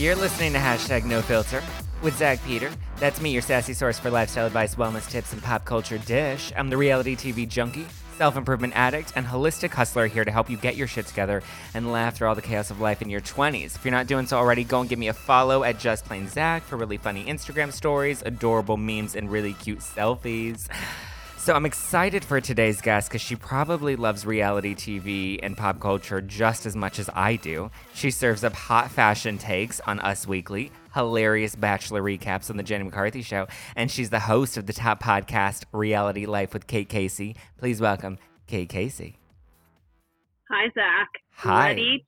You're 0.00 0.16
listening 0.16 0.54
to 0.54 0.58
hashtag 0.58 1.04
no 1.04 1.20
filter 1.20 1.62
with 2.00 2.16
Zach 2.16 2.42
Peter. 2.46 2.72
That's 2.96 3.20
me, 3.20 3.32
your 3.32 3.42
sassy 3.42 3.74
source 3.74 3.98
for 3.98 4.08
lifestyle 4.08 4.46
advice, 4.46 4.74
wellness 4.76 5.06
tips, 5.06 5.34
and 5.34 5.42
pop 5.42 5.66
culture 5.66 5.98
dish. 5.98 6.54
I'm 6.56 6.70
the 6.70 6.78
reality 6.78 7.14
TV 7.14 7.46
junkie, 7.46 7.84
self 8.16 8.34
improvement 8.34 8.72
addict, 8.74 9.12
and 9.14 9.26
holistic 9.26 9.74
hustler 9.74 10.06
here 10.06 10.24
to 10.24 10.30
help 10.30 10.48
you 10.48 10.56
get 10.56 10.74
your 10.74 10.86
shit 10.86 11.06
together 11.06 11.42
and 11.74 11.92
laugh 11.92 12.16
through 12.16 12.28
all 12.28 12.34
the 12.34 12.40
chaos 12.40 12.70
of 12.70 12.80
life 12.80 13.02
in 13.02 13.10
your 13.10 13.20
20s. 13.20 13.76
If 13.76 13.84
you're 13.84 13.92
not 13.92 14.06
doing 14.06 14.26
so 14.26 14.38
already, 14.38 14.64
go 14.64 14.80
and 14.80 14.88
give 14.88 14.98
me 14.98 15.08
a 15.08 15.12
follow 15.12 15.64
at 15.64 15.78
Just 15.78 16.06
Plain 16.06 16.28
Zach 16.28 16.62
for 16.62 16.78
really 16.78 16.96
funny 16.96 17.26
Instagram 17.26 17.70
stories, 17.70 18.22
adorable 18.24 18.78
memes, 18.78 19.14
and 19.14 19.30
really 19.30 19.52
cute 19.52 19.80
selfies. 19.80 20.66
So 21.40 21.54
I'm 21.54 21.64
excited 21.64 22.22
for 22.22 22.38
today's 22.38 22.82
guest 22.82 23.08
because 23.08 23.22
she 23.22 23.34
probably 23.34 23.96
loves 23.96 24.26
reality 24.26 24.74
TV 24.74 25.40
and 25.42 25.56
pop 25.56 25.80
culture 25.80 26.20
just 26.20 26.66
as 26.66 26.76
much 26.76 26.98
as 26.98 27.08
I 27.14 27.36
do. 27.36 27.70
She 27.94 28.10
serves 28.10 28.44
up 28.44 28.52
hot 28.52 28.90
fashion 28.90 29.38
takes 29.38 29.80
on 29.80 30.00
Us 30.00 30.26
Weekly, 30.26 30.70
hilarious 30.92 31.54
bachelor 31.54 32.02
recaps 32.02 32.50
on 32.50 32.58
the 32.58 32.62
Jenny 32.62 32.84
McCarthy 32.84 33.22
Show, 33.22 33.46
and 33.74 33.90
she's 33.90 34.10
the 34.10 34.20
host 34.20 34.58
of 34.58 34.66
the 34.66 34.74
top 34.74 35.02
podcast, 35.02 35.64
Reality 35.72 36.26
Life 36.26 36.52
with 36.52 36.66
Kate 36.66 36.90
Casey. 36.90 37.36
Please 37.56 37.80
welcome 37.80 38.18
Kate 38.46 38.68
Casey. 38.68 39.16
Hi, 40.50 40.66
Zach. 40.74 41.08
Hi. 41.36 41.68
Ready? 41.68 42.04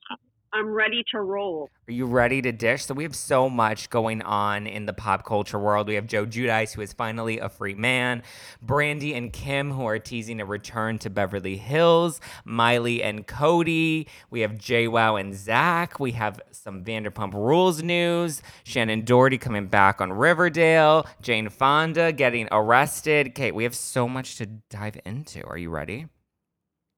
I'm 0.55 0.71
ready 0.71 1.03
to 1.09 1.19
roll. 1.19 1.71
Are 1.87 1.91
you 1.91 2.05
ready 2.05 2.39
to 2.43 2.51
dish? 2.51 2.85
So 2.85 2.93
we 2.93 3.01
have 3.05 3.15
so 3.15 3.49
much 3.49 3.89
going 3.89 4.21
on 4.21 4.67
in 4.67 4.85
the 4.85 4.93
pop 4.93 5.25
culture 5.25 5.57
world. 5.57 5.87
We 5.87 5.95
have 5.95 6.05
Joe 6.05 6.27
Giudice, 6.27 6.73
who 6.73 6.81
is 6.81 6.93
finally 6.93 7.39
a 7.39 7.49
free 7.49 7.73
man. 7.73 8.21
Brandi 8.63 9.17
and 9.17 9.33
Kim, 9.33 9.71
who 9.71 9.87
are 9.87 9.97
teasing 9.97 10.39
a 10.39 10.45
return 10.45 10.99
to 10.99 11.09
Beverly 11.09 11.57
Hills. 11.57 12.21
Miley 12.45 13.01
and 13.01 13.25
Cody. 13.25 14.07
We 14.29 14.41
have 14.41 14.51
JWoww 14.51 15.19
and 15.19 15.33
Zach. 15.33 15.99
We 15.99 16.11
have 16.11 16.39
some 16.51 16.83
Vanderpump 16.83 17.33
Rules 17.33 17.81
news. 17.81 18.43
Shannen 18.63 19.05
Doherty 19.05 19.39
coming 19.39 19.65
back 19.65 20.01
on 20.01 20.13
Riverdale. 20.13 21.07
Jane 21.23 21.49
Fonda 21.49 22.11
getting 22.11 22.47
arrested. 22.51 23.33
Kate, 23.33 23.55
we 23.55 23.63
have 23.63 23.75
so 23.75 24.07
much 24.07 24.37
to 24.37 24.45
dive 24.45 24.99
into. 25.03 25.43
Are 25.47 25.57
you 25.57 25.71
ready? 25.71 26.05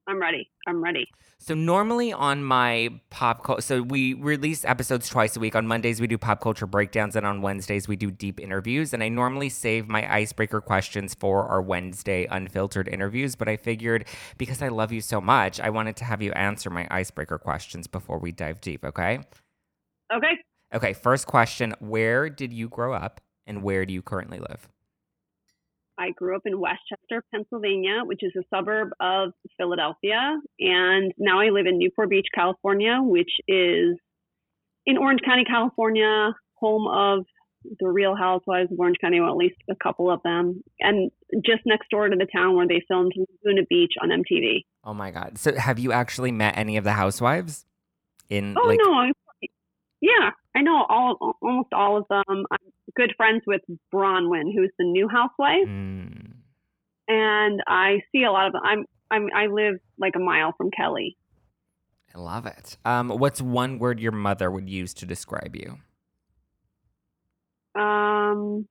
I'm 0.06 0.20
ready. 0.20 0.50
I'm 0.66 0.84
ready. 0.84 1.08
So 1.46 1.54
normally 1.54 2.12
on 2.12 2.42
my 2.42 2.90
pop 3.08 3.44
culture, 3.44 3.60
so 3.60 3.80
we 3.80 4.14
release 4.14 4.64
episodes 4.64 5.08
twice 5.08 5.36
a 5.36 5.40
week. 5.40 5.54
On 5.54 5.64
Mondays 5.64 6.00
we 6.00 6.08
do 6.08 6.18
pop 6.18 6.40
culture 6.40 6.66
breakdowns, 6.66 7.14
and 7.14 7.24
on 7.24 7.40
Wednesdays 7.40 7.86
we 7.86 7.94
do 7.94 8.10
deep 8.10 8.40
interviews. 8.40 8.92
And 8.92 9.00
I 9.00 9.08
normally 9.08 9.48
save 9.48 9.86
my 9.86 10.12
icebreaker 10.12 10.60
questions 10.60 11.14
for 11.14 11.46
our 11.46 11.62
Wednesday 11.62 12.26
unfiltered 12.28 12.88
interviews. 12.88 13.36
But 13.36 13.48
I 13.48 13.56
figured 13.56 14.08
because 14.38 14.60
I 14.60 14.68
love 14.68 14.90
you 14.90 15.00
so 15.00 15.20
much, 15.20 15.60
I 15.60 15.70
wanted 15.70 15.94
to 15.98 16.04
have 16.04 16.20
you 16.20 16.32
answer 16.32 16.68
my 16.68 16.88
icebreaker 16.90 17.38
questions 17.38 17.86
before 17.86 18.18
we 18.18 18.32
dive 18.32 18.60
deep. 18.60 18.84
Okay. 18.84 19.20
Okay. 20.12 20.32
Okay. 20.74 20.92
First 20.94 21.28
question: 21.28 21.76
Where 21.78 22.28
did 22.28 22.52
you 22.52 22.68
grow 22.68 22.92
up, 22.92 23.20
and 23.46 23.62
where 23.62 23.86
do 23.86 23.92
you 23.92 24.02
currently 24.02 24.40
live? 24.40 24.68
I 25.98 26.10
grew 26.10 26.36
up 26.36 26.42
in 26.44 26.60
West 26.60 26.80
Chester, 26.88 27.22
Pennsylvania, 27.32 28.02
which 28.04 28.22
is 28.22 28.32
a 28.36 28.42
suburb 28.54 28.90
of 29.00 29.32
Philadelphia. 29.56 30.38
And 30.60 31.12
now 31.18 31.40
I 31.40 31.46
live 31.46 31.66
in 31.66 31.78
Newport 31.78 32.10
Beach, 32.10 32.26
California, 32.34 32.98
which 33.00 33.30
is 33.48 33.96
in 34.84 34.98
Orange 34.98 35.20
County, 35.24 35.44
California, 35.44 36.32
home 36.54 36.86
of 36.86 37.24
the 37.80 37.88
Real 37.88 38.14
Housewives 38.14 38.70
of 38.70 38.78
Orange 38.78 38.96
County, 39.00 39.18
or 39.18 39.28
at 39.28 39.36
least 39.36 39.56
a 39.68 39.74
couple 39.82 40.10
of 40.10 40.22
them, 40.22 40.62
and 40.80 41.10
just 41.44 41.62
next 41.66 41.90
door 41.90 42.08
to 42.08 42.16
the 42.16 42.26
town 42.26 42.54
where 42.56 42.68
they 42.68 42.82
filmed 42.86 43.12
Laguna 43.16 43.66
Beach 43.68 43.94
on 44.00 44.10
MTV. 44.10 44.64
Oh 44.84 44.94
my 44.94 45.10
God! 45.10 45.38
So 45.38 45.56
have 45.56 45.78
you 45.78 45.92
actually 45.92 46.30
met 46.30 46.56
any 46.56 46.76
of 46.76 46.84
the 46.84 46.92
housewives? 46.92 47.64
In 48.28 48.56
Oh 48.56 48.66
like, 48.66 48.78
no, 48.82 49.12
yeah, 50.06 50.30
I 50.54 50.62
know 50.62 50.84
all 50.88 51.36
almost 51.42 51.72
all 51.72 51.96
of 51.98 52.04
them. 52.08 52.44
I'm 52.50 52.58
good 52.96 53.12
friends 53.16 53.42
with 53.46 53.62
Braunwyn, 53.92 54.52
who's 54.54 54.72
the 54.78 54.84
new 54.84 55.08
housewife, 55.08 55.66
Mm. 55.68 56.32
and 57.08 57.60
I 57.66 58.00
see 58.12 58.22
a 58.24 58.30
lot 58.30 58.46
of 58.46 58.52
them. 58.52 58.62
I'm 58.64 58.84
I'm 59.10 59.28
I 59.34 59.46
live 59.46 59.74
like 59.98 60.14
a 60.16 60.20
mile 60.20 60.52
from 60.56 60.70
Kelly. 60.70 61.16
I 62.14 62.18
love 62.18 62.46
it. 62.46 62.76
Um, 62.84 63.08
what's 63.10 63.42
one 63.42 63.78
word 63.78 64.00
your 64.00 64.12
mother 64.12 64.50
would 64.50 64.70
use 64.70 64.94
to 64.94 65.06
describe 65.06 65.54
you? 65.54 65.78
Um, 67.78 68.66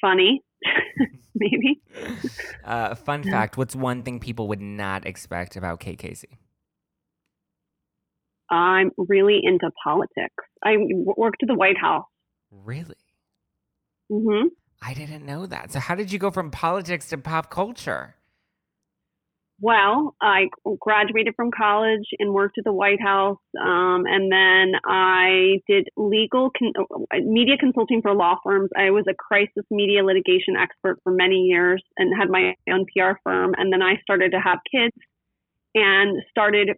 funny, 0.00 0.42
maybe. 1.34 1.80
Uh, 2.64 2.94
fun 2.94 3.22
fact: 3.34 3.56
What's 3.56 3.74
one 3.74 4.02
thing 4.02 4.20
people 4.20 4.46
would 4.48 4.60
not 4.60 5.06
expect 5.06 5.56
about 5.56 5.80
Kate 5.80 5.98
Casey? 5.98 6.38
I'm 8.50 8.90
really 8.96 9.40
into 9.42 9.70
politics. 9.82 10.44
I 10.64 10.76
worked 11.16 11.42
at 11.42 11.48
the 11.48 11.54
White 11.54 11.78
House. 11.78 12.04
Really? 12.50 12.96
hmm 14.10 14.48
I 14.82 14.94
didn't 14.94 15.26
know 15.26 15.44
that. 15.46 15.72
So 15.72 15.78
how 15.78 15.94
did 15.94 16.10
you 16.10 16.18
go 16.18 16.30
from 16.30 16.50
politics 16.50 17.08
to 17.10 17.18
pop 17.18 17.50
culture? 17.50 18.16
Well, 19.62 20.16
I 20.22 20.48
graduated 20.80 21.34
from 21.36 21.50
college 21.50 22.06
and 22.18 22.32
worked 22.32 22.56
at 22.56 22.64
the 22.64 22.72
White 22.72 23.00
House, 23.00 23.36
um, 23.60 24.04
and 24.06 24.32
then 24.32 24.72
I 24.86 25.60
did 25.68 25.88
legal 25.98 26.50
con- 26.58 26.72
media 27.24 27.58
consulting 27.60 28.00
for 28.00 28.14
law 28.14 28.36
firms. 28.42 28.70
I 28.74 28.88
was 28.90 29.04
a 29.06 29.12
crisis 29.12 29.64
media 29.70 30.02
litigation 30.02 30.56
expert 30.58 30.98
for 31.04 31.12
many 31.12 31.42
years 31.42 31.82
and 31.98 32.10
had 32.18 32.30
my 32.30 32.54
own 32.72 32.86
PR 32.86 33.20
firm. 33.22 33.52
And 33.58 33.70
then 33.70 33.82
I 33.82 34.00
started 34.00 34.32
to 34.32 34.40
have 34.40 34.60
kids 34.72 34.96
and 35.74 36.22
started 36.30 36.70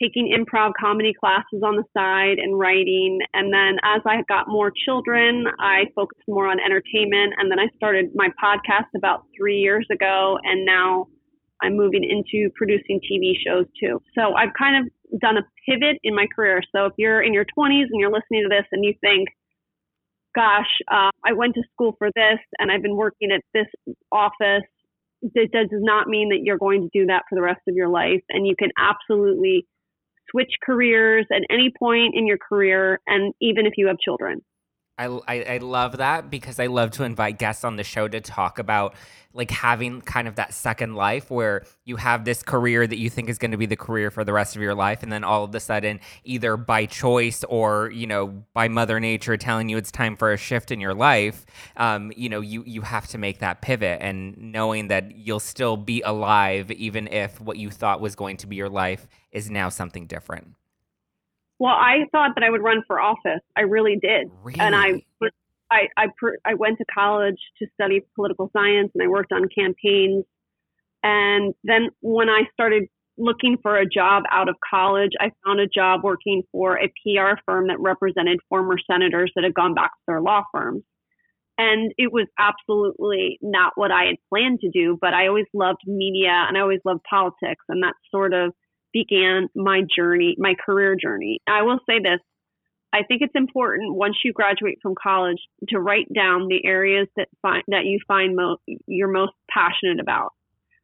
taking 0.00 0.34
improv 0.36 0.72
comedy 0.80 1.12
classes 1.18 1.62
on 1.64 1.76
the 1.76 1.84
side 1.96 2.38
and 2.38 2.58
writing. 2.58 3.18
And 3.34 3.52
then 3.52 3.76
as 3.84 4.00
I 4.06 4.22
got 4.28 4.48
more 4.48 4.72
children, 4.86 5.44
I 5.58 5.84
focused 5.94 6.22
more 6.26 6.48
on 6.48 6.58
entertainment. 6.58 7.34
And 7.38 7.50
then 7.50 7.58
I 7.58 7.66
started 7.76 8.10
my 8.14 8.28
podcast 8.42 8.88
about 8.96 9.24
three 9.36 9.58
years 9.58 9.86
ago, 9.92 10.38
and 10.42 10.64
now 10.64 11.06
I'm 11.62 11.76
moving 11.76 12.04
into 12.04 12.50
producing 12.56 13.00
TV 13.00 13.34
shows 13.46 13.66
too. 13.78 14.00
So 14.14 14.34
I've 14.34 14.54
kind 14.58 14.86
of 14.86 15.20
done 15.20 15.36
a 15.36 15.42
pivot 15.68 15.98
in 16.02 16.14
my 16.14 16.26
career. 16.34 16.62
So 16.74 16.86
if 16.86 16.92
you're 16.96 17.22
in 17.22 17.34
your 17.34 17.44
20s 17.44 17.86
and 17.90 18.00
you're 18.00 18.12
listening 18.12 18.44
to 18.44 18.48
this 18.48 18.66
and 18.72 18.84
you 18.84 18.94
think, 19.00 19.28
gosh, 20.34 20.70
uh, 20.90 21.10
I 21.24 21.32
went 21.34 21.54
to 21.56 21.62
school 21.72 21.94
for 21.98 22.08
this 22.14 22.38
and 22.58 22.70
I've 22.70 22.82
been 22.82 22.96
working 22.96 23.30
at 23.32 23.42
this 23.52 23.66
office, 24.10 24.64
that 25.22 25.48
does 25.52 25.68
not 25.72 26.08
mean 26.08 26.30
that 26.30 26.40
you're 26.44 26.56
going 26.56 26.80
to 26.80 26.98
do 26.98 27.06
that 27.06 27.24
for 27.28 27.36
the 27.36 27.42
rest 27.42 27.60
of 27.68 27.74
your 27.74 27.88
life. 27.88 28.22
And 28.30 28.46
you 28.46 28.54
can 28.58 28.70
absolutely 28.78 29.66
switch 30.30 30.52
careers 30.64 31.26
at 31.32 31.42
any 31.50 31.72
point 31.78 32.14
in 32.14 32.26
your 32.26 32.38
career, 32.38 33.00
and 33.06 33.34
even 33.40 33.66
if 33.66 33.74
you 33.76 33.86
have 33.86 33.98
children. 33.98 34.42
I, 35.00 35.06
I, 35.26 35.42
I 35.54 35.58
love 35.58 35.96
that 35.96 36.28
because 36.28 36.60
I 36.60 36.66
love 36.66 36.90
to 36.92 37.04
invite 37.04 37.38
guests 37.38 37.64
on 37.64 37.76
the 37.76 37.84
show 37.84 38.06
to 38.06 38.20
talk 38.20 38.58
about 38.58 38.94
like 39.32 39.50
having 39.50 40.00
kind 40.02 40.28
of 40.28 40.34
that 40.34 40.52
second 40.52 40.94
life 40.94 41.30
where 41.30 41.64
you 41.84 41.96
have 41.96 42.24
this 42.24 42.42
career 42.42 42.86
that 42.86 42.98
you 42.98 43.08
think 43.08 43.28
is 43.30 43.38
going 43.38 43.52
to 43.52 43.56
be 43.56 43.64
the 43.66 43.76
career 43.76 44.10
for 44.10 44.24
the 44.24 44.32
rest 44.32 44.56
of 44.56 44.62
your 44.62 44.74
life 44.74 45.02
and 45.02 45.10
then 45.10 45.24
all 45.24 45.44
of 45.44 45.54
a 45.54 45.60
sudden 45.60 46.00
either 46.24 46.56
by 46.56 46.84
choice 46.84 47.44
or 47.44 47.90
you 47.92 48.06
know 48.06 48.44
by 48.52 48.68
mother 48.68 49.00
nature 49.00 49.36
telling 49.36 49.68
you 49.68 49.76
it's 49.76 49.90
time 49.90 50.16
for 50.16 50.32
a 50.32 50.36
shift 50.36 50.70
in 50.70 50.80
your 50.80 50.94
life 50.94 51.46
um, 51.76 52.12
you 52.16 52.28
know 52.28 52.40
you 52.40 52.62
you 52.66 52.82
have 52.82 53.06
to 53.06 53.18
make 53.18 53.38
that 53.38 53.62
pivot 53.62 53.98
and 54.02 54.36
knowing 54.36 54.88
that 54.88 55.16
you'll 55.16 55.40
still 55.40 55.76
be 55.76 56.02
alive 56.02 56.70
even 56.72 57.06
if 57.08 57.40
what 57.40 57.56
you 57.56 57.70
thought 57.70 58.00
was 58.00 58.14
going 58.14 58.36
to 58.36 58.46
be 58.46 58.56
your 58.56 58.68
life 58.68 59.06
is 59.30 59.48
now 59.48 59.68
something 59.68 60.06
different 60.06 60.54
Well, 61.60 61.74
I 61.74 62.06
thought 62.10 62.30
that 62.36 62.42
I 62.42 62.48
would 62.48 62.62
run 62.62 62.82
for 62.86 62.98
office. 62.98 63.42
I 63.54 63.60
really 63.60 63.98
did. 64.00 64.30
really 64.42 64.58
And 64.58 64.74
I, 64.74 65.04
I, 65.70 65.88
I, 65.94 66.06
I 66.46 66.54
went 66.54 66.78
to 66.78 66.86
college 66.86 67.36
to 67.58 67.66
study 67.74 68.00
political 68.16 68.50
science 68.54 68.90
and 68.94 69.04
I 69.04 69.08
worked 69.08 69.30
on 69.30 69.42
campaigns. 69.54 70.24
And 71.02 71.54
then 71.62 71.90
when 72.00 72.30
I 72.30 72.44
started 72.54 72.84
looking 73.18 73.58
for 73.60 73.76
a 73.76 73.86
job 73.86 74.22
out 74.30 74.48
of 74.48 74.56
college, 74.68 75.10
I 75.20 75.32
found 75.44 75.60
a 75.60 75.66
job 75.66 76.00
working 76.02 76.44
for 76.50 76.78
a 76.78 76.88
PR 76.88 77.38
firm 77.44 77.68
that 77.68 77.78
represented 77.78 78.40
former 78.48 78.76
senators 78.90 79.30
that 79.34 79.44
had 79.44 79.52
gone 79.52 79.74
back 79.74 79.90
to 79.90 80.04
their 80.08 80.22
law 80.22 80.44
firms. 80.52 80.82
And 81.58 81.92
it 81.98 82.10
was 82.10 82.26
absolutely 82.38 83.38
not 83.42 83.72
what 83.74 83.92
I 83.92 84.04
had 84.04 84.16
planned 84.30 84.60
to 84.60 84.70
do, 84.70 84.96
but 84.98 85.12
I 85.12 85.26
always 85.26 85.44
loved 85.52 85.80
media 85.86 86.30
and 86.48 86.56
I 86.56 86.60
always 86.62 86.80
loved 86.86 87.02
politics. 87.08 87.66
And 87.68 87.82
that 87.82 87.92
sort 88.10 88.32
of 88.32 88.54
began 88.92 89.48
my 89.54 89.82
journey, 89.94 90.34
my 90.38 90.54
career 90.64 90.96
journey. 91.00 91.40
I 91.46 91.62
will 91.62 91.78
say 91.88 91.98
this 91.98 92.20
I 92.92 93.02
think 93.04 93.22
it's 93.22 93.34
important 93.34 93.94
once 93.94 94.16
you 94.24 94.32
graduate 94.32 94.78
from 94.82 94.94
college 95.00 95.38
to 95.68 95.78
write 95.78 96.12
down 96.12 96.48
the 96.48 96.64
areas 96.64 97.06
that 97.16 97.28
find 97.40 97.62
that 97.68 97.84
you 97.84 98.00
find 98.08 98.34
mo- 98.34 98.58
you're 98.86 99.08
most 99.08 99.32
passionate 99.48 100.00
about. 100.00 100.32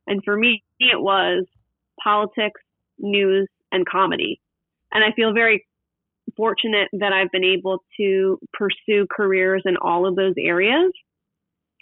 And 0.06 0.22
for 0.24 0.36
me, 0.36 0.62
it 0.78 1.00
was 1.00 1.46
politics, 2.02 2.60
news, 2.98 3.48
and 3.72 3.84
comedy. 3.84 4.40
And 4.92 5.02
I 5.02 5.12
feel 5.16 5.32
very 5.32 5.66
fortunate 6.36 6.88
that 6.92 7.12
I've 7.12 7.30
been 7.32 7.44
able 7.44 7.82
to 7.98 8.38
pursue 8.52 9.06
careers 9.10 9.62
in 9.64 9.76
all 9.76 10.06
of 10.06 10.14
those 10.14 10.34
areas. 10.38 10.92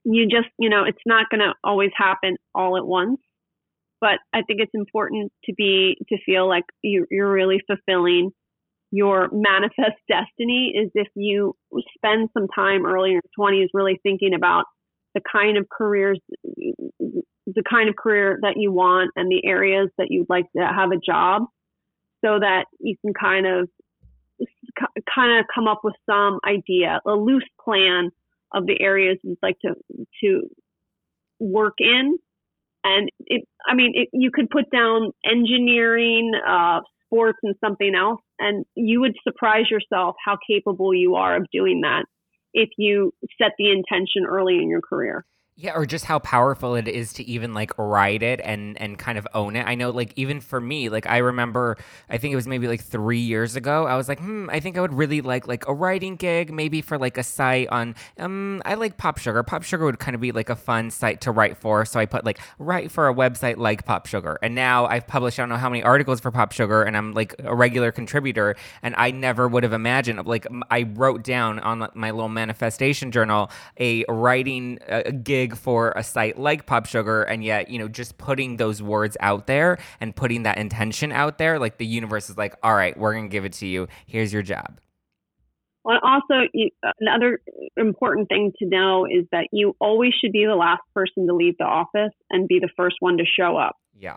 You 0.04 0.26
just, 0.26 0.48
you 0.58 0.70
know, 0.70 0.84
it's 0.84 0.98
not 1.04 1.28
going 1.30 1.40
to 1.40 1.52
always 1.62 1.90
happen 1.96 2.36
all 2.54 2.76
at 2.78 2.86
once, 2.86 3.20
but 4.04 4.18
I 4.34 4.42
think 4.42 4.60
it's 4.60 4.74
important 4.74 5.32
to 5.46 5.54
be 5.56 5.96
to 6.10 6.18
feel 6.26 6.46
like 6.46 6.64
you, 6.82 7.06
you're 7.10 7.32
really 7.32 7.58
fulfilling 7.66 8.32
your 8.90 9.30
manifest 9.32 9.98
destiny 10.10 10.74
is 10.76 10.90
if 10.94 11.08
you 11.14 11.54
spend 11.96 12.28
some 12.36 12.46
time 12.54 12.84
early 12.84 13.12
in 13.12 13.14
your 13.14 13.50
20s 13.50 13.68
really 13.72 13.98
thinking 14.02 14.34
about 14.34 14.66
the 15.14 15.22
kind 15.32 15.56
of 15.56 15.66
careers 15.70 16.20
the 16.44 17.62
kind 17.68 17.88
of 17.88 17.96
career 17.96 18.38
that 18.42 18.56
you 18.56 18.70
want 18.72 19.10
and 19.16 19.30
the 19.30 19.40
areas 19.46 19.88
that 19.96 20.08
you'd 20.10 20.28
like 20.28 20.44
to 20.54 20.62
have 20.62 20.90
a 20.90 21.00
job 21.00 21.44
so 22.22 22.38
that 22.38 22.66
you 22.80 22.96
can 23.00 23.14
kind 23.14 23.46
of 23.46 23.70
kind 25.14 25.40
of 25.40 25.46
come 25.54 25.66
up 25.66 25.80
with 25.82 25.94
some 26.04 26.40
idea 26.46 27.00
a 27.06 27.12
loose 27.12 27.48
plan 27.64 28.10
of 28.52 28.66
the 28.66 28.78
areas 28.82 29.16
you'd 29.22 29.38
like 29.42 29.56
to 29.60 29.74
to 30.22 30.42
work 31.40 31.74
in 31.78 32.18
and 32.84 33.08
it 33.26 33.42
i 33.66 33.74
mean 33.74 33.92
it, 33.94 34.08
you 34.12 34.30
could 34.32 34.48
put 34.50 34.70
down 34.70 35.10
engineering 35.24 36.32
uh, 36.46 36.80
sports 37.06 37.38
and 37.42 37.54
something 37.64 37.94
else 37.94 38.20
and 38.38 38.64
you 38.76 39.00
would 39.00 39.14
surprise 39.26 39.64
yourself 39.70 40.14
how 40.24 40.36
capable 40.48 40.94
you 40.94 41.14
are 41.16 41.36
of 41.36 41.46
doing 41.52 41.80
that 41.82 42.04
if 42.52 42.68
you 42.78 43.12
set 43.40 43.52
the 43.58 43.70
intention 43.70 44.24
early 44.28 44.56
in 44.56 44.68
your 44.68 44.82
career 44.82 45.24
yeah, 45.56 45.70
or 45.72 45.86
just 45.86 46.04
how 46.04 46.18
powerful 46.18 46.74
it 46.74 46.88
is 46.88 47.12
to 47.12 47.22
even 47.30 47.54
like 47.54 47.70
write 47.78 48.24
it 48.24 48.40
and 48.42 48.76
and 48.80 48.98
kind 48.98 49.16
of 49.16 49.26
own 49.34 49.54
it. 49.54 49.64
I 49.64 49.76
know, 49.76 49.90
like 49.90 50.12
even 50.16 50.40
for 50.40 50.60
me, 50.60 50.88
like 50.88 51.06
I 51.06 51.18
remember, 51.18 51.76
I 52.10 52.18
think 52.18 52.32
it 52.32 52.36
was 52.36 52.48
maybe 52.48 52.66
like 52.66 52.82
three 52.82 53.20
years 53.20 53.54
ago. 53.54 53.86
I 53.86 53.96
was 53.96 54.08
like, 54.08 54.18
hmm, 54.18 54.50
I 54.50 54.58
think 54.58 54.76
I 54.76 54.80
would 54.80 54.92
really 54.94 55.20
like 55.20 55.46
like 55.46 55.68
a 55.68 55.72
writing 55.72 56.16
gig, 56.16 56.52
maybe 56.52 56.82
for 56.82 56.98
like 56.98 57.18
a 57.18 57.22
site 57.22 57.68
on. 57.68 57.94
Um, 58.18 58.62
I 58.64 58.74
like 58.74 58.96
Pop 58.96 59.18
Sugar. 59.18 59.44
Pop 59.44 59.62
Sugar 59.62 59.84
would 59.84 60.00
kind 60.00 60.16
of 60.16 60.20
be 60.20 60.32
like 60.32 60.50
a 60.50 60.56
fun 60.56 60.90
site 60.90 61.20
to 61.20 61.30
write 61.30 61.56
for. 61.56 61.84
So 61.84 62.00
I 62.00 62.06
put 62.06 62.24
like 62.24 62.40
write 62.58 62.90
for 62.90 63.08
a 63.08 63.14
website 63.14 63.56
like 63.56 63.84
Pop 63.84 64.06
Sugar, 64.06 64.40
and 64.42 64.56
now 64.56 64.86
I've 64.86 65.06
published 65.06 65.38
I 65.38 65.42
don't 65.42 65.50
know 65.50 65.56
how 65.56 65.70
many 65.70 65.84
articles 65.84 66.18
for 66.18 66.32
Pop 66.32 66.50
Sugar, 66.50 66.82
and 66.82 66.96
I'm 66.96 67.14
like 67.14 67.32
a 67.44 67.54
regular 67.54 67.92
contributor. 67.92 68.56
And 68.82 68.96
I 68.98 69.12
never 69.12 69.46
would 69.46 69.62
have 69.62 69.72
imagined 69.72 70.26
like 70.26 70.48
I 70.68 70.82
wrote 70.82 71.22
down 71.22 71.60
on 71.60 71.88
my 71.94 72.10
little 72.10 72.28
manifestation 72.28 73.12
journal 73.12 73.52
a 73.78 74.04
writing 74.08 74.80
a 74.88 75.12
gig 75.12 75.43
big 75.44 75.56
for 75.56 75.92
a 75.96 76.02
site 76.02 76.38
like 76.38 76.66
Pop 76.66 76.86
Sugar, 76.86 77.22
and 77.22 77.44
yet, 77.44 77.70
you 77.70 77.78
know, 77.78 77.88
just 77.88 78.16
putting 78.18 78.56
those 78.56 78.82
words 78.82 79.16
out 79.20 79.46
there 79.46 79.78
and 80.00 80.14
putting 80.14 80.44
that 80.44 80.58
intention 80.58 81.12
out 81.12 81.38
there, 81.38 81.58
like 81.58 81.76
the 81.78 81.86
universe 81.86 82.30
is 82.30 82.36
like, 82.38 82.54
all 82.62 82.74
right, 82.74 82.96
we're 82.96 83.12
going 83.12 83.24
to 83.24 83.32
give 83.32 83.44
it 83.44 83.52
to 83.54 83.66
you. 83.66 83.88
Here's 84.06 84.32
your 84.32 84.42
job. 84.42 84.80
Well, 85.84 85.98
also, 86.02 86.48
another 86.98 87.40
important 87.76 88.28
thing 88.28 88.52
to 88.58 88.66
know 88.66 89.04
is 89.04 89.26
that 89.32 89.48
you 89.52 89.76
always 89.80 90.12
should 90.18 90.32
be 90.32 90.46
the 90.46 90.54
last 90.54 90.80
person 90.94 91.26
to 91.26 91.34
leave 91.34 91.58
the 91.58 91.64
office 91.64 92.12
and 92.30 92.48
be 92.48 92.58
the 92.58 92.70
first 92.74 92.96
one 93.00 93.18
to 93.18 93.24
show 93.38 93.58
up. 93.58 93.76
Yeah. 93.98 94.16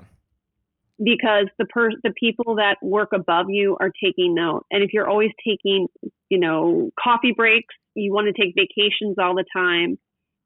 Because 0.98 1.48
the 1.60 1.66
per- 1.66 2.00
the 2.04 2.14
people 2.18 2.56
that 2.56 2.78
work 2.82 3.10
above 3.14 3.48
you 3.50 3.76
are 3.82 3.92
taking 4.02 4.34
note, 4.34 4.66
and 4.72 4.82
if 4.82 4.94
you're 4.94 5.10
always 5.10 5.32
taking, 5.46 5.88
you 6.30 6.40
know, 6.40 6.90
coffee 6.98 7.34
breaks, 7.36 7.76
you 7.96 8.14
want 8.14 8.34
to 8.34 8.42
take 8.42 8.56
vacations 8.56 9.18
all 9.20 9.36
the 9.36 9.46
time 9.54 9.98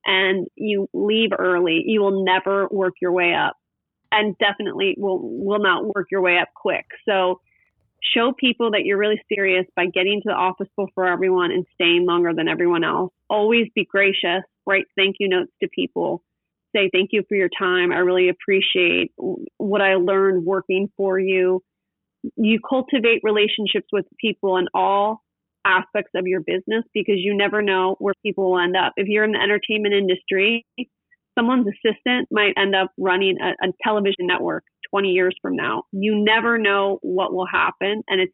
and 0.06 0.48
you 0.56 0.88
leave 0.94 1.32
early, 1.38 1.84
you 1.86 2.02
will 2.02 2.24
never 2.24 2.68
work 2.72 2.94
your 3.02 3.12
way 3.12 3.34
up 3.34 3.56
and 4.12 4.38
definitely 4.38 4.96
will, 4.98 5.20
will 5.22 5.62
not 5.62 5.86
work 5.86 6.08
your 6.12 6.22
way 6.22 6.38
up 6.38 6.50
quick. 6.56 6.86
So 7.08 7.40
show 8.02 8.34
people 8.38 8.72
that 8.72 8.84
you're 8.84 8.98
really 8.98 9.22
serious 9.34 9.66
by 9.76 9.86
getting 9.86 10.22
to 10.22 10.30
the 10.30 10.34
office 10.34 10.68
before 10.76 11.08
everyone 11.08 11.52
and 11.52 11.66
staying 11.76 12.06
longer 12.06 12.34
than 12.34 12.48
everyone 12.48 12.84
else. 12.84 13.14
Always 13.30 13.68
be 13.76 13.86
gracious, 13.86 14.44
write 14.66 14.86
thank 14.96 15.18
you 15.20 15.30
notes 15.30 15.52
to 15.62 15.70
people. 15.74 16.24
Say 16.76 16.90
thank 16.92 17.10
you 17.12 17.24
for 17.28 17.36
your 17.36 17.50
time. 17.58 17.92
I 17.92 17.98
really 17.98 18.30
appreciate 18.30 19.12
what 19.58 19.82
I 19.82 19.96
learned 19.96 20.46
working 20.46 20.90
for 20.98 21.20
you. 21.20 21.62
You 22.36 22.60
cultivate 22.68 23.22
relationships 23.24 23.88
with 23.92 24.06
people 24.20 24.58
in 24.58 24.68
all 24.74 25.22
aspects 25.66 26.12
of 26.16 26.28
your 26.28 26.42
business 26.42 26.84
because 26.94 27.16
you 27.18 27.36
never 27.36 27.62
know 27.62 27.96
where 28.00 28.14
people 28.24 28.52
will 28.52 28.60
end 28.60 28.76
up. 28.76 28.94
If 28.98 29.08
you're 29.08 29.24
in 29.24 29.34
the 29.34 29.40
entertainment 29.40 29.94
industry, 29.94 30.66
someone's 31.38 31.68
assistant 31.68 32.28
might 32.32 32.54
end 32.58 32.76
up 32.76 32.92
running 32.98 33.38
a, 33.42 33.50
a 33.68 33.72
television 33.84 34.28
network 34.28 34.64
20 34.90 35.10
years 35.10 35.36
from 35.42 35.56
now. 35.56 35.84
You 35.92 36.24
never 36.24 36.58
know 36.58 37.00
what 37.02 37.34
will 37.34 37.48
happen 37.48 38.04
and 38.08 38.22
it's 38.22 38.34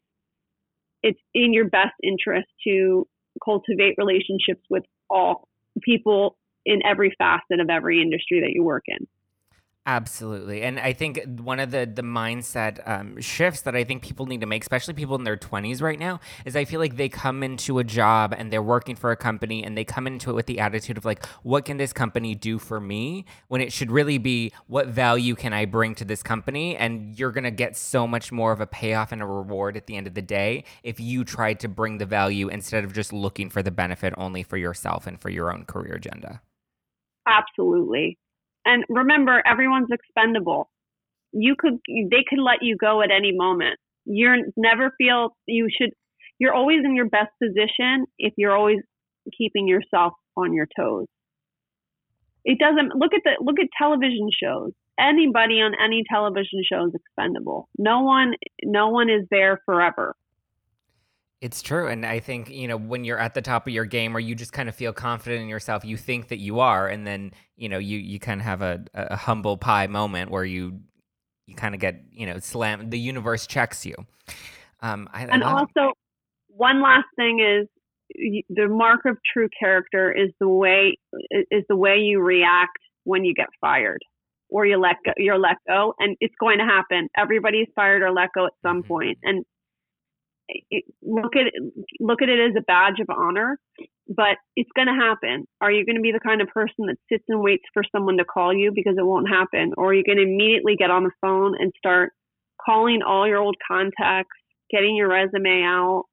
it's 1.02 1.20
in 1.32 1.52
your 1.52 1.68
best 1.68 1.94
interest 2.02 2.48
to 2.66 3.06
cultivate 3.44 3.94
relationships 3.98 4.62
with 4.68 4.82
all 5.08 5.46
people 5.82 6.36
in 6.66 6.80
every 6.84 7.14
facet 7.16 7.60
of 7.60 7.70
every 7.70 8.02
industry 8.02 8.40
that 8.40 8.50
you 8.50 8.64
work 8.64 8.82
in. 8.88 9.06
Absolutely, 9.90 10.60
and 10.60 10.78
I 10.78 10.92
think 10.92 11.18
one 11.40 11.58
of 11.58 11.70
the 11.70 11.90
the 11.90 12.02
mindset 12.02 12.86
um, 12.86 13.18
shifts 13.22 13.62
that 13.62 13.74
I 13.74 13.84
think 13.84 14.02
people 14.02 14.26
need 14.26 14.42
to 14.42 14.46
make, 14.46 14.60
especially 14.60 14.92
people 14.92 15.16
in 15.16 15.24
their 15.24 15.38
twenties 15.38 15.80
right 15.80 15.98
now, 15.98 16.20
is 16.44 16.56
I 16.56 16.66
feel 16.66 16.78
like 16.78 16.98
they 16.98 17.08
come 17.08 17.42
into 17.42 17.78
a 17.78 17.84
job 17.84 18.34
and 18.36 18.52
they're 18.52 18.62
working 18.62 18.96
for 18.96 19.12
a 19.12 19.16
company 19.16 19.64
and 19.64 19.78
they 19.78 19.84
come 19.84 20.06
into 20.06 20.28
it 20.28 20.34
with 20.34 20.44
the 20.44 20.60
attitude 20.60 20.98
of 20.98 21.06
like, 21.06 21.24
what 21.42 21.64
can 21.64 21.78
this 21.78 21.94
company 21.94 22.34
do 22.34 22.58
for 22.58 22.80
me? 22.80 23.24
When 23.46 23.62
it 23.62 23.72
should 23.72 23.90
really 23.90 24.18
be, 24.18 24.52
what 24.66 24.88
value 24.88 25.34
can 25.34 25.54
I 25.54 25.64
bring 25.64 25.94
to 25.94 26.04
this 26.04 26.22
company? 26.22 26.76
And 26.76 27.18
you're 27.18 27.32
gonna 27.32 27.50
get 27.50 27.74
so 27.74 28.06
much 28.06 28.30
more 28.30 28.52
of 28.52 28.60
a 28.60 28.66
payoff 28.66 29.10
and 29.10 29.22
a 29.22 29.26
reward 29.26 29.74
at 29.74 29.86
the 29.86 29.96
end 29.96 30.06
of 30.06 30.12
the 30.12 30.20
day 30.20 30.64
if 30.82 31.00
you 31.00 31.24
try 31.24 31.54
to 31.54 31.66
bring 31.66 31.96
the 31.96 32.04
value 32.04 32.48
instead 32.48 32.84
of 32.84 32.92
just 32.92 33.10
looking 33.10 33.48
for 33.48 33.62
the 33.62 33.70
benefit 33.70 34.12
only 34.18 34.42
for 34.42 34.58
yourself 34.58 35.06
and 35.06 35.18
for 35.18 35.30
your 35.30 35.50
own 35.50 35.64
career 35.64 35.94
agenda. 35.94 36.42
Absolutely. 37.26 38.18
And 38.68 38.84
remember, 38.90 39.42
everyone's 39.46 39.88
expendable. 39.90 40.68
You 41.32 41.54
could, 41.58 41.78
they 41.88 42.22
could 42.28 42.38
let 42.38 42.58
you 42.60 42.76
go 42.76 43.00
at 43.00 43.10
any 43.10 43.32
moment. 43.32 43.78
You're 44.04 44.36
never 44.58 44.92
feel 44.98 45.30
you 45.46 45.68
should, 45.74 45.90
you're 46.38 46.52
always 46.52 46.80
in 46.84 46.94
your 46.94 47.08
best 47.08 47.30
position 47.42 48.04
if 48.18 48.34
you're 48.36 48.54
always 48.54 48.80
keeping 49.36 49.66
yourself 49.66 50.12
on 50.36 50.52
your 50.52 50.66
toes. 50.78 51.06
It 52.44 52.58
doesn't 52.58 52.94
look 52.94 53.14
at 53.14 53.22
the 53.24 53.32
look 53.40 53.56
at 53.58 53.68
television 53.76 54.28
shows. 54.42 54.72
Anybody 55.00 55.60
on 55.60 55.72
any 55.82 56.02
television 56.10 56.62
show 56.70 56.86
is 56.86 56.92
expendable. 56.94 57.68
No 57.78 58.02
one, 58.02 58.34
no 58.64 58.88
one 58.88 59.08
is 59.08 59.26
there 59.30 59.60
forever. 59.64 60.14
It's 61.40 61.62
true. 61.62 61.86
And 61.86 62.04
I 62.04 62.18
think, 62.18 62.50
you 62.50 62.66
know, 62.66 62.76
when 62.76 63.04
you're 63.04 63.18
at 63.18 63.34
the 63.34 63.42
top 63.42 63.68
of 63.68 63.72
your 63.72 63.84
game 63.84 64.16
or 64.16 64.18
you 64.18 64.34
just 64.34 64.52
kind 64.52 64.68
of 64.68 64.74
feel 64.74 64.92
confident 64.92 65.40
in 65.40 65.48
yourself, 65.48 65.84
you 65.84 65.96
think 65.96 66.28
that 66.28 66.38
you 66.38 66.58
are. 66.58 66.88
And 66.88 67.06
then, 67.06 67.32
you 67.56 67.68
know, 67.68 67.78
you, 67.78 67.98
you 67.98 68.18
kind 68.18 68.40
of 68.40 68.44
have 68.44 68.60
a, 68.60 68.84
a 68.94 69.14
humble 69.14 69.56
pie 69.56 69.86
moment 69.86 70.32
where 70.32 70.44
you, 70.44 70.80
you 71.46 71.54
kind 71.54 71.76
of 71.76 71.80
get, 71.80 72.02
you 72.10 72.26
know, 72.26 72.40
slam, 72.40 72.90
the 72.90 72.98
universe 72.98 73.46
checks 73.46 73.86
you. 73.86 73.94
Um, 74.82 75.08
I, 75.12 75.26
and 75.26 75.44
I 75.44 75.52
also, 75.52 75.92
one 76.48 76.82
last 76.82 77.06
thing 77.14 77.38
is 77.38 77.68
the 78.48 78.66
mark 78.66 79.02
of 79.06 79.16
true 79.32 79.48
character 79.60 80.10
is 80.10 80.30
the 80.40 80.48
way, 80.48 80.98
is 81.52 81.62
the 81.68 81.76
way 81.76 81.98
you 81.98 82.20
react 82.20 82.78
when 83.04 83.24
you 83.24 83.32
get 83.32 83.46
fired 83.60 84.00
or 84.48 84.66
you 84.66 84.76
let 84.76 84.96
go, 85.04 85.12
you're 85.16 85.38
let 85.38 85.56
go 85.68 85.94
and 86.00 86.16
it's 86.20 86.34
going 86.40 86.58
to 86.58 86.64
happen. 86.64 87.08
Everybody's 87.16 87.68
fired 87.76 88.02
or 88.02 88.10
let 88.10 88.30
go 88.34 88.46
at 88.46 88.52
some 88.60 88.78
mm-hmm. 88.78 88.88
point. 88.88 89.18
And 89.22 89.44
look 91.02 91.36
at 91.36 91.46
it, 91.46 91.86
look 92.00 92.22
at 92.22 92.28
it 92.28 92.50
as 92.50 92.56
a 92.56 92.62
badge 92.62 93.00
of 93.00 93.08
honor, 93.14 93.58
but 94.08 94.36
it's 94.56 94.70
going 94.74 94.88
to 94.88 94.94
happen. 94.94 95.46
Are 95.60 95.70
you 95.70 95.84
going 95.84 95.96
to 95.96 96.02
be 96.02 96.12
the 96.12 96.20
kind 96.20 96.40
of 96.40 96.48
person 96.48 96.86
that 96.86 96.96
sits 97.12 97.24
and 97.28 97.40
waits 97.40 97.64
for 97.74 97.82
someone 97.94 98.16
to 98.18 98.24
call 98.24 98.54
you 98.54 98.72
because 98.74 98.96
it 98.98 99.04
won't 99.04 99.28
happen, 99.28 99.72
or 99.76 99.90
are 99.90 99.94
you 99.94 100.04
going 100.04 100.18
to 100.18 100.24
immediately 100.24 100.76
get 100.76 100.90
on 100.90 101.04
the 101.04 101.10
phone 101.20 101.54
and 101.58 101.72
start 101.78 102.12
calling 102.64 103.00
all 103.06 103.26
your 103.26 103.38
old 103.38 103.56
contacts, 103.66 104.36
getting 104.70 104.96
your 104.96 105.08
resume 105.08 105.62
out? 105.64 106.04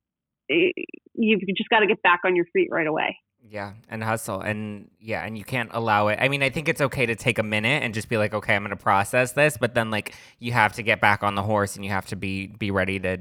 You've 0.50 1.42
just 1.56 1.70
got 1.70 1.80
to 1.80 1.88
get 1.88 2.02
back 2.04 2.22
on 2.26 2.36
your 2.36 2.46
feet 2.54 2.70
right 2.72 2.88
away. 2.88 3.18
Yeah, 3.48 3.74
and 3.90 4.04
hustle. 4.04 4.42
And 4.42 4.90
yeah, 5.00 5.24
and 5.24 5.38
you 5.38 5.44
can't 5.44 5.70
allow 5.72 6.08
it. 6.08 6.18
I 6.20 6.30
mean, 6.30 6.42
I 6.42 6.50
think 6.50 6.68
it's 6.68 6.82
okay 6.82 7.06
to 7.06 7.16
take 7.16 7.38
a 7.38 7.44
minute 7.44 7.84
and 7.84 7.94
just 7.94 8.10
be 8.10 8.18
like, 8.18 8.34
okay, 8.34 8.56
I'm 8.56 8.64
going 8.64 8.76
to 8.76 8.76
process 8.76 9.34
this, 9.34 9.58
but 9.58 9.76
then 9.76 9.92
like 9.92 10.16
you 10.40 10.52
have 10.52 10.74
to 10.74 10.84
get 10.84 11.00
back 11.00 11.24
on 11.24 11.36
the 11.36 11.44
horse 11.44 11.76
and 11.76 11.86
you 11.86 11.92
have 11.92 12.08
to 12.08 12.16
be 12.16 12.48
be 12.48 12.72
ready 12.72 13.00
to 13.00 13.20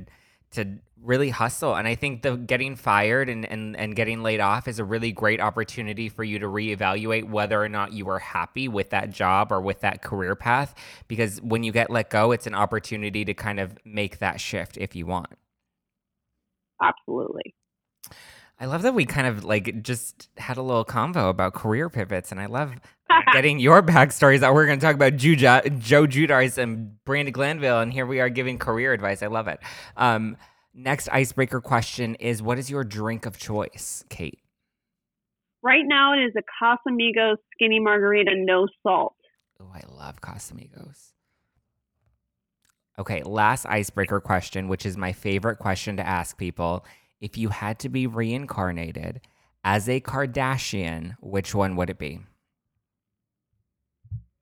to 0.54 0.78
really 1.02 1.30
hustle. 1.30 1.74
And 1.74 1.86
I 1.86 1.94
think 1.94 2.22
the 2.22 2.36
getting 2.36 2.76
fired 2.76 3.28
and, 3.28 3.44
and, 3.44 3.76
and 3.76 3.94
getting 3.94 4.22
laid 4.22 4.40
off 4.40 4.66
is 4.66 4.78
a 4.78 4.84
really 4.84 5.12
great 5.12 5.40
opportunity 5.40 6.08
for 6.08 6.24
you 6.24 6.38
to 6.38 6.46
reevaluate 6.46 7.28
whether 7.28 7.62
or 7.62 7.68
not 7.68 7.92
you 7.92 8.08
are 8.08 8.18
happy 8.18 8.68
with 8.68 8.90
that 8.90 9.10
job 9.10 9.52
or 9.52 9.60
with 9.60 9.80
that 9.80 10.02
career 10.02 10.34
path. 10.34 10.74
Because 11.06 11.40
when 11.42 11.62
you 11.62 11.72
get 11.72 11.90
let 11.90 12.10
go, 12.10 12.32
it's 12.32 12.46
an 12.46 12.54
opportunity 12.54 13.24
to 13.24 13.34
kind 13.34 13.60
of 13.60 13.76
make 13.84 14.18
that 14.18 14.40
shift 14.40 14.78
if 14.78 14.96
you 14.96 15.06
want. 15.06 15.28
Absolutely. 16.82 17.54
I 18.60 18.66
love 18.66 18.82
that 18.82 18.94
we 18.94 19.04
kind 19.04 19.26
of 19.26 19.44
like 19.44 19.82
just 19.82 20.28
had 20.36 20.56
a 20.56 20.62
little 20.62 20.84
convo 20.84 21.28
about 21.28 21.54
career 21.54 21.88
pivots, 21.90 22.30
and 22.30 22.40
I 22.40 22.46
love 22.46 22.74
getting 23.32 23.58
your 23.58 23.82
backstories. 23.82 24.40
That 24.40 24.54
we're 24.54 24.66
going 24.66 24.78
to 24.78 24.84
talk 24.84 24.94
about 24.94 25.14
Juja, 25.14 25.78
Joe 25.80 26.06
Judars 26.06 26.56
and 26.58 26.96
Brandi 27.04 27.32
Glanville, 27.32 27.80
and 27.80 27.92
here 27.92 28.06
we 28.06 28.20
are 28.20 28.28
giving 28.28 28.58
career 28.58 28.92
advice. 28.92 29.22
I 29.22 29.26
love 29.26 29.48
it. 29.48 29.58
Um, 29.96 30.36
Next 30.76 31.08
icebreaker 31.12 31.60
question 31.60 32.16
is 32.16 32.42
What 32.42 32.58
is 32.58 32.68
your 32.68 32.82
drink 32.82 33.26
of 33.26 33.38
choice, 33.38 34.04
Kate? 34.08 34.40
Right 35.62 35.84
now, 35.86 36.12
it 36.12 36.24
is 36.24 36.32
a 36.36 36.42
Casamigos 36.42 37.36
skinny 37.52 37.78
margarita, 37.78 38.32
no 38.34 38.66
salt. 38.82 39.14
Oh, 39.60 39.70
I 39.72 39.82
love 39.88 40.20
Casamigos. 40.20 41.12
Okay, 42.98 43.22
last 43.22 43.66
icebreaker 43.66 44.20
question, 44.20 44.68
which 44.68 44.84
is 44.84 44.96
my 44.96 45.12
favorite 45.12 45.58
question 45.58 45.96
to 45.96 46.06
ask 46.06 46.36
people. 46.36 46.84
If 47.24 47.38
you 47.38 47.48
had 47.48 47.78
to 47.78 47.88
be 47.88 48.06
reincarnated 48.06 49.22
as 49.64 49.88
a 49.88 49.98
Kardashian, 49.98 51.16
which 51.22 51.54
one 51.54 51.74
would 51.76 51.88
it 51.88 51.98
be? 51.98 52.20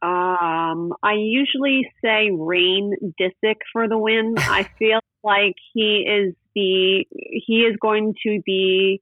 Um, 0.02 0.92
I 1.00 1.12
usually 1.12 1.88
say 2.02 2.30
Reign 2.32 3.14
Disick 3.20 3.58
for 3.72 3.88
the 3.88 3.96
win. 3.96 4.34
I 4.36 4.64
feel 4.80 4.98
like 5.22 5.54
he 5.72 6.04
is 6.08 6.34
the 6.56 7.06
he 7.46 7.60
is 7.60 7.76
going 7.80 8.14
to 8.26 8.42
be 8.44 9.00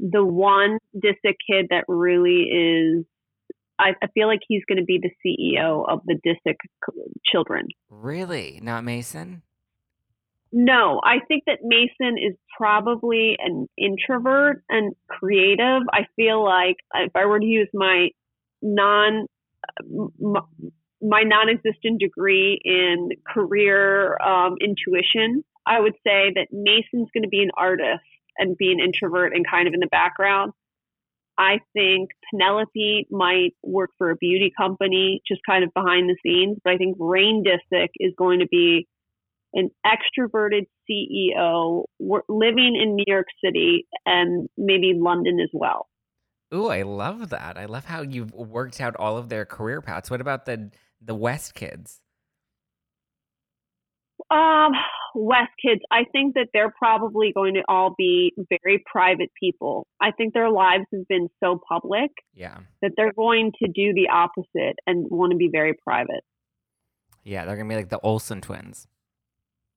the 0.00 0.24
one 0.24 0.80
Disick 0.96 1.36
kid 1.48 1.66
that 1.70 1.84
really 1.86 2.42
is. 2.42 3.04
I, 3.78 3.90
I 4.02 4.08
feel 4.14 4.26
like 4.26 4.40
he's 4.48 4.62
going 4.68 4.78
to 4.78 4.84
be 4.84 5.00
the 5.00 5.12
CEO 5.24 5.88
of 5.88 6.00
the 6.06 6.18
Disick 6.26 6.56
children. 7.24 7.68
Really, 7.88 8.58
not 8.64 8.82
Mason. 8.82 9.42
No, 10.52 11.00
I 11.02 11.18
think 11.26 11.44
that 11.46 11.58
Mason 11.62 12.16
is 12.18 12.36
probably 12.56 13.36
an 13.38 13.68
introvert 13.76 14.62
and 14.68 14.94
creative. 15.08 15.82
I 15.92 16.06
feel 16.14 16.42
like 16.42 16.76
if 16.94 17.14
I 17.14 17.26
were 17.26 17.40
to 17.40 17.46
use 17.46 17.68
my 17.74 18.10
non 18.62 19.26
my 21.02 21.22
non-existent 21.22 22.00
degree 22.00 22.60
in 22.64 23.10
career 23.26 24.16
um, 24.22 24.56
intuition, 24.60 25.44
I 25.66 25.80
would 25.80 25.94
say 26.06 26.32
that 26.34 26.48
Mason's 26.52 27.10
going 27.12 27.24
to 27.24 27.28
be 27.28 27.42
an 27.42 27.50
artist 27.56 28.04
and 28.38 28.56
be 28.56 28.72
an 28.72 28.80
introvert 28.80 29.34
and 29.34 29.44
kind 29.48 29.66
of 29.68 29.74
in 29.74 29.80
the 29.80 29.88
background. 29.88 30.52
I 31.38 31.60
think 31.74 32.10
Penelope 32.30 33.08
might 33.10 33.54
work 33.62 33.90
for 33.98 34.10
a 34.10 34.16
beauty 34.16 34.52
company, 34.56 35.20
just 35.26 35.42
kind 35.44 35.64
of 35.64 35.74
behind 35.74 36.08
the 36.08 36.16
scenes. 36.24 36.58
But 36.64 36.74
I 36.74 36.76
think 36.78 36.96
Reign 36.98 37.44
Disick 37.44 37.90
is 37.98 38.14
going 38.16 38.40
to 38.40 38.46
be 38.46 38.86
an 39.56 39.70
extroverted 39.84 40.66
CEO 40.88 41.84
living 41.98 42.78
in 42.80 42.94
New 42.94 43.04
York 43.06 43.26
City 43.44 43.86
and 44.04 44.48
maybe 44.56 44.92
London 44.94 45.40
as 45.40 45.50
well. 45.52 45.88
Ooh, 46.54 46.68
I 46.68 46.82
love 46.82 47.30
that. 47.30 47.58
I 47.58 47.64
love 47.64 47.86
how 47.86 48.02
you've 48.02 48.32
worked 48.32 48.80
out 48.80 48.94
all 48.96 49.16
of 49.16 49.28
their 49.28 49.44
career 49.44 49.80
paths. 49.80 50.10
What 50.10 50.20
about 50.20 50.46
the 50.46 50.70
the 51.00 51.14
West 51.14 51.54
kids? 51.54 52.00
Um, 54.30 54.72
West 55.14 55.52
kids, 55.64 55.80
I 55.90 56.04
think 56.10 56.34
that 56.34 56.48
they're 56.52 56.72
probably 56.76 57.32
going 57.32 57.54
to 57.54 57.62
all 57.68 57.94
be 57.96 58.32
very 58.62 58.82
private 58.90 59.30
people. 59.40 59.86
I 60.00 60.10
think 60.10 60.34
their 60.34 60.50
lives 60.50 60.84
have 60.92 61.06
been 61.08 61.28
so 61.42 61.60
public 61.68 62.10
yeah. 62.34 62.58
that 62.82 62.92
they're 62.96 63.12
going 63.12 63.52
to 63.62 63.68
do 63.68 63.94
the 63.94 64.08
opposite 64.12 64.76
and 64.86 65.06
want 65.10 65.30
to 65.32 65.36
be 65.36 65.48
very 65.50 65.74
private. 65.74 66.22
Yeah, 67.24 67.44
they're 67.44 67.56
going 67.56 67.68
to 67.68 67.72
be 67.72 67.76
like 67.76 67.88
the 67.88 68.00
Olsen 68.00 68.40
twins. 68.40 68.88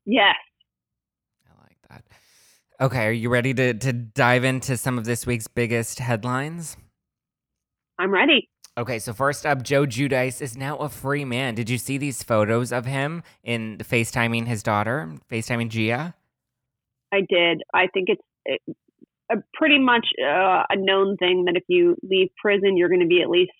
Yes. 0.06 0.36
I 1.48 1.62
like 1.62 1.78
that. 1.90 2.04
Okay, 2.82 3.08
are 3.08 3.12
you 3.12 3.30
ready 3.30 3.54
to, 3.54 3.74
to 3.74 3.94
dive 3.94 4.44
into 4.44 4.78
some 4.78 4.98
of 4.98 5.06
this 5.06 5.26
week's 5.26 5.48
biggest 5.48 6.00
headlines? 6.00 6.78
I'm 7.98 8.12
ready. 8.12 8.50
Okay, 8.78 9.00
so 9.00 9.12
first 9.12 9.46
up, 9.46 9.62
Joe 9.62 9.86
Giudice 9.86 10.42
is 10.42 10.56
now 10.56 10.78
a 10.78 10.88
free 10.88 11.26
man. 11.26 11.54
Did 11.56 11.70
you 11.70 11.78
see 11.78 11.98
these 11.98 12.24
photos 12.24 12.72
of 12.72 12.86
him 12.86 13.24
in 13.44 13.78
FaceTiming 13.80 14.48
his 14.48 14.64
daughter, 14.64 15.12
FaceTiming 15.30 15.70
Gia? 15.70 16.16
I 17.12 17.20
did. 17.28 17.62
I 17.74 17.88
think 17.94 18.08
it's 18.08 18.22
a 19.32 19.36
pretty 19.54 19.80
much 19.80 20.06
uh, 20.24 20.64
a 20.70 20.76
known 20.76 21.18
thing 21.18 21.46
that 21.46 21.56
if 21.56 21.64
you 21.68 21.98
leave 22.04 22.30
prison, 22.42 22.78
you're 22.78 22.90
going 22.90 23.02
to 23.02 23.08
be 23.08 23.22
at 23.22 23.30
least 23.30 23.52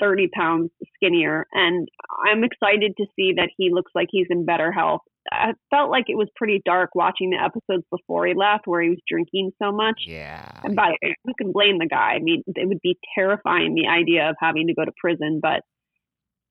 30 0.00 0.28
pounds 0.28 0.70
skinnier. 0.94 1.46
And 1.52 1.88
I'm 2.26 2.44
excited 2.44 2.94
to 2.98 3.06
see 3.16 3.32
that 3.36 3.50
he 3.56 3.70
looks 3.72 3.92
like 3.94 4.08
he's 4.10 4.26
in 4.30 4.44
better 4.44 4.70
health. 4.70 5.00
I 5.30 5.52
felt 5.70 5.90
like 5.90 6.04
it 6.08 6.16
was 6.16 6.28
pretty 6.36 6.60
dark 6.64 6.90
watching 6.94 7.30
the 7.30 7.42
episodes 7.42 7.84
before 7.90 8.26
he 8.26 8.34
left 8.34 8.66
where 8.66 8.82
he 8.82 8.90
was 8.90 8.98
drinking 9.08 9.52
so 9.62 9.72
much. 9.72 10.02
Yeah. 10.06 10.48
And 10.62 10.74
by 10.76 10.92
who 11.02 11.32
can 11.40 11.52
blame 11.52 11.78
the 11.78 11.86
guy? 11.86 12.14
I 12.14 12.18
mean, 12.20 12.42
it 12.46 12.68
would 12.68 12.80
be 12.82 12.98
terrifying 13.14 13.74
the 13.74 13.88
idea 13.88 14.30
of 14.30 14.36
having 14.40 14.66
to 14.68 14.74
go 14.74 14.84
to 14.84 14.92
prison, 15.00 15.40
but 15.42 15.62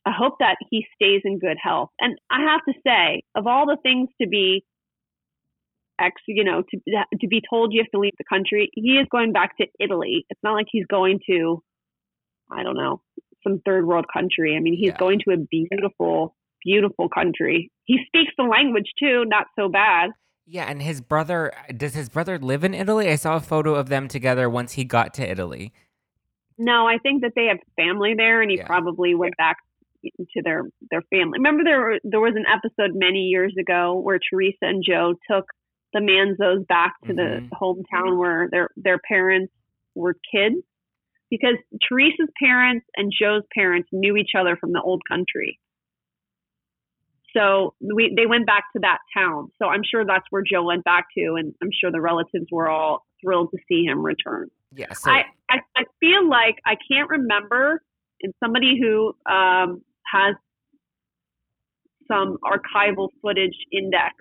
I 0.06 0.12
hope 0.18 0.36
that 0.40 0.56
he 0.70 0.86
stays 0.96 1.22
in 1.26 1.40
good 1.40 1.58
health. 1.62 1.90
And 2.00 2.18
I 2.32 2.42
have 2.52 2.62
to 2.68 2.74
say, 2.86 3.24
of 3.36 3.48
all 3.48 3.66
the 3.66 3.78
things 3.84 4.10
to 4.22 4.28
be 4.28 4.64
ex, 6.00 6.22
you 6.28 6.44
know, 6.44 6.62
to 6.62 6.80
to 7.20 7.28
be 7.28 7.42
told 7.50 7.74
you 7.74 7.82
have 7.82 7.92
to 7.92 8.00
leave 8.00 8.14
the 8.18 8.24
country, 8.30 8.70
he 8.74 8.94
is 8.94 9.08
going 9.12 9.34
back 9.34 9.58
to 9.58 9.68
Italy. 9.80 10.26
It's 10.30 10.44
not 10.44 10.54
like 10.54 10.68
he's 10.72 10.86
going 10.90 11.20
to 11.30 11.62
I 12.52 12.64
don't 12.64 12.78
know, 12.78 13.02
some 13.44 13.62
third 13.66 13.86
world 13.86 14.06
country. 14.12 14.56
I 14.56 14.60
mean, 14.60 14.76
he's 14.78 14.92
yeah. 14.92 14.98
going 14.98 15.20
to 15.28 15.34
a 15.34 15.38
beautiful, 15.38 16.36
beautiful 16.68 17.08
country. 17.10 17.72
He 17.86 18.00
speaks 18.08 18.34
the 18.38 18.44
language 18.44 18.92
too, 19.00 19.24
not 19.26 19.48
so 19.58 19.70
bad. 19.70 20.12
Yeah, 20.46 20.66
and 20.70 20.82
his 20.82 21.02
brother 21.02 21.54
does 21.76 21.94
his 21.94 22.10
brother 22.10 22.38
live 22.38 22.64
in 22.64 22.74
Italy? 22.74 23.10
I 23.10 23.16
saw 23.16 23.38
a 23.38 23.42
photo 23.42 23.76
of 23.76 23.90
them 23.90 24.08
together 24.08 24.50
once 24.50 24.74
he 24.74 24.84
got 24.84 25.14
to 25.16 25.30
Italy. 25.30 25.74
No, 26.58 26.88
I 26.88 26.98
think 26.98 27.22
that 27.22 27.34
they 27.36 27.46
have 27.46 27.58
family 27.76 28.14
there 28.16 28.42
and 28.42 28.50
he 28.50 28.58
yeah. 28.58 28.66
probably 28.66 29.14
went 29.16 29.38
back 29.38 29.58
to 30.04 30.42
their 30.44 30.64
their 30.92 31.02
family. 31.10 31.40
Remember 31.40 31.64
there 31.64 32.00
there 32.04 32.20
was 32.20 32.36
an 32.36 32.46
episode 32.48 32.96
many 32.96 33.24
years 33.24 33.54
ago 33.60 34.00
where 34.00 34.20
Teresa 34.20 34.64
and 34.64 34.84
Joe 34.88 35.16
took 35.30 35.46
the 35.94 36.00
Manzos 36.00 36.68
back 36.68 36.96
to 37.06 37.14
mm-hmm. 37.14 37.48
the 37.50 37.56
hometown 37.56 38.18
where 38.18 38.48
their 38.52 38.70
their 38.76 39.00
parents 39.00 39.52
were 39.96 40.16
kids 40.34 40.58
because 41.30 41.56
Teresa's 41.88 42.30
parents 42.42 42.86
and 42.96 43.12
Joe's 43.12 43.44
parents 43.54 43.90
knew 43.92 44.16
each 44.16 44.32
other 44.38 44.56
from 44.56 44.72
the 44.72 44.82
old 44.82 45.02
country. 45.10 45.60
So 47.36 47.74
we 47.82 48.14
they 48.16 48.26
went 48.26 48.46
back 48.46 48.66
to 48.74 48.80
that 48.82 49.00
town. 49.16 49.50
So 49.62 49.68
I'm 49.68 49.82
sure 49.90 50.06
that's 50.06 50.26
where 50.30 50.44
Joe 50.50 50.64
went 50.64 50.84
back 50.84 51.08
to, 51.18 51.36
and 51.38 51.54
I'm 51.62 51.70
sure 51.80 51.92
the 51.92 52.02
relatives 52.02 52.48
were 52.52 52.70
all 52.70 53.06
thrilled 53.24 53.50
to 53.52 53.58
see 53.68 53.84
him 53.86 54.04
return. 54.04 54.50
Yeah. 54.76 54.94
So- 54.94 55.12
I, 55.12 55.24
I, 55.50 55.58
I 55.76 55.84
feel 56.00 56.28
like 56.30 56.58
I 56.66 56.76
can't 56.90 57.10
remember, 57.10 57.82
and 58.22 58.34
somebody 58.44 58.80
who 58.82 59.14
um, 59.32 59.82
has 60.06 60.36
some 62.08 62.38
archival 62.44 63.10
footage 63.22 63.56
index. 63.72 64.14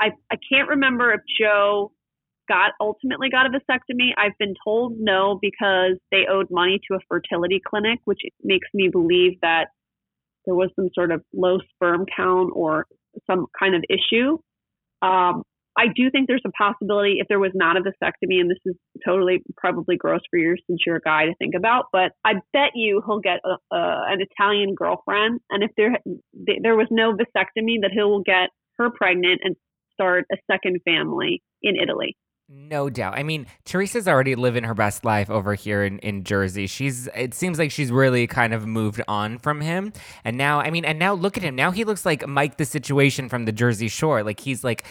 I 0.00 0.10
I 0.30 0.36
can't 0.50 0.68
remember 0.68 1.12
if 1.12 1.20
Joe 1.40 1.92
got 2.48 2.72
ultimately 2.80 3.28
got 3.30 3.46
a 3.46 3.50
vasectomy. 3.50 4.10
I've 4.16 4.36
been 4.38 4.54
told 4.64 4.94
no 4.98 5.38
because 5.40 5.96
they 6.10 6.26
owed 6.30 6.48
money 6.50 6.80
to 6.88 6.96
a 6.96 7.00
fertility 7.08 7.60
clinic, 7.64 7.98
which 8.04 8.20
makes 8.42 8.68
me 8.74 8.88
believe 8.88 9.40
that 9.42 9.68
there 10.46 10.54
was 10.54 10.70
some 10.76 10.88
sort 10.94 11.10
of 11.10 11.22
low 11.34 11.58
sperm 11.74 12.06
count 12.16 12.50
or 12.54 12.86
some 13.26 13.46
kind 13.58 13.74
of 13.74 13.82
issue. 13.90 14.38
Um, 15.02 15.42
I 15.78 15.88
do 15.94 16.10
think 16.10 16.26
there's 16.26 16.42
a 16.46 16.50
possibility 16.50 17.16
if 17.18 17.28
there 17.28 17.38
was 17.38 17.52
not 17.54 17.76
a 17.76 17.80
vasectomy, 17.80 18.40
and 18.40 18.50
this 18.50 18.58
is 18.64 18.74
totally 19.04 19.42
probably 19.58 19.96
gross 19.96 20.20
for 20.30 20.38
you 20.38 20.56
since 20.66 20.80
you're 20.86 20.96
a 20.96 21.00
guy 21.00 21.26
to 21.26 21.34
think 21.34 21.54
about, 21.54 21.86
but 21.92 22.12
I 22.24 22.34
bet 22.52 22.70
you 22.74 23.02
he'll 23.06 23.20
get 23.20 23.40
a, 23.44 23.76
a, 23.76 24.04
an 24.08 24.20
Italian 24.20 24.74
girlfriend, 24.74 25.40
and 25.50 25.62
if 25.62 25.70
there 25.76 25.98
there 26.62 26.76
was 26.76 26.86
no 26.90 27.12
vasectomy, 27.12 27.82
that 27.82 27.90
he'll 27.92 28.22
get 28.22 28.48
her 28.78 28.90
pregnant 28.90 29.40
and 29.44 29.54
start 29.92 30.24
a 30.32 30.36
second 30.50 30.80
family 30.84 31.42
in 31.62 31.76
Italy. 31.76 32.16
No 32.48 32.88
doubt. 32.88 33.18
I 33.18 33.24
mean, 33.24 33.48
Teresa's 33.64 34.06
already 34.06 34.36
living 34.36 34.62
her 34.62 34.74
best 34.74 35.04
life 35.04 35.28
over 35.28 35.54
here 35.54 35.82
in, 35.82 35.98
in 35.98 36.22
Jersey. 36.22 36.68
She's 36.68 37.08
it 37.08 37.34
seems 37.34 37.58
like 37.58 37.72
she's 37.72 37.90
really 37.90 38.28
kind 38.28 38.54
of 38.54 38.64
moved 38.68 39.02
on 39.08 39.38
from 39.38 39.60
him. 39.60 39.92
And 40.24 40.38
now, 40.38 40.60
I 40.60 40.70
mean, 40.70 40.84
and 40.84 40.96
now 40.96 41.12
look 41.12 41.36
at 41.36 41.42
him. 41.42 41.56
Now 41.56 41.72
he 41.72 41.82
looks 41.82 42.06
like 42.06 42.24
Mike 42.24 42.56
the 42.56 42.64
situation 42.64 43.28
from 43.28 43.46
the 43.46 43.52
Jersey 43.52 43.88
Shore. 43.88 44.22
Like 44.22 44.38
he's 44.38 44.62
like 44.62 44.84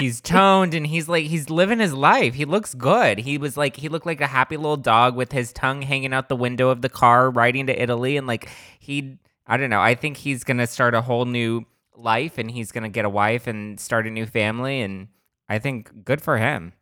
he's 0.00 0.20
toned 0.22 0.74
and 0.74 0.84
he's 0.84 1.08
like 1.08 1.26
he's 1.26 1.48
living 1.48 1.78
his 1.78 1.94
life. 1.94 2.34
He 2.34 2.44
looks 2.44 2.74
good. 2.74 3.18
He 3.18 3.38
was 3.38 3.56
like 3.56 3.76
he 3.76 3.88
looked 3.88 4.06
like 4.06 4.20
a 4.20 4.26
happy 4.26 4.56
little 4.56 4.76
dog 4.76 5.14
with 5.14 5.30
his 5.30 5.52
tongue 5.52 5.82
hanging 5.82 6.12
out 6.12 6.28
the 6.28 6.34
window 6.34 6.70
of 6.70 6.82
the 6.82 6.88
car 6.88 7.30
riding 7.30 7.68
to 7.68 7.80
Italy 7.82 8.16
and 8.16 8.26
like 8.26 8.48
he 8.80 9.16
I 9.46 9.56
don't 9.56 9.70
know. 9.70 9.80
I 9.80 9.94
think 9.94 10.16
he's 10.16 10.42
going 10.42 10.58
to 10.58 10.66
start 10.66 10.92
a 10.92 11.02
whole 11.02 11.24
new 11.24 11.66
life 11.94 12.36
and 12.36 12.50
he's 12.50 12.72
going 12.72 12.82
to 12.82 12.88
get 12.90 13.04
a 13.04 13.10
wife 13.10 13.46
and 13.46 13.78
start 13.78 14.08
a 14.08 14.10
new 14.10 14.26
family 14.26 14.80
and 14.80 15.06
I 15.48 15.60
think 15.60 16.04
good 16.04 16.20
for 16.20 16.38
him. 16.38 16.72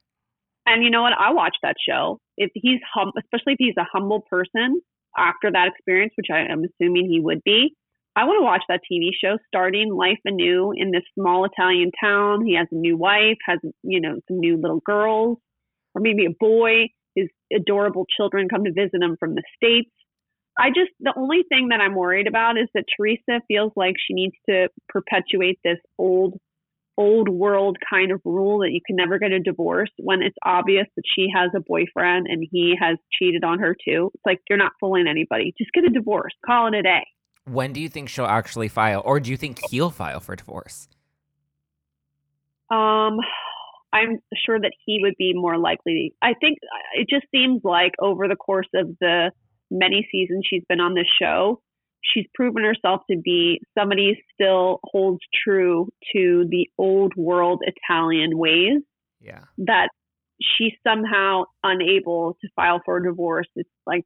And 0.66 0.82
you 0.82 0.90
know 0.90 1.02
what? 1.02 1.12
I 1.18 1.32
watch 1.32 1.56
that 1.62 1.76
show. 1.86 2.18
If 2.36 2.50
he's 2.54 2.80
hum, 2.94 3.12
especially 3.18 3.54
if 3.54 3.58
he's 3.58 3.76
a 3.78 3.86
humble 3.92 4.22
person 4.30 4.80
after 5.16 5.50
that 5.52 5.68
experience, 5.68 6.12
which 6.16 6.28
I 6.32 6.50
am 6.50 6.64
assuming 6.64 7.08
he 7.08 7.20
would 7.20 7.42
be, 7.44 7.74
I 8.16 8.24
want 8.24 8.38
to 8.38 8.44
watch 8.44 8.62
that 8.68 8.80
TV 8.90 9.10
show 9.20 9.38
starting 9.48 9.92
life 9.92 10.20
anew 10.24 10.72
in 10.74 10.92
this 10.92 11.02
small 11.18 11.44
Italian 11.44 11.90
town. 12.00 12.46
He 12.46 12.54
has 12.56 12.68
a 12.70 12.76
new 12.76 12.96
wife, 12.96 13.38
has 13.46 13.58
you 13.82 14.00
know 14.00 14.20
some 14.28 14.38
new 14.38 14.56
little 14.56 14.80
girls, 14.84 15.38
or 15.94 16.00
maybe 16.00 16.26
a 16.26 16.34
boy. 16.38 16.88
His 17.16 17.28
adorable 17.52 18.06
children 18.16 18.48
come 18.48 18.64
to 18.64 18.72
visit 18.72 19.02
him 19.02 19.16
from 19.18 19.34
the 19.34 19.42
states. 19.56 19.90
I 20.58 20.68
just 20.68 20.90
the 21.00 21.12
only 21.16 21.42
thing 21.48 21.68
that 21.68 21.80
I'm 21.80 21.96
worried 21.96 22.28
about 22.28 22.56
is 22.56 22.68
that 22.74 22.84
Teresa 22.96 23.42
feels 23.48 23.72
like 23.74 23.94
she 23.98 24.14
needs 24.14 24.34
to 24.48 24.68
perpetuate 24.88 25.58
this 25.64 25.78
old 25.98 26.34
old 26.96 27.28
world 27.28 27.76
kind 27.88 28.12
of 28.12 28.20
rule 28.24 28.60
that 28.60 28.70
you 28.70 28.80
can 28.86 28.96
never 28.96 29.18
get 29.18 29.32
a 29.32 29.40
divorce 29.40 29.90
when 29.98 30.22
it's 30.22 30.36
obvious 30.44 30.86
that 30.96 31.02
she 31.16 31.26
has 31.34 31.50
a 31.56 31.60
boyfriend 31.60 32.26
and 32.28 32.46
he 32.50 32.74
has 32.80 32.96
cheated 33.18 33.44
on 33.44 33.58
her 33.58 33.74
too. 33.84 34.10
It's 34.14 34.22
like 34.24 34.40
you're 34.48 34.58
not 34.58 34.72
fooling 34.80 35.06
anybody. 35.08 35.52
Just 35.58 35.72
get 35.72 35.84
a 35.84 35.90
divorce. 35.90 36.32
Call 36.46 36.68
it 36.68 36.74
a 36.74 36.82
day. 36.82 37.06
When 37.46 37.72
do 37.72 37.80
you 37.80 37.88
think 37.88 38.08
she'll 38.08 38.24
actually 38.24 38.68
file, 38.68 39.02
or 39.04 39.20
do 39.20 39.30
you 39.30 39.36
think 39.36 39.60
he'll 39.70 39.90
file 39.90 40.20
for 40.20 40.34
divorce? 40.34 40.88
Um, 42.70 43.18
I'm 43.92 44.18
sure 44.46 44.58
that 44.58 44.72
he 44.86 44.98
would 45.02 45.14
be 45.18 45.32
more 45.34 45.58
likely. 45.58 46.14
I 46.22 46.34
think 46.40 46.58
it 46.94 47.06
just 47.08 47.26
seems 47.30 47.60
like 47.62 47.92
over 48.00 48.28
the 48.28 48.36
course 48.36 48.68
of 48.74 48.96
the 49.00 49.30
many 49.70 50.08
seasons 50.10 50.46
she's 50.48 50.64
been 50.68 50.80
on 50.80 50.94
this 50.94 51.06
show, 51.20 51.60
she's 52.12 52.26
proven 52.34 52.64
herself 52.64 53.02
to 53.10 53.16
be 53.22 53.60
somebody 53.76 54.22
still 54.34 54.80
holds 54.84 55.20
true 55.44 55.88
to 56.14 56.46
the 56.48 56.68
old 56.78 57.12
world 57.16 57.62
Italian 57.62 58.36
ways. 58.36 58.82
Yeah. 59.20 59.40
That 59.58 59.88
she's 60.40 60.72
somehow 60.86 61.44
unable 61.62 62.36
to 62.40 62.48
file 62.56 62.80
for 62.84 62.98
a 62.98 63.02
divorce. 63.02 63.48
It's 63.56 63.70
like 63.86 64.04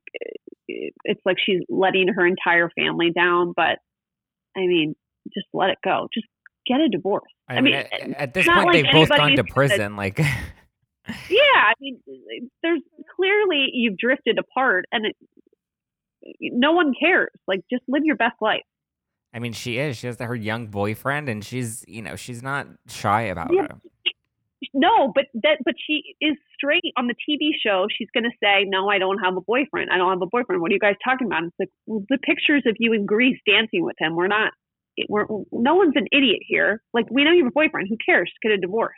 it's 0.68 1.20
like 1.24 1.36
she's 1.44 1.60
letting 1.68 2.08
her 2.08 2.26
entire 2.26 2.70
family 2.78 3.10
down. 3.14 3.52
But 3.56 3.78
I 4.56 4.60
mean, 4.60 4.94
just 5.34 5.46
let 5.52 5.70
it 5.70 5.78
go. 5.84 6.08
Just 6.12 6.26
get 6.66 6.80
a 6.80 6.88
divorce. 6.88 7.30
I, 7.48 7.56
I 7.56 7.60
mean, 7.60 7.74
at, 7.74 7.92
at, 7.92 8.34
this 8.34 8.46
point, 8.46 8.66
like 8.66 8.84
they've 8.84 8.92
both 8.92 9.08
gone 9.08 9.36
to 9.36 9.44
prison. 9.44 9.96
like, 9.96 10.18
yeah, 10.18 10.26
I 11.08 11.72
mean, 11.80 11.98
there's 12.62 12.82
clearly 13.16 13.68
you've 13.72 13.96
drifted 13.96 14.38
apart, 14.38 14.84
and 14.92 15.06
it, 15.06 15.16
no 16.40 16.72
one 16.72 16.94
cares. 16.98 17.30
Like, 17.46 17.60
just 17.70 17.82
live 17.88 18.04
your 18.04 18.16
best 18.16 18.36
life. 18.40 18.62
I 19.32 19.38
mean, 19.38 19.52
she 19.52 19.78
is. 19.78 19.96
She 19.96 20.06
has 20.06 20.18
her 20.18 20.34
young 20.34 20.68
boyfriend, 20.68 21.28
and 21.28 21.44
she's, 21.44 21.84
you 21.86 22.02
know, 22.02 22.16
she's 22.16 22.42
not 22.42 22.66
shy 22.88 23.22
about 23.22 23.52
yeah. 23.52 23.64
it. 23.64 24.14
No, 24.74 25.12
but 25.14 25.26
that, 25.34 25.58
but 25.64 25.74
she 25.86 26.16
is 26.20 26.36
straight 26.54 26.92
on 26.96 27.06
the 27.06 27.14
TV 27.14 27.50
show. 27.62 27.86
She's 27.96 28.08
going 28.12 28.24
to 28.24 28.36
say, 28.42 28.64
"No, 28.64 28.88
I 28.88 28.98
don't 28.98 29.18
have 29.18 29.36
a 29.36 29.40
boyfriend. 29.40 29.90
I 29.92 29.98
don't 29.98 30.10
have 30.10 30.22
a 30.22 30.26
boyfriend. 30.26 30.60
What 30.60 30.70
are 30.70 30.74
you 30.74 30.80
guys 30.80 30.96
talking 31.04 31.26
about?" 31.26 31.44
It's 31.44 31.54
like 31.58 31.70
well, 31.86 32.04
the 32.08 32.18
pictures 32.18 32.64
of 32.66 32.76
you 32.78 32.92
in 32.92 33.06
Greece 33.06 33.38
dancing 33.46 33.84
with 33.84 33.96
him. 34.00 34.16
We're 34.16 34.26
not 34.26 34.52
we're, 35.08 35.26
no 35.52 35.74
one's 35.74 35.94
an 35.94 36.06
idiot 36.12 36.40
here. 36.46 36.82
Like 36.92 37.06
we 37.10 37.24
know 37.24 37.30
you 37.30 37.44
have 37.44 37.52
a 37.52 37.54
boyfriend. 37.54 37.88
Who 37.88 37.96
cares? 38.04 38.30
Just 38.30 38.40
get 38.42 38.52
a 38.52 38.58
divorce. 38.58 38.96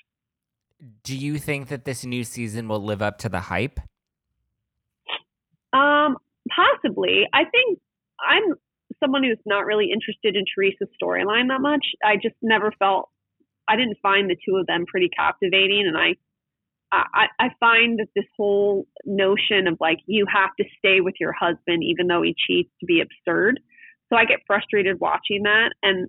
Do 1.05 1.17
you 1.17 1.39
think 1.39 1.69
that 1.69 1.85
this 1.85 2.07
new 2.07 2.25
season 2.25 2.69
will 2.69 2.83
live 2.83 3.03
up 3.03 3.19
to 3.19 3.29
the 3.29 3.41
hype? 3.41 3.81
Um, 5.73 6.17
possibly. 6.55 7.27
I 7.33 7.45
think 7.45 7.79
I'm 8.21 8.55
someone 9.03 9.23
who's 9.23 9.39
not 9.47 9.67
really 9.67 9.91
interested 9.93 10.37
in 10.37 10.45
Teresa's 10.55 10.89
storyline 11.03 11.49
that 11.49 11.61
much. 11.61 11.87
I 12.05 12.17
just 12.17 12.37
never 12.43 12.73
felt 12.79 13.09
I 13.69 13.77
didn't 13.77 13.99
find 14.03 14.29
the 14.29 14.37
two 14.37 14.57
of 14.57 14.67
them 14.67 14.85
pretty 14.87 15.09
captivating, 15.09 15.87
and 15.87 15.97
I 15.97 16.15
I, 16.93 17.27
I 17.39 17.49
find 17.61 18.01
that 18.01 18.09
this 18.17 18.25
whole 18.37 18.87
notion 19.05 19.69
of 19.69 19.77
like 19.81 19.99
you 20.07 20.27
have 20.33 20.51
to 20.59 20.65
stay 20.79 21.01
with 21.01 21.15
your 21.21 21.33
husband 21.33 21.85
even 21.85 22.09
though 22.09 22.23
he 22.23 22.35
cheats 22.37 22.71
to 22.81 22.87
be 22.87 23.01
absurd. 23.01 23.61
So 24.09 24.17
I 24.17 24.25
get 24.25 24.41
frustrated 24.47 24.99
watching 24.99 25.45
that. 25.45 25.71
And 25.85 26.09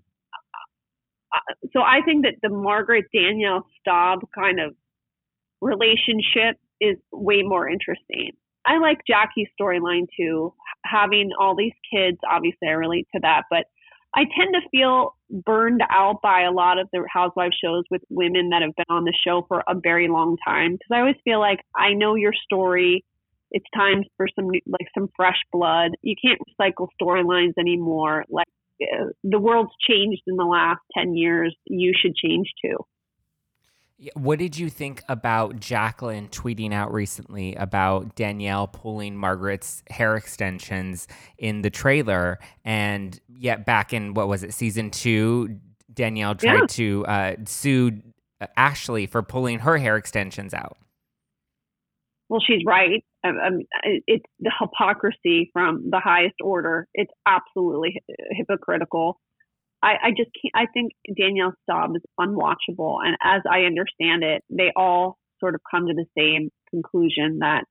uh, 1.34 1.54
so 1.72 1.82
I 1.82 2.02
think 2.04 2.26
that 2.26 2.36
the 2.42 2.50
Margaret 2.50 3.06
Danielle 3.14 3.68
Staub 3.80 4.22
kind 4.34 4.60
of 4.60 4.74
relationship 5.62 6.58
is 6.80 6.98
way 7.12 7.44
more 7.44 7.70
interesting. 7.70 8.32
I 8.66 8.78
like 8.78 9.00
Jackie's 9.08 9.48
storyline 9.60 10.08
too, 10.16 10.54
having 10.86 11.32
all 11.40 11.56
these 11.56 11.74
kids. 11.94 12.18
Obviously, 12.30 12.68
I 12.68 12.72
relate 12.72 13.08
to 13.16 13.22
that, 13.22 13.44
but 13.50 13.66
I 14.14 14.26
tend 14.38 14.54
to 14.54 14.70
feel 14.70 15.16
burned 15.46 15.82
out 15.90 16.22
by 16.22 16.42
a 16.42 16.52
lot 16.52 16.78
of 16.78 16.90
the 16.92 17.04
housewife 17.12 17.54
shows 17.64 17.86
with 17.90 18.02
women 18.10 18.50
that 18.50 18.62
have 18.62 18.76
been 18.76 18.86
on 18.90 19.06
the 19.06 19.14
show 19.26 19.46
for 19.48 19.64
a 19.68 19.76
very 19.82 20.10
long 20.10 20.38
time 20.46 20.74
because 20.74 20.90
I 20.92 21.00
always 21.00 21.16
feel 21.24 21.40
like 21.40 21.60
I 21.76 21.94
know 21.94 22.16
your 22.16 22.34
story 22.44 23.06
it's 23.52 23.66
time 23.76 24.04
for 24.18 24.28
some 24.34 24.48
like 24.48 24.88
some 24.98 25.10
fresh 25.16 25.38
blood. 25.52 25.92
You 26.02 26.16
can't 26.22 26.40
recycle 26.50 26.88
storylines 27.00 27.54
anymore. 27.60 28.26
Like 28.30 28.48
uh, 28.82 29.08
the 29.24 29.40
world's 29.40 29.72
changed 29.88 30.24
in 30.26 30.38
the 30.38 30.46
last 30.46 30.80
10 30.98 31.16
years. 31.16 31.56
You 31.66 31.94
should 31.96 32.16
change 32.16 32.48
too. 32.64 32.78
What 34.16 34.40
did 34.40 34.58
you 34.58 34.70
think 34.70 35.04
about 35.08 35.60
Jacqueline 35.60 36.28
tweeting 36.30 36.74
out 36.74 36.92
recently 36.92 37.54
about 37.56 38.16
Danielle 38.16 38.68
pulling 38.68 39.16
Margaret's 39.16 39.84
hair 39.90 40.16
extensions 40.16 41.08
in 41.38 41.62
the 41.62 41.70
trailer? 41.70 42.40
And 42.66 43.20
yet, 43.28 43.66
back 43.66 43.94
in 43.94 44.14
what 44.16 44.28
was 44.28 44.44
it, 44.44 44.54
season 44.54 44.90
two, 44.90 45.60
Danielle 45.94 46.36
tried 46.36 46.62
yeah. 46.62 46.66
to 46.68 47.06
uh, 47.06 47.36
sue 47.46 48.02
uh, 48.40 48.48
Ashley 48.58 49.06
for 49.06 49.22
pulling 49.22 49.60
her 49.60 49.78
hair 49.78 49.98
extensions 49.98 50.54
out. 50.54 50.78
Well, 52.28 52.42
she's 52.46 52.64
right. 52.66 53.04
Um, 53.24 53.60
it's 53.84 54.26
the 54.40 54.52
hypocrisy 54.60 55.50
from 55.54 55.90
the 55.92 56.00
highest 56.00 56.36
order. 56.42 56.88
It's 56.94 57.12
absolutely 57.28 58.02
hypocritical. 58.32 59.20
I, 59.84 59.94
I 60.04 60.10
just 60.12 60.30
can't. 60.40 60.54
I 60.56 60.66
think 60.72 60.92
Danielle 61.18 61.54
Staub 61.64 61.96
is 61.96 62.02
unwatchable, 62.20 62.98
and 63.04 63.18
as 63.24 63.42
I 63.50 63.62
understand 63.62 64.24
it, 64.24 64.44
they 64.50 64.72
all 64.76 65.18
sort 65.40 65.56
of 65.56 65.62
come 65.70 65.88
to 65.88 65.94
the 65.94 66.06
same 66.18 66.50
conclusion 66.70 67.40
that 67.40 67.66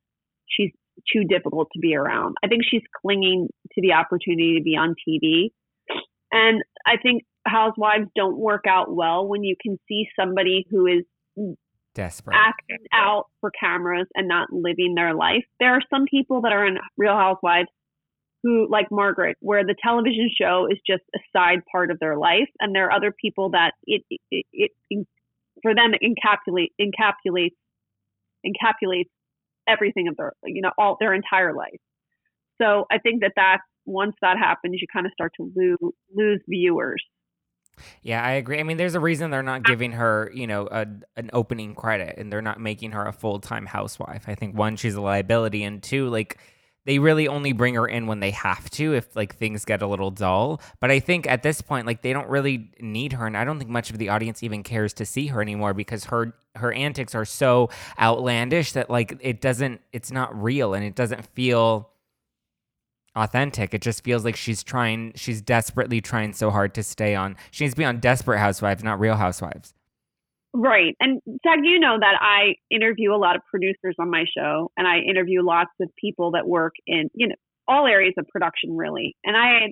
she's 0.46 0.72
too 1.12 1.24
difficult 1.24 1.68
to 1.72 1.78
be 1.78 1.94
around. 1.94 2.36
I 2.44 2.48
think 2.48 2.62
she's 2.68 2.82
clinging 3.00 3.48
to 3.72 3.80
the 3.80 3.92
opportunity 3.92 4.56
to 4.58 4.62
be 4.62 4.76
on 4.76 4.94
TV, 5.08 5.50
and 6.32 6.62
I 6.86 6.96
think 7.02 7.22
housewives 7.46 8.06
don't 8.16 8.36
work 8.36 8.64
out 8.68 8.94
well 8.94 9.26
when 9.26 9.44
you 9.44 9.56
can 9.60 9.78
see 9.88 10.06
somebody 10.18 10.66
who 10.70 10.86
is 10.86 11.56
desperate 11.94 12.36
acting 12.36 12.84
out 12.92 13.26
for 13.40 13.50
cameras 13.58 14.06
and 14.14 14.28
not 14.28 14.52
living 14.52 14.94
their 14.94 15.14
life. 15.14 15.44
There 15.58 15.72
are 15.72 15.82
some 15.90 16.04
people 16.10 16.42
that 16.42 16.52
are 16.52 16.66
in 16.66 16.78
Real 16.96 17.14
Housewives 17.14 17.68
who, 18.42 18.68
like 18.70 18.86
Margaret, 18.90 19.36
where 19.40 19.64
the 19.64 19.74
television 19.82 20.30
show 20.34 20.66
is 20.70 20.78
just 20.86 21.02
a 21.14 21.18
side 21.32 21.60
part 21.70 21.90
of 21.90 21.98
their 21.98 22.16
life, 22.16 22.48
and 22.58 22.74
there 22.74 22.86
are 22.86 22.92
other 22.92 23.12
people 23.12 23.50
that 23.50 23.72
it 23.86 24.02
it, 24.10 24.46
it, 24.52 24.70
it 24.88 25.06
for 25.62 25.74
them 25.74 25.92
it 25.94 26.00
encapsulate 26.02 26.70
encapsulates 26.80 27.56
encapsulates 28.46 29.10
everything 29.68 30.08
of 30.08 30.16
their 30.16 30.32
you 30.44 30.62
know 30.62 30.72
all 30.78 30.96
their 30.98 31.14
entire 31.14 31.54
life. 31.54 31.80
So 32.60 32.84
I 32.90 32.98
think 32.98 33.22
that 33.22 33.32
that 33.36 33.58
once 33.86 34.14
that 34.22 34.38
happens, 34.38 34.76
you 34.80 34.86
kind 34.92 35.06
of 35.06 35.12
start 35.12 35.32
to 35.36 35.52
lose 35.54 35.92
lose 36.14 36.40
viewers 36.48 37.02
yeah, 38.02 38.22
I 38.22 38.32
agree. 38.32 38.58
I 38.58 38.62
mean, 38.62 38.76
there's 38.76 38.94
a 38.94 39.00
reason 39.00 39.30
they're 39.30 39.42
not 39.42 39.62
ah. 39.64 39.68
giving 39.68 39.92
her, 39.92 40.30
you 40.34 40.46
know, 40.46 40.68
a, 40.70 40.86
an 41.16 41.30
opening 41.32 41.74
credit 41.74 42.16
and 42.18 42.32
they're 42.32 42.42
not 42.42 42.60
making 42.60 42.92
her 42.92 43.06
a 43.06 43.12
full 43.12 43.40
time 43.40 43.66
housewife. 43.66 44.24
I 44.26 44.34
think 44.34 44.56
one, 44.56 44.76
she's 44.76 44.94
a 44.94 45.00
liability, 45.00 45.62
and 45.62 45.82
two, 45.82 46.08
like 46.08 46.38
they 46.86 46.98
really 46.98 47.28
only 47.28 47.52
bring 47.52 47.74
her 47.74 47.86
in 47.86 48.06
when 48.06 48.20
they 48.20 48.30
have 48.30 48.70
to 48.70 48.94
if 48.94 49.14
like 49.14 49.36
things 49.36 49.64
get 49.64 49.82
a 49.82 49.86
little 49.86 50.10
dull. 50.10 50.60
But 50.80 50.90
I 50.90 51.00
think 51.00 51.26
at 51.26 51.42
this 51.42 51.60
point, 51.60 51.86
like 51.86 52.02
they 52.02 52.12
don't 52.12 52.28
really 52.28 52.70
need 52.80 53.12
her, 53.12 53.26
and 53.26 53.36
I 53.36 53.44
don't 53.44 53.58
think 53.58 53.70
much 53.70 53.90
of 53.90 53.98
the 53.98 54.08
audience 54.08 54.42
even 54.42 54.62
cares 54.62 54.92
to 54.94 55.06
see 55.06 55.26
her 55.28 55.42
anymore 55.42 55.74
because 55.74 56.04
her 56.06 56.34
her 56.56 56.72
antics 56.72 57.14
are 57.14 57.24
so 57.24 57.70
outlandish 57.98 58.72
that 58.72 58.90
like 58.90 59.16
it 59.20 59.40
doesn't, 59.40 59.80
it's 59.92 60.10
not 60.10 60.40
real, 60.40 60.74
and 60.74 60.84
it 60.84 60.94
doesn't 60.94 61.26
feel 61.34 61.90
authentic. 63.14 63.74
It 63.74 63.82
just 63.82 64.04
feels 64.04 64.24
like 64.24 64.36
she's 64.36 64.62
trying, 64.62 65.12
she's 65.16 65.40
desperately 65.40 66.00
trying 66.00 66.32
so 66.32 66.50
hard 66.50 66.74
to 66.74 66.82
stay 66.82 67.14
on. 67.14 67.36
She 67.50 67.64
needs 67.64 67.74
to 67.74 67.78
be 67.78 67.84
on 67.84 67.98
Desperate 67.98 68.38
Housewives, 68.38 68.82
not 68.82 69.00
Real 69.00 69.16
Housewives. 69.16 69.74
Right. 70.52 70.96
And 70.98 71.20
Zach, 71.46 71.58
you 71.62 71.78
know 71.78 71.96
that 72.00 72.18
I 72.20 72.54
interview 72.74 73.14
a 73.14 73.16
lot 73.16 73.36
of 73.36 73.42
producers 73.48 73.94
on 74.00 74.10
my 74.10 74.24
show 74.36 74.72
and 74.76 74.86
I 74.86 74.98
interview 74.98 75.42
lots 75.44 75.70
of 75.80 75.88
people 76.00 76.32
that 76.32 76.46
work 76.46 76.72
in, 76.86 77.08
you 77.14 77.28
know, 77.28 77.36
all 77.68 77.86
areas 77.86 78.14
of 78.18 78.26
production 78.28 78.76
really. 78.76 79.16
And 79.24 79.36
I 79.36 79.60
had 79.60 79.70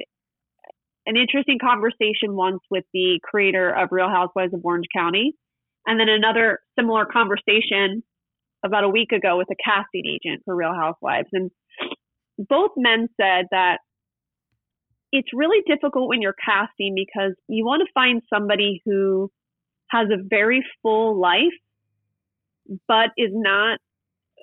an 1.07 1.17
interesting 1.17 1.59
conversation 1.61 2.37
once 2.37 2.61
with 2.71 2.85
the 2.93 3.19
creator 3.25 3.71
of 3.71 3.88
Real 3.91 4.09
Housewives 4.09 4.55
of 4.55 4.61
Orange 4.62 4.87
County. 4.95 5.33
And 5.87 5.99
then 5.99 6.09
another 6.09 6.61
similar 6.79 7.07
conversation 7.07 8.05
about 8.64 8.85
a 8.85 8.88
week 8.88 9.11
ago 9.11 9.37
with 9.37 9.49
a 9.51 9.57
casting 9.64 10.05
agent 10.07 10.43
for 10.45 10.55
Real 10.55 10.75
Housewives. 10.75 11.29
And 11.33 11.51
both 12.38 12.71
men 12.77 13.09
said 13.21 13.47
that 13.51 13.79
it's 15.11 15.29
really 15.33 15.62
difficult 15.67 16.09
when 16.09 16.23
you're 16.23 16.35
casting 16.45 16.95
because 16.95 17.35
you 17.49 17.64
want 17.64 17.83
to 17.85 17.93
find 17.95 18.23
somebody 18.33 18.83
who 18.85 19.31
has 19.90 20.09
a 20.11 20.22
very 20.22 20.64
full 20.83 21.18
life, 21.18 21.57
but 22.87 23.11
is 23.16 23.31
not 23.33 23.79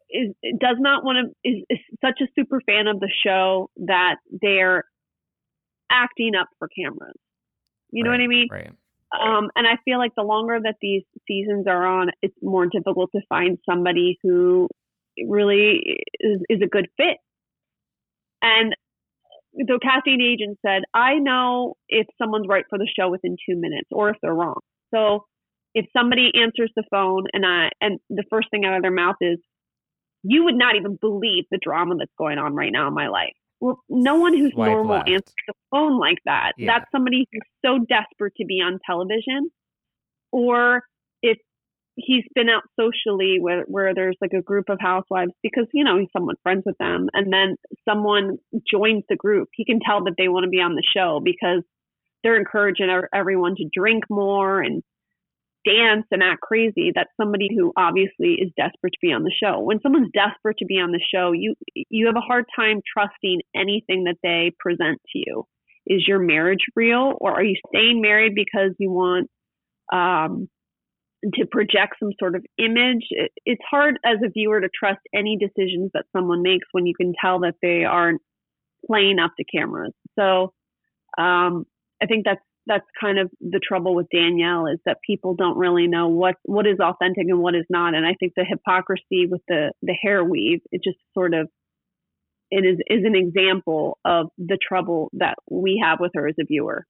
is 0.09 0.33
does 0.59 0.77
not 0.79 1.03
want 1.03 1.33
to 1.43 1.49
is, 1.49 1.63
is 1.69 1.79
such 2.03 2.19
a 2.21 2.27
super 2.35 2.61
fan 2.65 2.87
of 2.87 2.99
the 2.99 3.11
show 3.25 3.69
that 3.77 4.15
they're 4.41 4.83
acting 5.91 6.33
up 6.39 6.47
for 6.59 6.67
cameras. 6.67 7.15
You 7.91 8.03
right, 8.03 8.09
know 8.09 8.11
what 8.11 8.23
I 8.23 8.27
mean? 8.27 8.47
Right. 8.51 8.71
Um, 9.13 9.49
and 9.55 9.65
I 9.65 9.77
feel 9.85 9.97
like 9.97 10.11
the 10.17 10.23
longer 10.23 10.59
that 10.61 10.75
these 10.81 11.03
seasons 11.27 11.67
are 11.67 11.85
on, 11.85 12.09
it's 12.21 12.35
more 12.41 12.65
difficult 12.65 13.11
to 13.15 13.21
find 13.29 13.57
somebody 13.69 14.17
who 14.23 14.67
really 15.25 16.01
is, 16.19 16.41
is 16.49 16.59
a 16.61 16.67
good 16.67 16.87
fit 16.97 17.17
and 18.45 18.75
the 19.55 19.79
casting 19.81 20.21
agent 20.21 20.59
said, 20.65 20.83
I 20.93 21.15
know 21.15 21.75
if 21.87 22.07
someone's 22.21 22.47
right 22.47 22.65
for 22.69 22.77
the 22.77 22.87
show 22.97 23.09
within 23.09 23.37
two 23.47 23.55
minutes 23.55 23.87
or 23.91 24.09
if 24.09 24.17
they're 24.21 24.33
wrong. 24.33 24.59
So 24.93 25.25
if 25.75 25.85
somebody 25.95 26.31
answers 26.41 26.71
the 26.75 26.83
phone 26.89 27.25
and 27.33 27.45
I 27.45 27.69
and 27.81 27.99
the 28.09 28.23
first 28.29 28.49
thing 28.49 28.65
out 28.65 28.75
of 28.75 28.81
their 28.81 28.91
mouth 28.91 29.17
is, 29.21 29.37
you 30.23 30.45
would 30.45 30.55
not 30.55 30.75
even 30.75 30.97
believe 30.99 31.43
the 31.51 31.59
drama 31.61 31.95
that's 31.99 32.11
going 32.17 32.39
on 32.39 32.55
right 32.55 32.71
now 32.71 32.87
in 32.87 32.93
my 32.93 33.09
life. 33.09 33.33
Well, 33.59 33.79
no 33.89 34.15
one 34.15 34.35
who's 34.35 34.53
Swipe 34.53 34.71
normal 34.71 34.97
left. 34.97 35.09
answers 35.09 35.33
the 35.47 35.53
phone 35.71 35.99
like 35.99 36.17
that. 36.25 36.53
Yeah. 36.57 36.73
That's 36.73 36.91
somebody 36.91 37.27
who's 37.31 37.41
so 37.63 37.79
desperate 37.87 38.33
to 38.37 38.45
be 38.45 38.55
on 38.55 38.79
television. 38.85 39.51
Or 40.31 40.81
if 41.21 41.37
he's 41.95 42.23
been 42.33 42.49
out 42.49 42.63
socially 42.79 43.37
where 43.39 43.63
where 43.67 43.93
there's 43.93 44.17
like 44.21 44.33
a 44.33 44.41
group 44.41 44.69
of 44.69 44.77
housewives 44.79 45.31
because 45.43 45.65
you 45.73 45.83
know 45.83 45.97
he's 45.97 46.09
somewhat 46.11 46.35
friends 46.43 46.63
with 46.65 46.77
them 46.77 47.07
and 47.13 47.31
then 47.31 47.55
someone 47.87 48.37
joins 48.69 49.03
the 49.07 49.15
group 49.15 49.47
he 49.53 49.63
can 49.63 49.79
tell 49.79 50.03
that 50.03 50.15
they 50.17 50.27
want 50.27 50.43
to 50.43 50.49
be 50.49 50.59
on 50.59 50.75
the 50.75 50.83
show 50.93 51.21
because 51.23 51.63
they're 52.21 52.35
encouraging 52.35 52.89
everyone 53.13 53.55
to 53.55 53.63
drink 53.73 54.03
more 54.09 54.59
and 54.59 54.83
dance 55.65 56.05
and 56.11 56.21
act 56.21 56.41
crazy 56.41 56.91
that's 56.93 57.09
somebody 57.19 57.49
who 57.55 57.73
obviously 57.75 58.37
is 58.39 58.51
desperate 58.55 58.93
to 58.93 58.99
be 59.01 59.11
on 59.11 59.23
the 59.23 59.33
show 59.43 59.59
when 59.59 59.79
someone's 59.81 60.11
desperate 60.13 60.57
to 60.57 60.65
be 60.65 60.75
on 60.75 60.91
the 60.91 61.01
show 61.13 61.31
you 61.31 61.55
you 61.89 62.05
have 62.05 62.15
a 62.15 62.21
hard 62.21 62.45
time 62.55 62.81
trusting 62.91 63.41
anything 63.55 64.03
that 64.05 64.17
they 64.23 64.51
present 64.59 64.99
to 65.11 65.19
you 65.19 65.43
is 65.87 66.07
your 66.07 66.19
marriage 66.19 66.65
real 66.75 67.13
or 67.19 67.31
are 67.31 67.43
you 67.43 67.55
staying 67.69 68.01
married 68.01 68.33
because 68.35 68.71
you 68.79 68.91
want 68.91 69.29
um, 69.91 70.47
to 71.33 71.45
project 71.45 71.95
some 71.99 72.11
sort 72.19 72.35
of 72.35 72.45
image. 72.57 73.07
It's 73.45 73.61
hard 73.69 73.97
as 74.05 74.17
a 74.23 74.29
viewer 74.29 74.61
to 74.61 74.69
trust 74.77 74.99
any 75.13 75.37
decisions 75.37 75.91
that 75.93 76.05
someone 76.15 76.41
makes 76.41 76.67
when 76.71 76.85
you 76.85 76.93
can 76.95 77.13
tell 77.19 77.39
that 77.39 77.55
they 77.61 77.83
aren't 77.83 78.21
playing 78.85 79.19
up 79.19 79.31
to 79.37 79.43
cameras. 79.43 79.93
So 80.17 80.53
um, 81.17 81.65
I 82.01 82.05
think 82.07 82.25
that's 82.25 82.41
that's 82.67 82.85
kind 82.99 83.19
of 83.19 83.29
the 83.39 83.59
trouble 83.65 83.95
with 83.95 84.07
Danielle 84.13 84.67
is 84.67 84.79
that 84.85 84.97
people 85.05 85.35
don't 85.35 85.57
really 85.57 85.87
know 85.87 86.07
what 86.07 86.35
what 86.43 86.65
is 86.65 86.79
authentic 86.79 87.25
and 87.27 87.39
what 87.39 87.55
is 87.55 87.65
not. 87.69 87.93
And 87.93 88.05
I 88.05 88.15
think 88.19 88.33
the 88.35 88.45
hypocrisy 88.47 89.27
with 89.29 89.41
the 89.47 89.71
the 89.81 89.93
hair 89.93 90.23
weave 90.23 90.61
it 90.71 90.81
just 90.83 90.97
sort 91.13 91.33
of 91.33 91.49
it 92.51 92.65
is 92.65 92.77
is 92.87 93.05
an 93.05 93.15
example 93.15 93.97
of 94.05 94.27
the 94.37 94.57
trouble 94.67 95.09
that 95.13 95.35
we 95.49 95.81
have 95.83 95.99
with 95.99 96.11
her 96.15 96.27
as 96.27 96.35
a 96.39 96.45
viewer. 96.45 96.85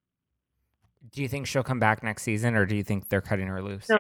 Do 1.12 1.22
you 1.22 1.28
think 1.28 1.48
she'll 1.48 1.64
come 1.64 1.80
back 1.80 2.04
next 2.04 2.24
season, 2.24 2.56
or 2.56 2.66
do 2.66 2.76
you 2.76 2.84
think 2.84 3.10
they're 3.10 3.22
cutting 3.22 3.48
her 3.48 3.62
loose? 3.62 3.88
No, 3.90 3.98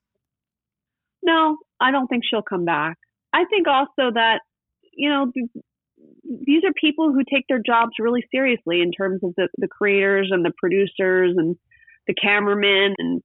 no, 1.23 1.57
I 1.79 1.91
don't 1.91 2.07
think 2.07 2.23
she'll 2.29 2.41
come 2.41 2.65
back. 2.65 2.97
I 3.33 3.45
think 3.45 3.67
also 3.67 4.11
that, 4.13 4.39
you 4.93 5.09
know, 5.09 5.31
these 6.45 6.63
are 6.63 6.73
people 6.79 7.11
who 7.11 7.23
take 7.23 7.45
their 7.47 7.61
jobs 7.63 7.91
really 7.99 8.25
seriously 8.31 8.81
in 8.81 8.91
terms 8.91 9.21
of 9.23 9.33
the, 9.37 9.49
the 9.57 9.67
creators 9.67 10.29
and 10.31 10.43
the 10.43 10.53
producers 10.57 11.35
and 11.37 11.55
the 12.07 12.13
cameramen. 12.13 12.95
And, 12.97 13.21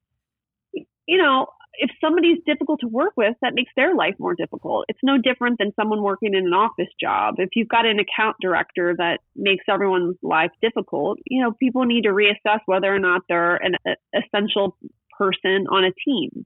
you 1.07 1.19
know, 1.19 1.47
if 1.75 1.91
somebody's 2.01 2.39
difficult 2.47 2.81
to 2.81 2.89
work 2.89 3.13
with, 3.17 3.35
that 3.43 3.55
makes 3.55 3.71
their 3.77 3.95
life 3.95 4.15
more 4.19 4.35
difficult. 4.35 4.85
It's 4.89 4.99
no 5.03 5.19
different 5.19 5.59
than 5.59 5.73
someone 5.77 6.03
working 6.03 6.35
in 6.35 6.47
an 6.47 6.53
office 6.53 6.93
job. 7.01 7.37
If 7.39 7.51
you've 7.55 7.69
got 7.69 7.87
an 7.87 7.99
account 7.99 8.37
director 8.41 8.95
that 8.99 9.21
makes 9.37 9.65
everyone's 9.69 10.17
life 10.23 10.51
difficult, 10.61 11.19
you 11.27 11.43
know, 11.43 11.53
people 11.53 11.85
need 11.85 12.03
to 12.03 12.11
reassess 12.11 12.61
whether 12.67 12.93
or 12.93 12.99
not 12.99 13.23
they're 13.29 13.57
an 13.57 13.77
essential 14.15 14.77
person 15.17 15.67
on 15.71 15.85
a 15.85 15.93
team. 16.05 16.45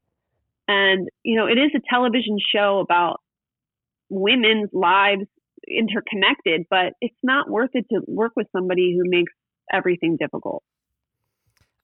And, 0.68 1.08
you 1.22 1.36
know, 1.36 1.46
it 1.46 1.58
is 1.58 1.70
a 1.74 1.80
television 1.90 2.38
show 2.54 2.78
about 2.78 3.20
women's 4.08 4.70
lives 4.72 5.26
interconnected, 5.66 6.66
but 6.70 6.92
it's 7.00 7.14
not 7.22 7.50
worth 7.50 7.70
it 7.74 7.86
to 7.90 8.00
work 8.06 8.32
with 8.36 8.46
somebody 8.52 8.96
who 8.96 9.08
makes 9.08 9.32
everything 9.72 10.16
difficult. 10.18 10.62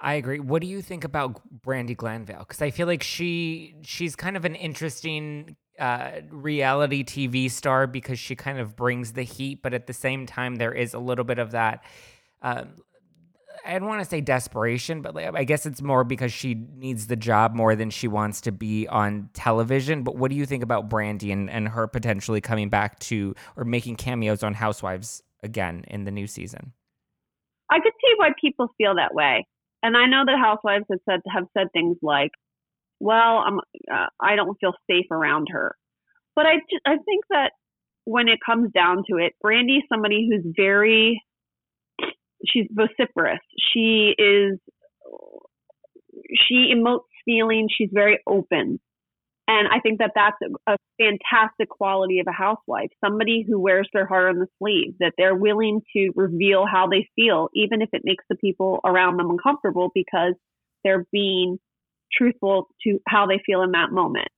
I 0.01 0.15
agree. 0.15 0.41
What 0.41 0.63
do 0.63 0.69
you 0.69 0.81
think 0.81 1.05
about 1.05 1.41
Brandi 1.61 1.97
Glanville? 1.97 2.39
Because 2.41 2.63
I 2.63 2.71
feel 2.71 2.87
like 2.87 3.03
she 3.03 3.75
she's 3.83 4.17
kind 4.17 4.37
of 4.37 4.45
an 4.45 4.55
interesting 4.55 5.57
uh, 5.79 6.21
reality 6.31 7.05
TV 7.05 7.51
star 7.51 7.87
because 7.87 8.19
she 8.19 8.35
kind 8.35 8.59
of 8.59 8.77
brings 8.77 9.13
the 9.13 9.23
heat, 9.23 9.63
but 9.63 9.75
at 9.75 9.87
the 9.87 9.93
same 9.93 10.27
time 10.27 10.57
there 10.57 10.73
is 10.73 10.95
a 10.95 10.99
little 10.99 11.25
bit 11.25 11.39
of 11.39 11.51
that 11.51 11.85
uh, 12.43 12.65
I 13.65 13.79
don't 13.79 13.89
want 13.89 14.03
to 14.03 14.09
say 14.09 14.21
desperation, 14.21 15.03
but 15.03 15.17
I 15.17 15.45
guess 15.45 15.67
it's 15.67 15.83
more 15.83 16.05
because 16.05 16.33
she 16.33 16.55
needs 16.55 17.07
the 17.07 17.17
job 17.17 17.55
more 17.55 17.77
than 17.77 17.91
she 17.91 18.09
wants 18.09 18.41
to 18.43 18.53
be 18.53 18.89
on 18.89 19.29
television. 19.35 20.03
But 20.03 20.17
what 20.17 20.31
do 20.31 20.37
you 20.37 20.47
think 20.47 20.63
about 20.63 20.89
Brandi 20.89 21.33
and, 21.33 21.51
and 21.51 21.69
her 21.69 21.87
potentially 21.87 22.41
coming 22.41 22.69
back 22.69 22.99
to 23.01 23.35
or 23.57 23.65
making 23.65 23.97
cameos 23.97 24.43
on 24.43 24.55
Housewives 24.55 25.23
again 25.43 25.85
in 25.89 26.05
the 26.05 26.11
new 26.11 26.27
season? 26.27 26.73
I 27.71 27.81
could 27.81 27.93
see 28.01 28.15
why 28.17 28.31
people 28.41 28.73
feel 28.79 28.95
that 28.97 29.15
way, 29.15 29.47
and 29.83 29.97
I 29.97 30.07
know 30.07 30.25
that 30.27 30.39
Housewives 30.39 30.87
have 30.91 31.01
said 31.09 31.21
have 31.33 31.45
said 31.57 31.69
things 31.73 31.97
like, 32.03 32.33
"Well, 33.01 33.45
I'm 33.47 33.59
uh, 33.93 34.07
I 34.21 34.37
don't 34.37 34.57
feel 34.61 34.75
safe 34.91 35.07
around 35.11 35.49
her," 35.51 35.77
but 36.37 36.47
I 36.47 36.57
I 36.87 36.97
think 36.97 37.25
that 37.31 37.53
when 38.05 38.29
it 38.29 38.39
comes 38.45 38.71
down 38.73 39.05
to 39.11 39.17
it, 39.19 39.35
Brandi's 39.43 39.85
somebody 39.89 40.29
who's 40.31 40.53
very 40.57 41.23
she's 42.47 42.67
vociferous. 42.71 43.41
She 43.73 44.15
is 44.19 44.59
she 46.49 46.73
emotes 46.75 47.05
feelings. 47.25 47.71
She's 47.77 47.91
very 47.93 48.19
open. 48.27 48.81
And 49.51 49.67
I 49.67 49.81
think 49.81 49.99
that 49.99 50.13
that's 50.15 50.37
a, 50.69 50.77
fantastic 51.01 51.69
quality 51.71 52.21
of 52.21 52.27
a 52.29 52.33
housewife, 52.33 52.91
somebody 53.05 53.45
who 53.49 53.59
wears 53.59 53.89
their 53.93 54.07
heart 54.07 54.29
on 54.29 54.39
the 54.39 54.47
sleeve, 54.59 54.95
that 55.01 55.15
they're 55.17 55.35
willing 55.35 55.81
to 55.97 56.11
reveal 56.15 56.67
how 56.71 56.87
they 56.87 57.09
feel, 57.17 57.49
even 57.55 57.81
if 57.81 57.89
it 57.93 58.03
makes 58.05 58.23
the 58.29 58.37
people 58.37 58.81
around 58.85 59.17
them 59.17 59.31
uncomfortable 59.31 59.91
because 59.95 60.35
they're 60.85 61.07
being 61.11 61.59
truthful 62.13 62.69
to 62.83 62.99
how 63.09 63.27
they 63.27 63.41
feel 63.45 63.63
in 63.63 63.73
that 63.73 63.91
moment. 63.91 64.29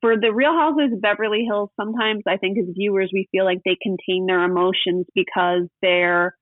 For 0.00 0.16
the 0.18 0.32
Real 0.32 0.54
Housewives 0.54 0.94
of 0.94 1.02
Beverly 1.02 1.44
Hills, 1.46 1.68
sometimes 1.78 2.22
I 2.26 2.38
think 2.38 2.58
as 2.58 2.74
viewers, 2.74 3.10
we 3.12 3.28
feel 3.30 3.44
like 3.44 3.60
they 3.64 3.76
contain 3.80 4.26
their 4.26 4.42
emotions 4.42 5.06
because 5.14 5.68
they're 5.82 6.34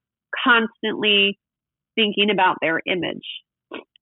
constantly 0.44 1.38
thinking 1.97 2.31
about 2.31 2.59
their 2.61 2.81
image. 2.87 3.27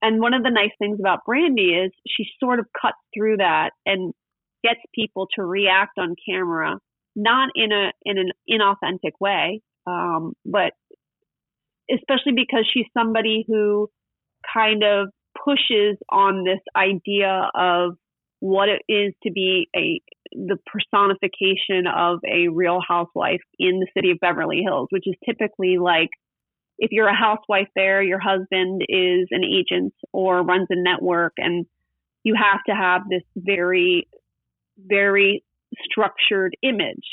And 0.03 0.21
one 0.21 0.35
of 0.35 0.43
the 0.43 0.51
nice 0.51 0.73
things 0.79 0.99
about 1.01 1.21
Brandi 1.27 1.87
is 1.87 1.93
she 2.07 2.25
sort 2.41 2.59
of 2.59 2.67
cuts 2.81 2.99
through 3.17 3.37
that 3.39 3.71
and 3.87 4.13
gets 4.65 4.81
people 4.95 5.29
to 5.37 5.45
react 5.45 5.93
on 5.99 6.17
camera, 6.29 6.79
not 7.15 7.51
in 7.55 7.71
a 7.73 7.93
in 8.05 8.19
an 8.19 8.31
inauthentic 8.51 9.13
way, 9.21 9.61
um, 9.87 10.33
but 10.45 10.73
especially 11.91 12.33
because 12.33 12.69
she's 12.73 12.87
somebody 12.97 13.45
who 13.47 13.89
kind 14.53 14.83
of 14.83 15.09
pushes 15.45 15.97
on 16.11 16.45
this 16.45 16.61
idea 16.77 17.49
of 17.55 17.93
what 18.41 18.69
it 18.69 18.83
is 18.89 19.13
to 19.23 19.31
be 19.31 19.69
a 19.77 20.01
the 20.33 20.57
personification 20.67 21.87
of 21.87 22.19
a 22.27 22.49
real 22.49 22.81
housewife 22.87 23.41
in 23.59 23.81
the 23.81 23.87
city 23.97 24.11
of 24.11 24.19
Beverly 24.21 24.63
Hills, 24.65 24.89
which 24.91 25.05
is 25.07 25.15
typically 25.25 25.79
like 25.79 26.09
if 26.83 26.91
you're 26.91 27.09
a 27.09 27.17
housewife 27.17 27.69
there, 27.77 28.03
your 28.03 28.19
husband 28.19 28.83
is 28.89 29.29
an 29.31 29.45
agent 29.45 29.95
or 30.13 30.43
runs 30.43 30.67
a 30.69 30.75
network, 30.75 31.33
and 31.39 31.65
you 32.25 32.35
have 32.35 32.59
to 32.67 32.75
have 32.75 33.03
this 33.09 33.23
very, 33.37 34.09
very 34.77 35.45
structured 35.85 36.57
image. 36.61 37.07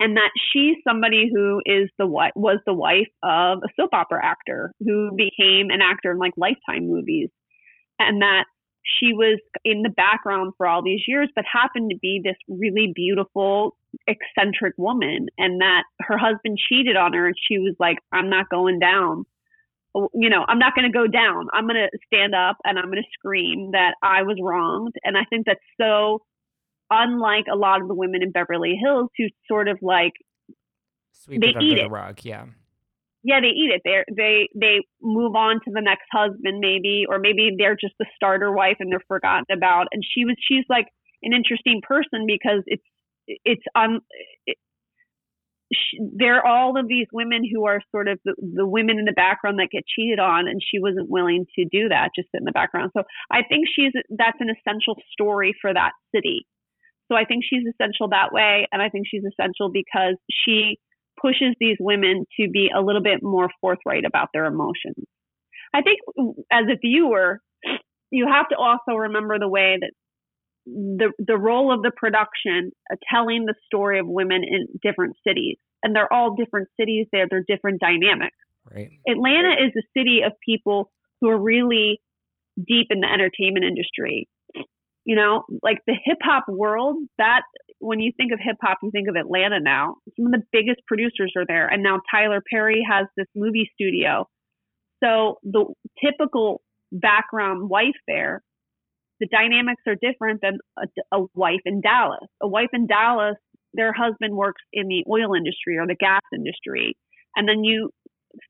And 0.00 0.16
that 0.16 0.30
she's 0.50 0.76
somebody 0.82 1.30
who 1.30 1.60
is 1.66 1.90
the 1.98 2.06
what 2.06 2.32
was 2.34 2.58
the 2.64 2.72
wife 2.72 3.12
of 3.22 3.58
a 3.58 3.68
soap 3.76 3.90
opera 3.92 4.24
actor 4.24 4.72
who 4.80 5.10
became 5.14 5.68
an 5.68 5.82
actor 5.82 6.12
in 6.12 6.16
like 6.16 6.32
Lifetime 6.38 6.88
movies, 6.88 7.28
and 7.98 8.22
that 8.22 8.44
she 8.82 9.12
was 9.12 9.38
in 9.64 9.82
the 9.82 9.90
background 9.90 10.52
for 10.56 10.66
all 10.66 10.82
these 10.82 11.02
years, 11.06 11.28
but 11.34 11.44
happened 11.50 11.90
to 11.90 11.98
be 11.98 12.20
this 12.22 12.36
really 12.48 12.92
beautiful, 12.94 13.76
eccentric 14.06 14.74
woman. 14.76 15.28
And 15.38 15.60
that 15.60 15.84
her 16.00 16.16
husband 16.16 16.58
cheated 16.68 16.96
on 16.96 17.12
her, 17.12 17.26
and 17.26 17.36
she 17.48 17.58
was 17.58 17.74
like, 17.78 17.98
I'm 18.12 18.30
not 18.30 18.48
going 18.48 18.78
down. 18.78 19.26
Oh, 19.94 20.08
you 20.14 20.30
know, 20.30 20.44
I'm 20.46 20.58
not 20.58 20.74
going 20.74 20.90
to 20.90 20.96
go 20.96 21.06
down. 21.06 21.48
I'm 21.52 21.66
going 21.66 21.74
to 21.74 21.98
stand 22.06 22.34
up 22.34 22.58
and 22.64 22.78
I'm 22.78 22.86
going 22.86 23.02
to 23.02 23.08
scream 23.18 23.72
that 23.72 23.94
I 24.02 24.22
was 24.22 24.38
wronged. 24.40 24.94
And 25.02 25.16
I 25.16 25.24
think 25.28 25.46
that's 25.46 25.58
so 25.80 26.22
unlike 26.90 27.46
a 27.52 27.56
lot 27.56 27.82
of 27.82 27.88
the 27.88 27.94
women 27.94 28.22
in 28.22 28.30
Beverly 28.30 28.78
Hills 28.80 29.10
who 29.18 29.26
sort 29.48 29.66
of 29.66 29.78
like 29.82 30.12
Sweep 31.12 31.40
they 31.40 31.48
it 31.48 31.62
eat 31.62 31.78
it. 31.78 31.90
rug. 31.90 32.20
Yeah 32.22 32.44
yeah, 33.22 33.40
they 33.40 33.48
eat 33.48 33.70
it. 33.74 33.82
They 33.84 34.04
they 34.14 34.48
they 34.54 34.80
move 35.02 35.34
on 35.34 35.56
to 35.64 35.70
the 35.72 35.82
next 35.82 36.06
husband 36.12 36.60
maybe, 36.60 37.04
or 37.08 37.18
maybe 37.18 37.50
they're 37.58 37.76
just 37.76 37.94
the 37.98 38.06
starter 38.16 38.52
wife 38.52 38.76
and 38.80 38.90
they're 38.90 39.04
forgotten 39.08 39.44
about. 39.52 39.88
And 39.92 40.02
she 40.04 40.24
was 40.24 40.36
she's 40.40 40.64
like 40.68 40.86
an 41.22 41.32
interesting 41.32 41.80
person 41.86 42.24
because 42.26 42.62
it's 42.66 42.82
it's 43.44 43.62
um 43.74 44.00
it, 44.46 44.56
are 46.22 46.44
all 46.44 46.78
of 46.78 46.88
these 46.88 47.06
women 47.12 47.42
who 47.44 47.66
are 47.66 47.80
sort 47.90 48.08
of 48.08 48.18
the, 48.24 48.34
the 48.56 48.66
women 48.66 48.98
in 48.98 49.04
the 49.04 49.12
background 49.12 49.58
that 49.58 49.68
get 49.70 49.84
cheated 49.86 50.18
on, 50.18 50.48
and 50.48 50.60
she 50.62 50.80
wasn't 50.80 51.08
willing 51.10 51.46
to 51.56 51.64
do 51.70 51.88
that, 51.88 52.10
just 52.16 52.28
sit 52.32 52.40
in 52.40 52.44
the 52.44 52.52
background. 52.52 52.90
So 52.96 53.04
I 53.30 53.42
think 53.48 53.66
she's 53.74 53.92
that's 54.10 54.38
an 54.40 54.48
essential 54.50 54.96
story 55.12 55.54
for 55.60 55.72
that 55.72 55.92
city. 56.14 56.46
So 57.10 57.16
I 57.16 57.24
think 57.24 57.44
she's 57.44 57.64
essential 57.66 58.08
that 58.10 58.32
way, 58.32 58.66
and 58.72 58.80
I 58.80 58.88
think 58.88 59.06
she's 59.10 59.24
essential 59.24 59.70
because 59.70 60.16
she 60.30 60.78
pushes 61.20 61.54
these 61.58 61.76
women 61.80 62.24
to 62.38 62.48
be 62.48 62.70
a 62.74 62.80
little 62.80 63.02
bit 63.02 63.20
more 63.22 63.48
forthright 63.60 64.04
about 64.04 64.28
their 64.32 64.46
emotions. 64.46 65.06
I 65.74 65.82
think 65.82 66.00
as 66.52 66.64
a 66.70 66.78
viewer, 66.80 67.40
you 68.10 68.26
have 68.30 68.48
to 68.48 68.56
also 68.56 68.98
remember 68.98 69.38
the 69.38 69.48
way 69.48 69.78
that 69.80 69.90
the 70.66 71.12
the 71.18 71.38
role 71.38 71.72
of 71.72 71.82
the 71.82 71.90
production 71.96 72.70
uh, 72.92 72.96
telling 73.12 73.46
the 73.46 73.54
story 73.64 73.98
of 73.98 74.06
women 74.06 74.42
in 74.44 74.66
different 74.82 75.16
cities 75.26 75.56
and 75.82 75.96
they're 75.96 76.12
all 76.12 76.36
different 76.36 76.68
cities 76.78 77.06
there 77.12 77.26
they're 77.30 77.44
different 77.46 77.80
dynamics. 77.80 78.36
Right. 78.70 78.90
Atlanta 79.08 79.52
is 79.52 79.72
a 79.76 79.98
city 79.98 80.20
of 80.24 80.32
people 80.44 80.90
who 81.20 81.28
are 81.30 81.40
really 81.40 82.00
deep 82.56 82.88
in 82.90 83.00
the 83.00 83.10
entertainment 83.10 83.64
industry. 83.64 84.28
You 85.04 85.16
know, 85.16 85.44
like 85.62 85.78
the 85.86 85.94
hip 86.04 86.18
hop 86.22 86.44
world, 86.46 86.98
that 87.16 87.42
when 87.80 87.98
you 87.98 88.12
think 88.16 88.32
of 88.32 88.38
hip 88.40 88.56
hop, 88.62 88.78
you 88.82 88.90
think 88.90 89.08
of 89.08 89.16
Atlanta 89.16 89.58
now. 89.58 89.96
Some 90.16 90.26
of 90.26 90.32
the 90.32 90.42
biggest 90.52 90.80
producers 90.86 91.32
are 91.36 91.46
there. 91.46 91.66
And 91.66 91.82
now 91.82 92.00
Tyler 92.10 92.42
Perry 92.48 92.86
has 92.88 93.06
this 93.16 93.26
movie 93.34 93.70
studio. 93.74 94.26
So 95.02 95.38
the 95.42 95.64
typical 96.04 96.60
background 96.92 97.68
wife 97.68 97.96
there, 98.06 98.42
the 99.18 99.26
dynamics 99.26 99.82
are 99.86 99.96
different 100.00 100.40
than 100.42 100.58
a, 100.78 101.18
a 101.18 101.26
wife 101.34 101.60
in 101.64 101.80
Dallas. 101.80 102.28
A 102.42 102.48
wife 102.48 102.68
in 102.72 102.86
Dallas, 102.86 103.36
their 103.72 103.92
husband 103.92 104.36
works 104.36 104.62
in 104.72 104.88
the 104.88 105.04
oil 105.10 105.34
industry 105.34 105.78
or 105.78 105.86
the 105.86 105.96
gas 105.98 106.22
industry. 106.34 106.96
And 107.34 107.48
then 107.48 107.64
you 107.64 107.90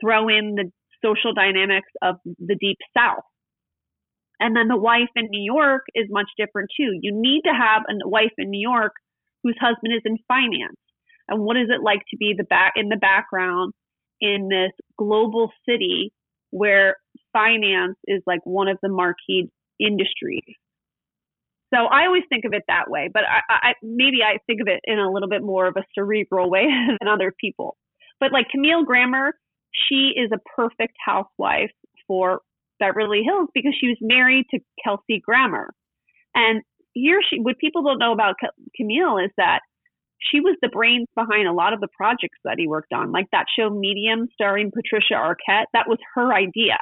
throw 0.00 0.28
in 0.28 0.56
the 0.56 0.70
social 1.04 1.32
dynamics 1.34 1.88
of 2.02 2.16
the 2.24 2.56
deep 2.60 2.78
south. 2.96 3.24
And 4.40 4.56
then 4.56 4.68
the 4.68 4.76
wife 4.76 5.10
in 5.14 5.26
New 5.30 5.42
York 5.42 5.82
is 5.94 6.06
much 6.08 6.28
different 6.38 6.70
too. 6.76 6.98
You 7.00 7.12
need 7.14 7.42
to 7.42 7.52
have 7.52 7.82
a 7.88 8.08
wife 8.08 8.32
in 8.38 8.50
New 8.50 8.60
York 8.60 8.92
whose 9.42 9.56
husband 9.60 9.94
is 9.94 10.02
in 10.04 10.18
finance. 10.28 10.76
And 11.28 11.42
what 11.42 11.56
is 11.56 11.68
it 11.68 11.82
like 11.82 12.00
to 12.10 12.16
be 12.16 12.34
the 12.36 12.44
back 12.44 12.74
in 12.76 12.88
the 12.88 12.96
background 12.96 13.72
in 14.20 14.48
this 14.48 14.72
global 14.98 15.50
city 15.68 16.12
where 16.50 16.96
finance 17.32 17.96
is 18.06 18.22
like 18.26 18.40
one 18.44 18.68
of 18.68 18.78
the 18.82 18.88
marquee 18.88 19.48
industries? 19.78 20.56
So 21.72 21.86
I 21.86 22.06
always 22.06 22.24
think 22.28 22.44
of 22.44 22.52
it 22.52 22.64
that 22.66 22.90
way, 22.90 23.08
but 23.12 23.22
I, 23.22 23.68
I 23.68 23.72
maybe 23.80 24.18
I 24.24 24.38
think 24.46 24.60
of 24.60 24.66
it 24.66 24.80
in 24.84 24.98
a 24.98 25.10
little 25.10 25.28
bit 25.28 25.42
more 25.42 25.66
of 25.66 25.76
a 25.76 25.84
cerebral 25.94 26.50
way 26.50 26.64
than 27.00 27.08
other 27.08 27.32
people. 27.40 27.76
But 28.18 28.32
like 28.32 28.48
Camille 28.50 28.84
Grammer, 28.84 29.34
she 29.72 30.12
is 30.16 30.30
a 30.32 30.40
perfect 30.56 30.94
housewife 31.04 31.70
for 32.08 32.40
Beverly 32.80 33.22
Hills 33.24 33.48
because 33.54 33.74
she 33.80 33.86
was 33.86 33.98
married 34.00 34.46
to 34.50 34.58
Kelsey 34.84 35.20
Grammer. 35.24 35.72
And 36.34 36.62
here 36.92 37.20
she, 37.28 37.40
what 37.40 37.58
people 37.58 37.82
don't 37.82 37.98
know 37.98 38.12
about 38.12 38.36
Camille 38.76 39.18
is 39.18 39.30
that 39.36 39.60
she 40.20 40.40
was 40.40 40.56
the 40.60 40.68
brains 40.68 41.08
behind 41.14 41.48
a 41.48 41.52
lot 41.52 41.72
of 41.72 41.80
the 41.80 41.88
projects 41.96 42.38
that 42.44 42.56
he 42.58 42.68
worked 42.68 42.92
on, 42.92 43.12
like 43.12 43.26
that 43.32 43.46
show 43.58 43.70
Medium 43.70 44.28
starring 44.34 44.70
Patricia 44.70 45.14
Arquette. 45.14 45.66
That 45.72 45.88
was 45.88 45.98
her 46.14 46.32
idea. 46.32 46.78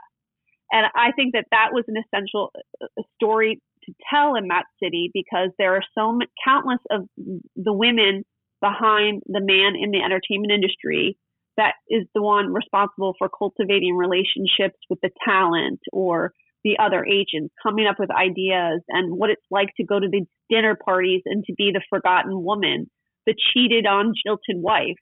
And 0.73 0.87
I 0.95 1.13
think 1.13 1.33
that 1.35 1.47
that 1.51 1.69
was 1.73 1.85
an 1.89 1.95
essential 1.97 2.51
uh, 2.83 2.87
story 3.15 3.61
to 3.85 3.93
tell 4.13 4.35
in 4.35 4.49
that 4.49 4.65
city 4.83 5.11
because 5.15 5.51
there 5.59 5.75
are 5.75 5.85
so 5.95 6.19
countless 6.45 6.81
of 6.91 7.09
the 7.57 7.73
women 7.73 8.25
behind 8.61 9.23
the 9.27 9.41
man 9.41 9.75
in 9.81 9.93
the 9.93 10.03
entertainment 10.03 10.53
industry 10.53 11.17
that 11.57 11.75
is 11.89 12.07
the 12.15 12.23
one 12.23 12.53
responsible 12.53 13.15
for 13.19 13.29
cultivating 13.29 13.97
relationships 13.97 14.79
with 14.91 15.01
the 15.01 15.11
talent 15.25 15.81
or 15.93 16.33
the 16.65 16.79
other 16.79 17.05
agents, 17.05 17.55
coming 17.63 17.87
up 17.87 17.97
with 17.99 18.11
ideas 18.11 18.83
and 18.89 19.17
what 19.17 19.31
it's 19.31 19.47
like 19.51 19.69
to 19.77 19.85
go 19.85 19.99
to 19.99 20.09
the 20.09 20.27
dinner 20.51 20.77
parties 20.77 21.23
and 21.25 21.45
to 21.45 21.55
be 21.55 21.71
the 21.73 21.83
forgotten 21.89 22.43
woman, 22.43 22.91
the 23.27 23.35
cheated 23.53 23.87
on, 23.87 24.15
jilted 24.25 24.57
wife. 24.57 24.97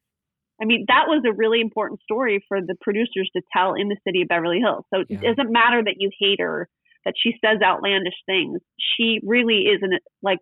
I 0.61 0.65
mean, 0.65 0.87
that 0.89 1.05
was 1.07 1.23
a 1.27 1.35
really 1.35 1.61
important 1.61 2.01
story 2.03 2.43
for 2.49 2.61
the 2.61 2.77
producers 2.81 3.31
to 3.37 3.43
tell 3.55 3.75
in 3.75 3.89
the 3.89 3.97
city 4.07 4.23
of 4.23 4.29
Beverly 4.29 4.59
Hills. 4.59 4.85
So 4.93 5.05
yeah. 5.09 5.19
it 5.19 5.37
doesn't 5.37 5.53
matter 5.53 5.83
that 5.85 5.97
you 5.99 6.11
hate 6.19 6.41
her, 6.41 6.69
that 7.05 7.15
she 7.23 7.35
says 7.45 7.59
outlandish 7.63 8.15
things. 8.25 8.61
She 8.79 9.21
really 9.23 9.65
isn't 9.75 10.03
like 10.23 10.39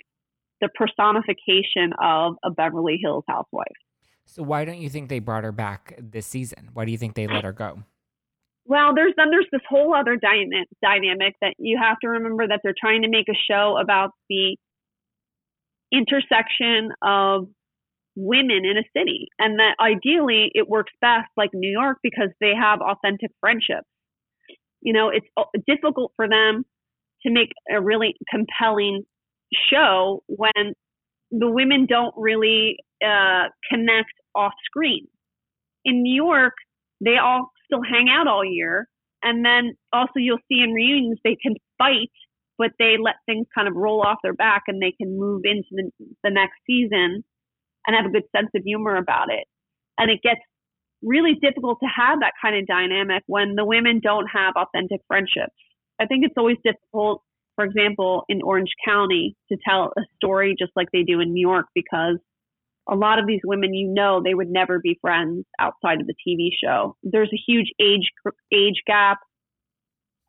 the 0.61 0.69
personification 0.69 1.93
of 2.01 2.37
a 2.45 2.51
Beverly 2.51 2.99
Hills 3.03 3.25
housewife. 3.29 3.67
So 4.25 4.43
why 4.43 4.65
don't 4.65 4.79
you 4.79 4.89
think 4.89 5.09
they 5.09 5.19
brought 5.19 5.45
her 5.45 5.53
back 5.53 5.99
this 5.99 6.27
season? 6.27 6.71
Why 6.73 6.85
do 6.85 6.93
you 6.93 6.99
think 6.99 7.15
they 7.15 7.27
let 7.27 7.45
her 7.45 7.53
go? 7.53 7.83
Well, 8.67 8.95
there's 8.95 9.13
then 9.17 9.31
there's 9.31 9.49
this 9.53 9.61
whole 9.69 9.95
other 9.95 10.17
dynamic 10.17 11.35
that 11.43 11.55
you 11.59 11.79
have 11.81 11.99
to 12.01 12.09
remember 12.09 12.49
that 12.49 12.61
they're 12.63 12.75
trying 12.79 13.03
to 13.03 13.09
make 13.09 13.29
a 13.29 13.37
show 13.51 13.77
about 13.81 14.13
the 14.31 14.57
intersection 15.93 16.91
of 17.03 17.49
women 18.17 18.65
in 18.65 18.77
a 18.79 18.85
city 18.97 19.29
and 19.39 19.59
that 19.59 19.75
ideally 19.81 20.51
it 20.55 20.69
works 20.69 20.93
best 21.01 21.29
like 21.37 21.51
New 21.53 21.71
York 21.71 21.99
because 22.03 22.31
they 22.41 22.53
have 22.59 22.81
authentic 22.81 23.31
friendships. 23.41 23.87
You 24.81 24.93
know, 24.93 25.09
it's 25.09 25.27
uh, 25.37 25.45
difficult 25.67 26.13
for 26.17 26.29
them 26.29 26.65
to 27.27 27.33
make 27.33 27.51
a 27.71 27.81
really 27.81 28.15
compelling 28.31 29.05
show 29.71 30.23
when 30.27 30.75
the 31.31 31.51
women 31.51 31.87
don't 31.89 32.15
really 32.17 32.77
uh, 33.05 33.49
connect 33.71 34.13
off 34.35 34.53
screen. 34.65 35.07
In 35.85 36.03
New 36.03 36.15
York, 36.15 36.55
they 37.05 37.17
all 37.23 37.51
still 37.75 37.83
hang 37.83 38.09
out 38.09 38.29
all 38.29 38.45
year. 38.45 38.89
And 39.23 39.45
then 39.45 39.75
also 39.93 40.17
you'll 40.17 40.39
see 40.49 40.61
in 40.61 40.73
reunions, 40.73 41.19
they 41.25 41.37
can 41.41 41.55
fight, 41.79 42.11
but 42.59 42.71
they 42.79 42.97
let 43.03 43.15
things 43.27 43.47
kind 43.55 43.69
of 43.69 43.75
roll 43.75 44.03
off 44.03 44.19
their 44.23 44.35
back 44.35 44.65
and 44.69 44.83
they 44.83 44.93
can 44.93 45.19
move 45.19 45.43
into 45.45 45.69
the, 45.73 45.91
the 46.23 46.31
next 46.31 46.57
season 46.67 47.25
and 47.87 47.97
have 47.97 48.07
a 48.07 48.13
good 48.13 48.29
sense 48.37 48.51
of 48.55 48.63
humor 48.65 48.97
about 48.97 49.33
it. 49.33 49.47
And 49.99 50.11
it 50.11 50.21
gets 50.23 50.41
really 51.03 51.35
difficult 51.41 51.79
to 51.83 51.89
have 51.89 52.21
that 52.21 52.33
kind 52.41 52.57
of 52.57 52.67
dynamic 52.67 53.23
when 53.27 53.55
the 53.55 53.65
women 53.65 54.01
don't 54.03 54.27
have 54.27 54.55
authentic 54.57 55.01
friendships. 55.07 55.55
I 56.01 56.07
think 56.07 56.25
it's 56.25 56.35
always 56.37 56.57
difficult, 56.65 57.23
for 57.57 57.65
example, 57.65 58.25
in 58.29 58.43
Orange 58.43 58.73
County 58.85 59.37
to 59.51 59.59
tell 59.67 59.93
a 59.97 60.03
story 60.17 60.55
just 60.59 60.73
like 60.77 60.89
they 60.93 61.03
do 61.03 61.21
in 61.21 61.33
New 61.33 61.47
York 61.47 61.67
because 61.75 62.19
a 62.89 62.95
lot 62.95 63.19
of 63.19 63.27
these 63.27 63.41
women, 63.45 63.75
you 63.75 63.89
know, 63.89 64.23
they 64.23 64.35
would 64.35 64.51
never 64.51 64.79
be 64.79 64.99
friends 65.01 65.45
outside 65.59 66.01
of 66.01 66.07
the 66.07 66.15
TV 66.27 66.51
show. 66.63 66.97
There's 67.03 67.31
a 67.33 67.43
huge 67.47 67.71
age 67.81 68.11
age 68.53 68.83
gap. 68.87 69.19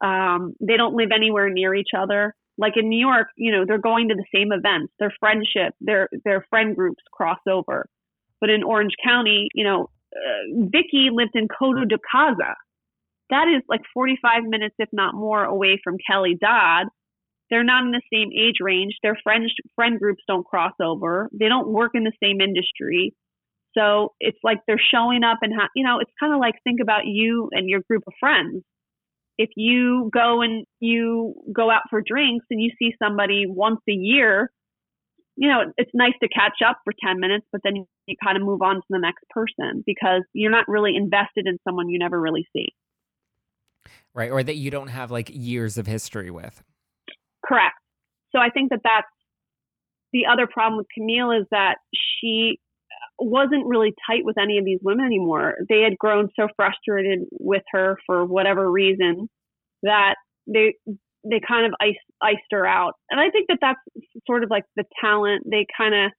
Um, 0.01 0.53
they 0.59 0.77
don't 0.77 0.95
live 0.95 1.09
anywhere 1.13 1.49
near 1.49 1.73
each 1.73 1.91
other. 1.97 2.33
Like 2.57 2.73
in 2.77 2.87
New 2.87 2.99
York, 2.99 3.27
you 3.35 3.51
know, 3.51 3.65
they're 3.67 3.77
going 3.77 4.09
to 4.09 4.15
the 4.15 4.25
same 4.33 4.51
events. 4.53 4.93
Their 4.99 5.13
friendship, 5.19 5.73
their 5.81 6.07
their 6.23 6.45
friend 6.49 6.75
groups 6.75 7.03
cross 7.11 7.39
over. 7.49 7.87
But 8.39 8.49
in 8.49 8.63
Orange 8.63 8.93
County, 9.03 9.49
you 9.53 9.63
know, 9.63 9.89
uh, 10.15 10.67
Vicki 10.71 11.09
lived 11.11 11.35
in 11.35 11.47
Coto 11.47 11.87
de 11.87 11.97
Caza. 11.97 12.53
That 13.29 13.47
is 13.47 13.63
like 13.67 13.81
45 13.93 14.43
minutes, 14.43 14.75
if 14.77 14.89
not 14.93 15.15
more, 15.15 15.43
away 15.43 15.79
from 15.83 15.97
Kelly 16.07 16.37
Dodd 16.39 16.87
they're 17.49 17.63
not 17.63 17.83
in 17.83 17.91
the 17.91 18.01
same 18.11 18.29
age 18.35 18.57
range. 18.59 18.95
Their 19.03 19.17
friend 19.23 19.49
friend 19.75 19.99
groups 19.99 20.23
don't 20.27 20.45
cross 20.45 20.73
over. 20.81 21.29
They 21.31 21.47
don't 21.47 21.67
work 21.67 21.91
in 21.93 22.03
the 22.03 22.13
same 22.21 22.41
industry. 22.41 23.13
So 23.77 24.13
it's 24.19 24.37
like 24.43 24.59
they're 24.67 24.81
showing 24.91 25.23
up 25.23 25.39
and 25.41 25.53
ha- 25.53 25.69
you 25.75 25.83
know, 25.83 25.99
it's 25.99 26.11
kind 26.19 26.33
of 26.33 26.39
like 26.39 26.55
think 26.63 26.79
about 26.81 27.05
you 27.05 27.49
and 27.51 27.69
your 27.69 27.81
group 27.89 28.03
of 28.07 28.13
friends. 28.19 28.63
If 29.37 29.49
you 29.57 30.09
go 30.13 30.41
and 30.41 30.65
you 30.79 31.35
go 31.51 31.69
out 31.69 31.83
for 31.89 32.01
drinks 32.01 32.45
and 32.49 32.61
you 32.61 32.71
see 32.79 32.93
somebody 32.97 33.45
once 33.47 33.81
a 33.89 33.91
year, 33.91 34.49
you 35.35 35.49
know, 35.49 35.73
it's 35.77 35.91
nice 35.93 36.13
to 36.23 36.29
catch 36.29 36.61
up 36.65 36.77
for 36.85 36.93
10 37.05 37.19
minutes, 37.19 37.45
but 37.51 37.59
then 37.63 37.85
you 38.07 38.15
kind 38.23 38.37
of 38.37 38.43
move 38.43 38.61
on 38.61 38.75
to 38.75 38.87
the 38.89 38.99
next 38.99 39.25
person 39.29 39.83
because 39.85 40.21
you're 40.31 40.51
not 40.51 40.69
really 40.69 40.95
invested 40.95 41.45
in 41.45 41.57
someone 41.67 41.89
you 41.89 41.99
never 41.99 42.19
really 42.19 42.47
see. 42.53 42.69
Right. 44.13 44.31
Or 44.31 44.41
that 44.41 44.55
you 44.55 44.71
don't 44.71 44.87
have 44.87 45.11
like 45.11 45.29
years 45.33 45.77
of 45.77 45.85
history 45.85 46.31
with. 46.31 46.63
Correct. 47.45 47.75
So 48.31 48.39
I 48.39 48.49
think 48.49 48.71
that 48.71 48.81
that's 48.83 49.07
the 50.13 50.25
other 50.31 50.47
problem 50.47 50.77
with 50.77 50.87
Camille 50.93 51.31
is 51.31 51.45
that 51.51 51.75
she 51.93 52.59
wasn't 53.19 53.65
really 53.65 53.93
tight 54.09 54.23
with 54.23 54.37
any 54.37 54.57
of 54.57 54.65
these 54.65 54.79
women 54.81 55.05
anymore. 55.05 55.55
They 55.69 55.81
had 55.81 55.97
grown 55.97 56.29
so 56.37 56.47
frustrated 56.55 57.19
with 57.39 57.63
her 57.71 57.97
for 58.05 58.25
whatever 58.25 58.69
reason 58.69 59.29
that 59.83 60.15
they 60.47 60.75
they 61.27 61.41
kind 61.45 61.65
of 61.65 61.73
iced, 61.81 61.97
iced 62.21 62.45
her 62.51 62.65
out. 62.67 62.93
And 63.09 63.19
I 63.19 63.29
think 63.31 63.47
that 63.47 63.57
that's 63.59 63.79
sort 64.27 64.43
of 64.43 64.51
like 64.51 64.63
the 64.75 64.83
talent. 65.01 65.43
They 65.49 65.65
kind 65.75 65.95
of 65.95 66.11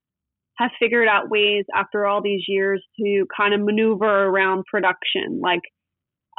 have 0.57 0.71
figured 0.81 1.07
out 1.07 1.31
ways 1.31 1.65
after 1.75 2.07
all 2.07 2.23
these 2.23 2.43
years 2.49 2.83
to 2.99 3.25
kind 3.37 3.55
of 3.55 3.61
maneuver 3.61 4.25
around 4.25 4.65
production. 4.71 5.41
Like, 5.41 5.61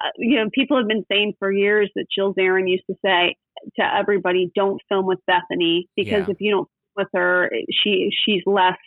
uh, 0.04 0.10
you 0.17 0.36
know, 0.36 0.50
people 0.54 0.78
have 0.78 0.88
been 0.88 1.06
saying 1.10 1.34
for 1.39 1.52
years 1.52 1.89
that 1.95 2.08
Jill 2.13 2.34
Zarin 2.34 2.69
used 2.69 2.84
to 2.89 2.95
say, 3.06 3.36
to 3.78 3.84
everybody, 3.84 4.52
don't 4.56 4.82
film 4.89 5.06
with 5.06 5.20
Bethany 5.28 5.89
because 5.96 6.28
yeah. 6.28 6.32
if 6.32 6.38
you 6.39 6.52
don't 6.52 6.67
with 6.96 7.08
her, 7.13 7.52
she 7.72 8.10
she's 8.26 8.41
less 8.46 8.78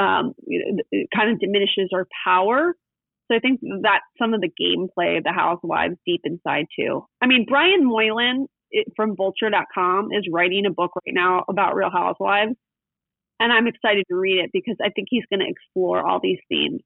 um, 0.00 0.34
it 0.46 1.08
kind 1.14 1.30
of 1.30 1.38
diminishes 1.38 1.90
her 1.92 2.06
power. 2.24 2.74
So 3.28 3.36
I 3.36 3.38
think 3.38 3.60
that 3.60 4.00
some 4.20 4.34
of 4.34 4.40
the 4.40 4.48
gameplay 4.48 5.18
of 5.18 5.24
the 5.24 5.32
Housewives 5.32 5.94
deep 6.06 6.22
inside 6.24 6.66
too. 6.78 7.06
I 7.22 7.26
mean, 7.26 7.46
Brian 7.48 7.86
Moylan 7.86 8.46
from 8.96 9.16
Vulture.com 9.16 10.10
is 10.12 10.26
writing 10.30 10.66
a 10.66 10.70
book 10.70 10.92
right 10.96 11.14
now 11.14 11.44
about 11.48 11.74
Real 11.74 11.90
Housewives, 11.90 12.54
and 13.40 13.52
I'm 13.52 13.66
excited 13.66 14.04
to 14.10 14.16
read 14.16 14.44
it 14.44 14.50
because 14.52 14.76
I 14.82 14.90
think 14.90 15.08
he's 15.10 15.24
going 15.30 15.40
to 15.40 15.46
explore 15.48 16.06
all 16.06 16.20
these 16.22 16.38
themes. 16.48 16.80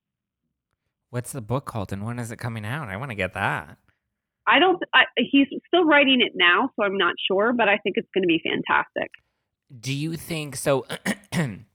What's 1.11 1.33
the 1.33 1.41
book 1.41 1.65
called, 1.65 1.93
and 1.93 2.05
when 2.05 2.19
is 2.19 2.31
it 2.31 2.37
coming 2.37 2.67
out? 2.67 2.89
I 2.89 2.97
want 2.97 3.11
to 3.11 3.17
get 3.17 3.35
that. 3.35 3.79
I 4.49 4.59
don't. 4.59 4.83
I, 4.95 5.03
he's 5.17 5.47
still 5.67 5.85
writing 5.85 6.21
it 6.21 6.33
now, 6.35 6.71
so 6.75 6.85
I'm 6.85 6.97
not 6.97 7.15
sure, 7.31 7.53
but 7.53 7.69
I 7.69 7.77
think 7.79 7.97
it's 7.97 8.09
going 8.15 8.23
to 8.23 8.29
be 8.29 8.41
fantastic. 8.43 9.11
Do 9.79 9.93
you 9.93 10.17
think 10.17 10.57
so? 10.57 10.87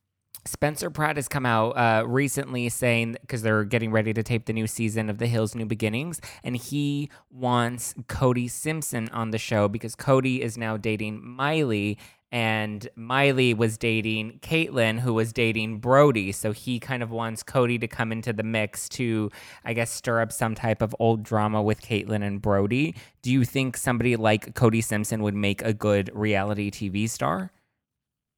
Spencer 0.45 0.89
Pratt 0.89 1.15
has 1.15 1.29
come 1.29 1.45
out 1.45 1.71
uh, 1.71 2.03
recently 2.05 2.67
saying 2.67 3.15
because 3.21 3.43
they're 3.43 3.63
getting 3.63 3.91
ready 3.91 4.13
to 4.13 4.23
tape 4.23 4.45
the 4.45 4.53
new 4.53 4.67
season 4.67 5.09
of 5.09 5.17
The 5.17 5.27
Hills 5.27 5.55
New 5.55 5.65
Beginnings, 5.65 6.19
and 6.43 6.57
he 6.57 7.09
wants 7.29 7.93
Cody 8.07 8.47
Simpson 8.47 9.07
on 9.09 9.31
the 9.31 9.37
show 9.37 9.67
because 9.67 9.95
Cody 9.95 10.41
is 10.41 10.57
now 10.57 10.75
dating 10.75 11.25
Miley, 11.25 11.97
and 12.33 12.89
Miley 12.95 13.53
was 13.53 13.77
dating 13.77 14.39
Kaitlyn, 14.41 14.99
who 14.99 15.13
was 15.13 15.31
dating 15.31 15.77
Brody. 15.77 16.31
So 16.31 16.51
he 16.51 16.79
kind 16.79 17.03
of 17.03 17.11
wants 17.11 17.43
Cody 17.43 17.77
to 17.77 17.87
come 17.87 18.11
into 18.11 18.33
the 18.33 18.41
mix 18.41 18.89
to, 18.89 19.29
I 19.63 19.73
guess, 19.73 19.91
stir 19.91 20.19
up 20.19 20.31
some 20.31 20.55
type 20.55 20.81
of 20.81 20.95
old 20.99 21.21
drama 21.21 21.61
with 21.61 21.83
Kaitlyn 21.83 22.23
and 22.23 22.41
Brody. 22.41 22.95
Do 23.21 23.31
you 23.31 23.45
think 23.45 23.77
somebody 23.77 24.15
like 24.15 24.55
Cody 24.55 24.81
Simpson 24.81 25.21
would 25.21 25.35
make 25.35 25.61
a 25.61 25.73
good 25.73 26.09
reality 26.11 26.71
TV 26.71 27.07
star? 27.07 27.51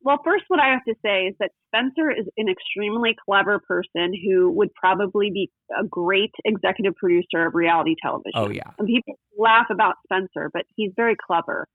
Well, 0.02 0.20
first, 0.26 0.44
what 0.50 0.60
I 0.60 0.72
have 0.72 0.84
to 0.90 0.94
say 1.02 1.28
is 1.28 1.36
that 1.40 1.52
Spencer 1.70 2.12
is 2.12 2.26
an 2.36 2.50
extremely 2.50 3.16
clever 3.26 3.60
person 3.66 4.14
who 4.14 4.52
would 4.52 4.74
probably 4.74 5.32
be 5.32 5.50
a 5.80 5.86
great 5.86 6.32
executive 6.44 6.98
producer 6.98 7.46
of 7.46 7.56
reality 7.56 7.96
television. 8.02 8.34
Oh, 8.36 8.50
yeah. 8.50 8.72
And 8.78 8.88
people 8.88 9.18
laugh 9.40 9.68
about 9.72 9.96
Spencer, 10.04 10.52
but 10.54 10.64
he's 10.76 10.92
very 10.98 11.16
clever. 11.16 11.66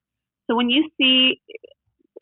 So 0.49 0.55
when 0.55 0.69
you 0.69 0.91
see 1.01 1.41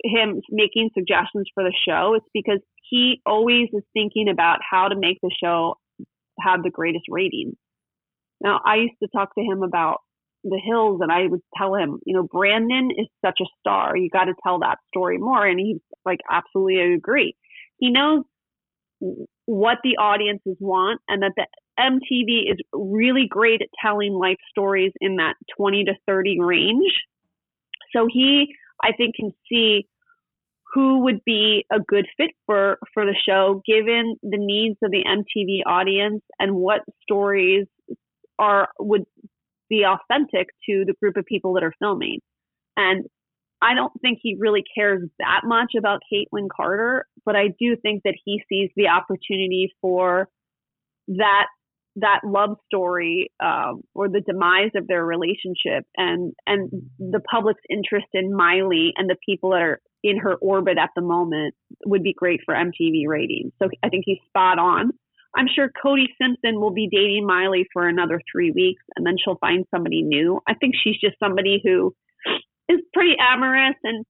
him 0.05 0.41
making 0.51 0.91
suggestions 0.95 1.49
for 1.55 1.65
the 1.65 1.75
show, 1.87 2.15
it's 2.15 2.29
because 2.33 2.61
he 2.89 3.21
always 3.27 3.69
is 3.73 3.83
thinking 3.93 4.29
about 4.29 4.61
how 4.69 4.89
to 4.89 4.97
make 4.97 5.19
the 5.23 5.35
show 5.43 5.77
have 6.41 6.63
the 6.63 6.71
greatest 6.71 7.05
ratings. 7.09 7.55
Now, 8.41 8.61
I 8.65 8.77
used 8.77 8.95
to 9.03 9.09
talk 9.09 9.35
to 9.35 9.43
him 9.43 9.63
about 9.63 9.99
the 10.45 10.61
hills 10.65 11.01
and 11.03 11.11
I 11.11 11.27
would 11.27 11.41
tell 11.57 11.75
him, 11.75 11.99
you 12.07 12.15
know, 12.15 12.23
Brandon 12.23 12.91
is 12.97 13.09
such 13.25 13.41
a 13.41 13.47
star. 13.59 13.97
You 13.97 14.09
got 14.09 14.25
to 14.25 14.35
tell 14.45 14.61
that 14.61 14.79
story 14.89 15.19
more. 15.19 15.45
And 15.45 15.59
he's 15.59 15.81
like, 16.05 16.21
absolutely 16.31 16.95
agree. 16.95 17.35
He 17.79 17.91
knows 17.91 18.23
what 19.47 19.79
the 19.83 19.97
audiences 19.97 20.57
want 20.61 21.01
and 21.09 21.23
that 21.23 21.33
the 21.37 21.47
MTV 21.79 22.51
is 22.53 22.59
really 22.73 23.27
great 23.29 23.63
at 23.63 23.69
telling 23.83 24.13
life 24.13 24.39
stories 24.51 24.93
in 25.01 25.17
that 25.17 25.35
20 25.57 25.85
to 25.85 25.95
30 26.07 26.41
range. 26.41 26.93
So 27.95 28.07
he 28.11 28.55
I 28.83 28.93
think 28.93 29.17
can 29.17 29.33
see 29.49 29.89
who 30.75 31.01
would 31.05 31.25
be 31.25 31.65
a 31.73 31.81
good 31.81 32.07
fit 32.17 32.31
for 32.47 32.79
for 32.93 33.07
the 33.07 33.17
show 33.27 33.63
given 33.67 34.17
the 34.23 34.39
needs 34.39 34.77
of 34.83 34.91
the 34.91 35.05
MTV 35.05 35.63
audience 35.67 36.23
and 36.39 36.55
what 36.55 36.83
stories 37.03 37.67
are 38.39 38.69
would 38.79 39.05
be 39.69 39.85
authentic 39.85 40.49
to 40.69 40.85
the 40.87 40.95
group 41.01 41.17
of 41.17 41.25
people 41.25 41.55
that 41.55 41.65
are 41.65 41.75
filming. 41.79 42.21
And 42.77 43.07
I 43.61 43.75
don't 43.75 43.93
think 44.01 44.21
he 44.23 44.37
really 44.39 44.63
cares 44.75 45.03
that 45.19 45.41
much 45.45 45.73
about 45.77 46.01
Kaitlyn 46.13 46.49
Carter, 46.55 47.07
but 47.27 47.35
I 47.35 47.49
do 47.59 47.77
think 47.77 48.03
that 48.05 48.15
he 48.25 48.43
sees 48.49 48.71
the 48.77 48.89
opportunity 48.89 49.73
for 49.81 50.29
that 51.09 51.47
that 52.01 52.21
love 52.25 52.57
story 52.67 53.31
um, 53.43 53.83
or 53.95 54.09
the 54.09 54.21
demise 54.21 54.71
of 54.75 54.87
their 54.87 55.05
relationship 55.05 55.85
and 55.97 56.33
and 56.47 56.71
the 56.99 57.21
public's 57.21 57.63
interest 57.69 58.07
in 58.13 58.35
Miley 58.35 58.93
and 58.97 59.09
the 59.09 59.17
people 59.27 59.51
that 59.51 59.63
are 59.63 59.81
in 60.03 60.19
her 60.19 60.35
orbit 60.37 60.79
at 60.79 60.91
the 60.95 61.03
moment 61.03 61.55
would 61.87 62.03
be 62.03 62.15
great 62.15 62.41
for 62.45 62.55
MTV 62.55 63.07
ratings. 63.07 63.53
So 63.61 63.69
I 63.83 63.89
think 63.89 64.05
he's 64.07 64.19
spot 64.29 64.59
on. 64.59 64.91
I'm 65.37 65.47
sure 65.55 65.71
Cody 65.83 66.09
Simpson 66.21 66.61
will 66.61 66.73
be 66.73 66.89
dating 66.91 67.27
Miley 67.27 67.67
for 67.73 67.87
another 67.87 68.21
three 68.31 68.51
weeks 68.51 68.83
and 68.97 69.07
then 69.07 69.17
she'll 69.23 69.39
find 69.39 69.65
somebody 69.75 70.03
new. 70.03 70.41
I 70.49 70.55
think 70.55 70.75
she's 70.83 70.99
just 71.01 71.19
somebody 71.19 71.61
who 71.63 71.95
is 72.69 72.81
pretty 72.95 73.17
amorous 73.21 73.77
and 73.83 74.05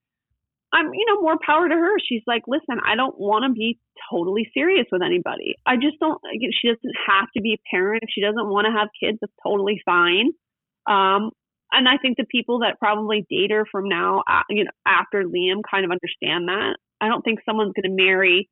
I'm, 0.73 0.93
you 0.93 1.05
know, 1.07 1.23
more 1.23 1.39
power 1.45 1.69
to 1.69 1.75
her. 1.75 1.97
She's 1.99 2.23
like, 2.27 2.43
listen, 2.47 2.79
I 2.85 2.95
don't 2.95 3.19
want 3.19 3.45
to 3.47 3.53
be 3.53 3.79
totally 4.11 4.51
serious 4.53 4.87
with 4.93 5.03
anybody. 5.03 5.55
I 5.67 5.77
just 5.77 5.99
don't, 5.99 6.21
she 6.33 6.69
doesn't 6.69 6.97
have 7.09 7.27
to 7.37 7.43
be 7.43 7.55
a 7.55 7.63
parent. 7.71 8.03
If 8.03 8.11
she 8.13 8.21
doesn't 8.21 8.49
want 8.49 8.67
to 8.67 8.73
have 8.73 8.89
kids, 9.01 9.19
that's 9.21 9.33
totally 9.43 9.81
fine. 9.85 10.33
Um, 10.87 11.31
and 11.73 11.89
I 11.89 11.97
think 12.01 12.17
the 12.17 12.27
people 12.31 12.61
that 12.61 12.79
probably 12.79 13.27
date 13.31 13.51
her 13.51 13.65
from 13.71 13.89
now, 13.89 14.23
uh, 14.29 14.43
you 14.49 14.65
know, 14.65 14.71
after 14.87 15.25
Liam 15.25 15.61
kind 15.69 15.85
of 15.85 15.91
understand 15.91 16.49
that. 16.49 16.77
I 17.01 17.09
don't 17.09 17.23
think 17.23 17.41
someone's 17.45 17.73
going 17.75 17.95
to 17.95 18.03
marry 18.03 18.49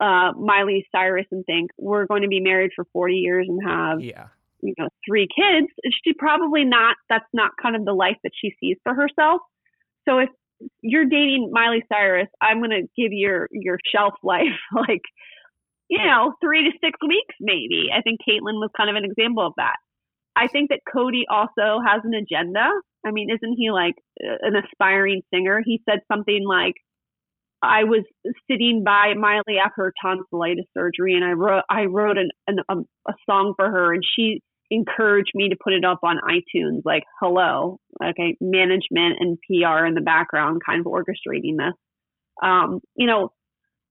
uh, 0.00 0.32
Miley 0.38 0.86
Cyrus 0.92 1.26
and 1.30 1.44
think 1.44 1.70
we're 1.78 2.06
going 2.06 2.22
to 2.22 2.28
be 2.28 2.40
married 2.40 2.70
for 2.74 2.84
40 2.92 3.14
years 3.14 3.46
and 3.48 3.60
have, 3.66 4.00
yeah. 4.00 4.28
you 4.60 4.74
know, 4.78 4.88
three 5.06 5.26
kids. 5.26 5.66
She 6.04 6.12
probably 6.14 6.64
not, 6.64 6.96
that's 7.08 7.26
not 7.32 7.50
kind 7.60 7.76
of 7.76 7.84
the 7.84 7.92
life 7.92 8.16
that 8.22 8.32
she 8.40 8.54
sees 8.60 8.76
for 8.84 8.94
herself. 8.94 9.40
So 10.08 10.18
if 10.18 10.28
you're 10.80 11.04
dating 11.04 11.50
Miley 11.52 11.84
Cyrus, 11.90 12.28
I'm 12.40 12.58
going 12.58 12.70
to 12.70 12.82
give 12.96 13.12
your 13.12 13.48
your 13.50 13.78
shelf 13.94 14.14
life 14.22 14.58
like 14.74 15.02
you 15.88 15.98
know 15.98 16.34
three 16.42 16.64
to 16.64 16.70
six 16.84 16.98
weeks 17.06 17.34
maybe. 17.40 17.88
I 17.96 18.02
think 18.02 18.20
Kaitlyn 18.20 18.60
was 18.60 18.70
kind 18.76 18.90
of 18.90 18.96
an 18.96 19.04
example 19.04 19.46
of 19.46 19.54
that. 19.56 19.76
I 20.34 20.48
think 20.48 20.70
that 20.70 20.80
Cody 20.90 21.24
also 21.30 21.80
has 21.86 22.00
an 22.04 22.14
agenda. 22.14 22.70
I 23.04 23.10
mean, 23.10 23.28
isn't 23.30 23.56
he 23.56 23.70
like 23.70 23.94
an 24.18 24.54
aspiring 24.56 25.22
singer? 25.32 25.60
He 25.64 25.82
said 25.88 26.00
something 26.10 26.44
like, 26.46 26.74
"I 27.60 27.84
was 27.84 28.04
sitting 28.50 28.82
by 28.84 29.14
Miley 29.14 29.58
after 29.62 29.84
her 29.84 29.92
tonsillitis 30.02 30.66
surgery, 30.76 31.14
and 31.14 31.24
I 31.24 31.32
wrote 31.32 31.64
I 31.68 31.84
wrote 31.84 32.16
an, 32.16 32.30
an 32.46 32.60
a, 32.68 32.76
a 33.10 33.14
song 33.28 33.54
for 33.56 33.68
her, 33.70 33.92
and 33.92 34.02
she 34.16 34.40
encourage 34.72 35.26
me 35.34 35.50
to 35.50 35.56
put 35.62 35.74
it 35.74 35.84
up 35.84 36.00
on 36.02 36.16
iTunes, 36.18 36.80
like, 36.84 37.04
hello, 37.20 37.78
okay, 38.02 38.36
management 38.40 39.16
and 39.20 39.38
PR 39.46 39.84
in 39.84 39.94
the 39.94 40.00
background 40.00 40.62
kind 40.64 40.80
of 40.80 40.86
orchestrating 40.86 41.58
this. 41.58 41.74
Um, 42.42 42.80
you 42.96 43.06
know, 43.06 43.32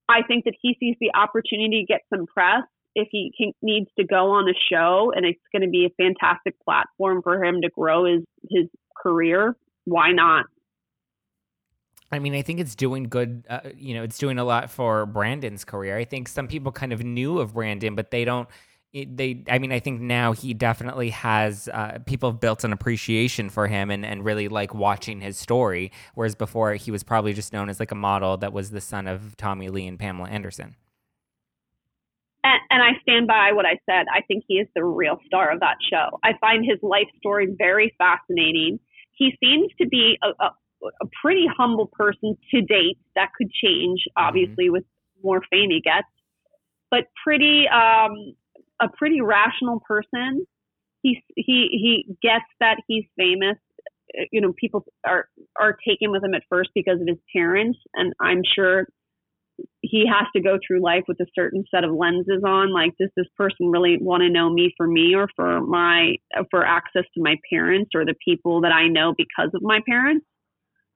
I 0.09 0.23
think 0.27 0.45
that 0.45 0.55
he 0.59 0.75
sees 0.79 0.95
the 0.99 1.11
opportunity 1.13 1.85
to 1.85 1.93
get 1.93 2.01
some 2.13 2.25
press 2.25 2.63
if 2.95 3.07
he 3.11 3.31
can, 3.37 3.53
needs 3.61 3.89
to 3.97 4.05
go 4.05 4.31
on 4.31 4.49
a 4.49 4.53
show 4.71 5.13
and 5.15 5.25
it's 5.25 5.39
going 5.53 5.61
to 5.61 5.69
be 5.69 5.85
a 5.85 6.03
fantastic 6.03 6.55
platform 6.65 7.21
for 7.21 7.41
him 7.43 7.61
to 7.61 7.69
grow 7.69 8.05
his, 8.05 8.23
his 8.49 8.65
career. 9.01 9.55
Why 9.85 10.11
not? 10.11 10.45
I 12.11 12.19
mean, 12.19 12.33
I 12.33 12.41
think 12.41 12.59
it's 12.59 12.75
doing 12.75 13.03
good. 13.03 13.45
Uh, 13.49 13.59
you 13.77 13.93
know, 13.93 14.03
it's 14.03 14.17
doing 14.17 14.37
a 14.37 14.43
lot 14.43 14.69
for 14.69 15.05
Brandon's 15.05 15.63
career. 15.63 15.97
I 15.97 16.03
think 16.03 16.27
some 16.27 16.47
people 16.47 16.71
kind 16.71 16.91
of 16.91 17.03
knew 17.03 17.39
of 17.39 17.53
Brandon, 17.53 17.95
but 17.95 18.11
they 18.11 18.25
don't 18.25 18.49
it, 18.93 19.15
they 19.15 19.43
i 19.49 19.57
mean 19.57 19.71
i 19.71 19.79
think 19.79 20.01
now 20.01 20.33
he 20.33 20.53
definitely 20.53 21.09
has 21.09 21.69
uh, 21.69 21.97
people 22.05 22.31
have 22.31 22.39
built 22.39 22.63
an 22.63 22.73
appreciation 22.73 23.49
for 23.49 23.67
him 23.67 23.89
and, 23.89 24.05
and 24.05 24.25
really 24.25 24.47
like 24.47 24.73
watching 24.73 25.21
his 25.21 25.37
story 25.37 25.91
whereas 26.15 26.35
before 26.35 26.73
he 26.73 26.91
was 26.91 27.03
probably 27.03 27.33
just 27.33 27.53
known 27.53 27.69
as 27.69 27.79
like 27.79 27.91
a 27.91 27.95
model 27.95 28.37
that 28.37 28.51
was 28.51 28.71
the 28.71 28.81
son 28.81 29.07
of 29.07 29.35
tommy 29.37 29.69
lee 29.69 29.87
and 29.87 29.99
pamela 29.99 30.27
anderson. 30.29 30.75
And, 32.43 32.59
and 32.69 32.83
i 32.83 32.99
stand 33.01 33.27
by 33.27 33.51
what 33.53 33.65
i 33.65 33.79
said. 33.89 34.07
I 34.13 34.21
think 34.27 34.43
he 34.47 34.55
is 34.55 34.67
the 34.75 34.83
real 34.83 35.19
star 35.25 35.51
of 35.51 35.59
that 35.61 35.77
show. 35.89 36.19
I 36.23 36.31
find 36.41 36.65
his 36.65 36.79
life 36.81 37.07
story 37.17 37.47
very 37.57 37.93
fascinating. 37.97 38.79
He 39.13 39.37
seems 39.39 39.71
to 39.79 39.87
be 39.87 40.17
a, 40.23 40.43
a, 40.43 40.49
a 41.01 41.05
pretty 41.21 41.45
humble 41.55 41.87
person 41.87 42.37
to 42.51 42.61
date. 42.61 42.97
That 43.15 43.29
could 43.37 43.51
change 43.51 44.01
mm-hmm. 44.01 44.27
obviously 44.27 44.65
mm-hmm. 44.65 44.73
with 44.73 44.83
more 45.23 45.41
fame 45.49 45.69
he 45.69 45.81
gets. 45.81 46.07
But 46.89 47.05
pretty 47.23 47.67
um, 47.69 48.35
a 48.81 48.89
pretty 48.97 49.21
rational 49.21 49.81
person. 49.87 50.45
He 51.01 51.21
he 51.35 51.67
he 51.71 52.15
gets 52.21 52.45
that 52.59 52.77
he's 52.87 53.05
famous. 53.17 53.57
You 54.31 54.41
know, 54.41 54.53
people 54.59 54.85
are 55.05 55.25
are 55.59 55.77
taken 55.87 56.11
with 56.11 56.23
him 56.23 56.33
at 56.33 56.43
first 56.49 56.71
because 56.75 56.99
of 56.99 57.07
his 57.07 57.17
parents, 57.33 57.79
and 57.93 58.13
I'm 58.19 58.41
sure 58.55 58.87
he 59.81 60.05
has 60.07 60.27
to 60.35 60.41
go 60.41 60.57
through 60.65 60.81
life 60.81 61.03
with 61.07 61.19
a 61.19 61.25
certain 61.35 61.63
set 61.73 61.83
of 61.83 61.91
lenses 61.91 62.43
on. 62.45 62.73
Like, 62.73 62.91
does 62.99 63.09
this 63.15 63.27
person 63.37 63.67
really 63.67 63.97
want 63.99 64.21
to 64.21 64.29
know 64.29 64.51
me 64.51 64.73
for 64.77 64.87
me, 64.87 65.15
or 65.15 65.27
for 65.35 65.61
my 65.61 66.15
for 66.49 66.65
access 66.65 67.03
to 67.15 67.21
my 67.21 67.35
parents, 67.51 67.91
or 67.95 68.05
the 68.05 68.15
people 68.23 68.61
that 68.61 68.71
I 68.71 68.87
know 68.87 69.13
because 69.17 69.51
of 69.53 69.61
my 69.61 69.79
parents? 69.87 70.25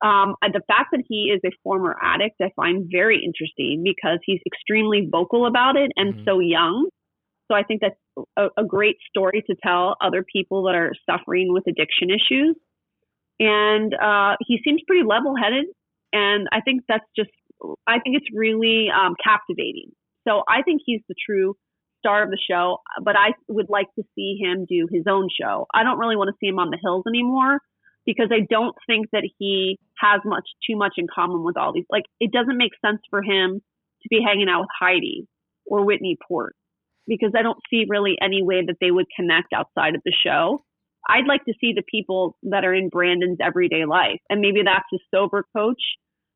Um, 0.03 0.35
the 0.41 0.61
fact 0.67 0.89
that 0.91 1.03
he 1.07 1.31
is 1.33 1.41
a 1.45 1.55
former 1.63 1.95
addict, 2.01 2.35
I 2.41 2.51
find 2.55 2.87
very 2.91 3.23
interesting 3.23 3.81
because 3.83 4.19
he's 4.23 4.41
extremely 4.45 5.07
vocal 5.09 5.47
about 5.47 5.77
it 5.77 5.91
and 5.95 6.13
mm-hmm. 6.13 6.23
so 6.25 6.39
young. 6.39 6.89
So 7.47 7.55
I 7.55 7.63
think 7.63 7.81
that's 7.81 7.95
a, 8.37 8.47
a 8.57 8.65
great 8.65 8.97
story 9.09 9.43
to 9.47 9.55
tell 9.63 9.97
other 10.01 10.23
people 10.23 10.63
that 10.63 10.75
are 10.75 10.93
suffering 11.09 11.53
with 11.53 11.63
addiction 11.67 12.09
issues. 12.09 12.55
And 13.39 13.93
uh, 13.93 14.35
he 14.47 14.59
seems 14.63 14.81
pretty 14.87 15.05
level 15.05 15.35
headed. 15.35 15.65
And 16.13 16.47
I 16.51 16.61
think 16.61 16.83
that's 16.87 17.05
just, 17.15 17.29
I 17.87 17.99
think 17.99 18.15
it's 18.15 18.27
really 18.33 18.87
um, 18.89 19.15
captivating. 19.23 19.91
So 20.27 20.43
I 20.47 20.61
think 20.63 20.81
he's 20.85 21.01
the 21.07 21.15
true 21.25 21.55
star 21.99 22.23
of 22.23 22.29
the 22.29 22.39
show, 22.49 22.79
but 23.03 23.15
I 23.15 23.33
would 23.47 23.67
like 23.69 23.87
to 23.95 24.03
see 24.15 24.37
him 24.41 24.65
do 24.67 24.87
his 24.91 25.03
own 25.07 25.27
show. 25.39 25.65
I 25.73 25.83
don't 25.83 25.99
really 25.99 26.15
want 26.15 26.29
to 26.29 26.37
see 26.39 26.47
him 26.47 26.59
on 26.59 26.69
the 26.69 26.79
hills 26.81 27.03
anymore 27.07 27.59
because 28.05 28.29
I 28.31 28.45
don't 28.49 28.75
think 28.87 29.07
that 29.11 29.27
he 29.39 29.79
has 29.97 30.21
much 30.23 30.47
too 30.69 30.77
much 30.77 30.93
in 30.97 31.07
common 31.13 31.43
with 31.43 31.57
all 31.57 31.73
these. 31.73 31.85
Like 31.89 32.03
it 32.19 32.31
doesn't 32.31 32.57
make 32.57 32.71
sense 32.83 33.01
for 33.09 33.21
him 33.21 33.61
to 34.03 34.07
be 34.09 34.21
hanging 34.25 34.47
out 34.49 34.61
with 34.61 34.69
Heidi 34.79 35.27
or 35.65 35.83
Whitney 35.83 36.17
Port 36.27 36.55
because 37.07 37.31
I 37.37 37.41
don't 37.41 37.59
see 37.69 37.85
really 37.87 38.15
any 38.21 38.43
way 38.43 38.63
that 38.65 38.77
they 38.81 38.91
would 38.91 39.07
connect 39.15 39.53
outside 39.53 39.95
of 39.95 40.01
the 40.05 40.13
show. 40.25 40.63
I'd 41.07 41.27
like 41.27 41.45
to 41.45 41.53
see 41.61 41.73
the 41.73 41.83
people 41.89 42.35
that 42.43 42.65
are 42.65 42.73
in 42.73 42.89
Brandon's 42.89 43.37
everyday 43.43 43.85
life. 43.85 44.19
And 44.29 44.41
maybe 44.41 44.61
that's 44.65 44.85
his 44.91 45.01
sober 45.13 45.45
coach. 45.55 45.81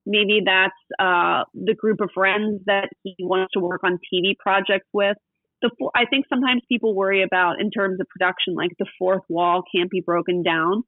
Maybe 0.05 0.41
that's 0.45 0.73
uh, 0.99 1.43
the 1.53 1.75
group 1.75 2.01
of 2.01 2.09
friends 2.13 2.61
that 2.65 2.89
he 3.03 3.15
wants 3.19 3.51
to 3.53 3.59
work 3.59 3.81
on 3.83 3.99
TV 4.13 4.35
projects 4.37 4.87
with. 4.93 5.17
The, 5.61 5.71
I 5.95 6.05
think 6.05 6.25
sometimes 6.29 6.61
people 6.69 6.95
worry 6.95 7.23
about, 7.23 7.59
in 7.59 7.69
terms 7.71 7.99
of 7.99 8.07
production, 8.07 8.55
like 8.55 8.71
the 8.79 8.85
fourth 8.97 9.23
wall 9.27 9.63
can't 9.75 9.89
be 9.89 10.01
broken 10.01 10.41
down. 10.43 10.83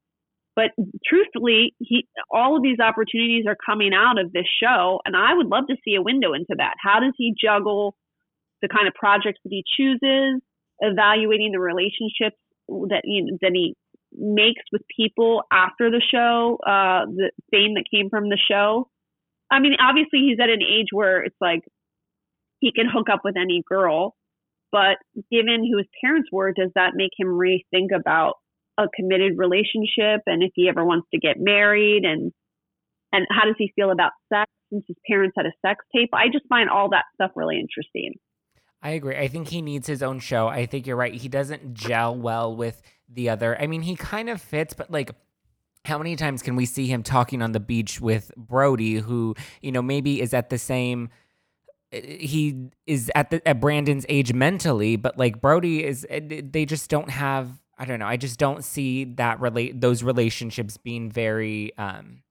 But 0.56 0.72
truthfully, 1.06 1.74
he 1.80 2.08
all 2.30 2.58
of 2.58 2.64
these 2.64 2.80
opportunities 2.80 3.46
are 3.48 3.56
coming 3.66 3.92
out 3.94 4.20
of 4.20 4.34
this 4.34 4.48
show, 4.62 5.00
and 5.06 5.16
I 5.16 5.34
would 5.34 5.48
love 5.48 5.68
to 5.70 5.78
see 5.84 5.96
a 5.96 6.02
window 6.02 6.34
into 6.34 6.56
that. 6.58 6.76
How 6.78 7.00
does 7.00 7.14
he 7.18 7.34
juggle 7.40 7.96
the 8.62 8.68
kind 8.68 8.88
of 8.88 8.94
projects 8.94 9.40
that 9.44 9.50
he 9.52 9.64
chooses, 9.78 10.42
evaluating 10.80 11.52
the 11.52 11.60
relationships 11.60 12.38
that 12.68 13.02
know, 13.06 13.38
that 13.42 13.52
he 13.54 13.76
makes 14.14 14.62
with 14.72 14.82
people 14.96 15.44
after 15.52 15.90
the 15.90 16.02
show, 16.12 16.58
uh, 16.66 17.06
the 17.06 17.32
fame 17.52 17.76
that 17.76 17.86
came 17.94 18.10
from 18.10 18.30
the 18.30 18.38
show. 18.50 18.88
I 19.50 19.60
mean, 19.60 19.74
obviously 19.80 20.20
he's 20.20 20.40
at 20.42 20.50
an 20.50 20.62
age 20.62 20.88
where 20.92 21.24
it's 21.24 21.36
like 21.42 21.62
he 22.60 22.72
can 22.72 22.88
hook 22.92 23.08
up 23.12 23.22
with 23.24 23.36
any 23.38 23.64
girl, 23.68 24.16
but 24.72 24.98
given 25.32 25.68
who 25.70 25.78
his 25.78 25.88
parents 26.04 26.30
were, 26.32 26.54
does 26.54 26.72
that 26.76 26.92
make 26.96 27.12
him 27.18 27.28
rethink 27.28 27.96
about 27.96 28.36
a 28.78 28.88
committed 28.96 29.34
relationship 29.38 30.22
and 30.26 30.44
if 30.44 30.52
he 30.56 30.70
ever 30.70 30.86
wants 30.86 31.08
to 31.14 31.20
get 31.20 31.36
married 31.38 32.04
and 32.06 32.32
and 33.14 33.28
how 33.30 33.46
does 33.46 33.56
he 33.58 33.74
feel 33.76 33.92
about 33.92 34.14
sex 34.32 34.50
since 34.72 34.86
his 34.88 34.96
parents 35.06 35.34
had 35.36 35.46
a 35.46 35.52
sex 35.66 35.84
tape? 35.94 36.10
I 36.14 36.28
just 36.32 36.48
find 36.48 36.70
all 36.70 36.90
that 36.92 37.04
stuff 37.14 37.32
really 37.36 37.60
interesting. 37.60 38.14
I 38.82 38.92
agree. 38.92 39.16
I 39.16 39.28
think 39.28 39.50
he 39.50 39.62
needs 39.62 39.88
his 39.88 40.02
own 40.02 40.20
show. 40.20 40.48
I 40.48 40.66
think 40.66 40.88
you're 40.88 40.96
right. 40.96 41.14
He 41.14 41.30
doesn't 41.30 41.74
gel 41.74 42.16
well 42.16 42.56
with 42.56 42.82
the 43.08 43.30
other. 43.30 43.60
I 43.60 43.68
mean, 43.68 43.84
he 43.84 43.96
kind 43.96 44.30
of 44.30 44.42
fits, 44.42 44.74
but 44.74 44.90
like 44.90 45.12
how 45.86 45.98
many 45.98 46.16
times 46.16 46.42
can 46.42 46.56
we 46.56 46.66
see 46.66 46.88
him 46.88 47.04
talking 47.04 47.42
on 47.42 47.52
the 47.52 47.60
beach 47.60 48.02
with 48.02 48.32
Brody 48.36 48.96
who, 48.96 49.36
you 49.62 49.72
know, 49.72 49.82
maybe 49.82 50.22
is 50.22 50.34
at 50.34 50.50
the 50.50 50.58
same 50.58 51.10
he 51.92 52.70
is 52.88 53.12
at 53.16 53.32
the 53.32 53.46
at 53.48 53.60
Brandon's 53.60 54.06
age 54.08 54.34
mentally, 54.34 54.96
but 54.96 55.18
like 55.18 55.42
Brody 55.42 55.84
is 55.84 56.08
they 56.10 56.66
just 56.66 56.90
don't 56.90 57.10
have 57.10 57.50
I 57.78 57.86
don't 57.86 58.00
know. 58.00 58.08
I 58.08 58.18
just 58.18 58.40
don't 58.40 58.64
see 58.64 59.06
that 59.16 59.40
relate 59.42 59.82
those 59.82 60.02
relationships 60.02 60.78
being 60.78 61.12
very 61.12 61.78
um 61.78 62.24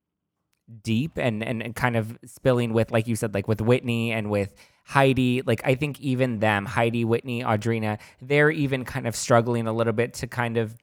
deep 0.82 1.18
and, 1.18 1.42
and 1.42 1.62
and 1.62 1.74
kind 1.74 1.96
of 1.96 2.16
spilling 2.24 2.72
with 2.72 2.90
like 2.90 3.07
you 3.07 3.16
said 3.16 3.34
like 3.34 3.48
with 3.48 3.61
Whitney 3.61 4.12
and 4.12 4.30
with 4.30 4.55
Heidi 4.91 5.43
like 5.43 5.61
I 5.64 5.76
think 5.76 6.01
even 6.01 6.41
them 6.41 6.66
Heidi 6.66 7.05
Whitney 7.05 7.45
Audrina 7.45 8.01
they're 8.20 8.51
even 8.51 8.84
kind 8.84 9.07
of 9.07 9.14
struggling 9.14 9.68
a 9.68 9.72
little 9.72 9.93
bit 9.93 10.14
to 10.14 10.26
kind 10.26 10.57
of 10.57 10.76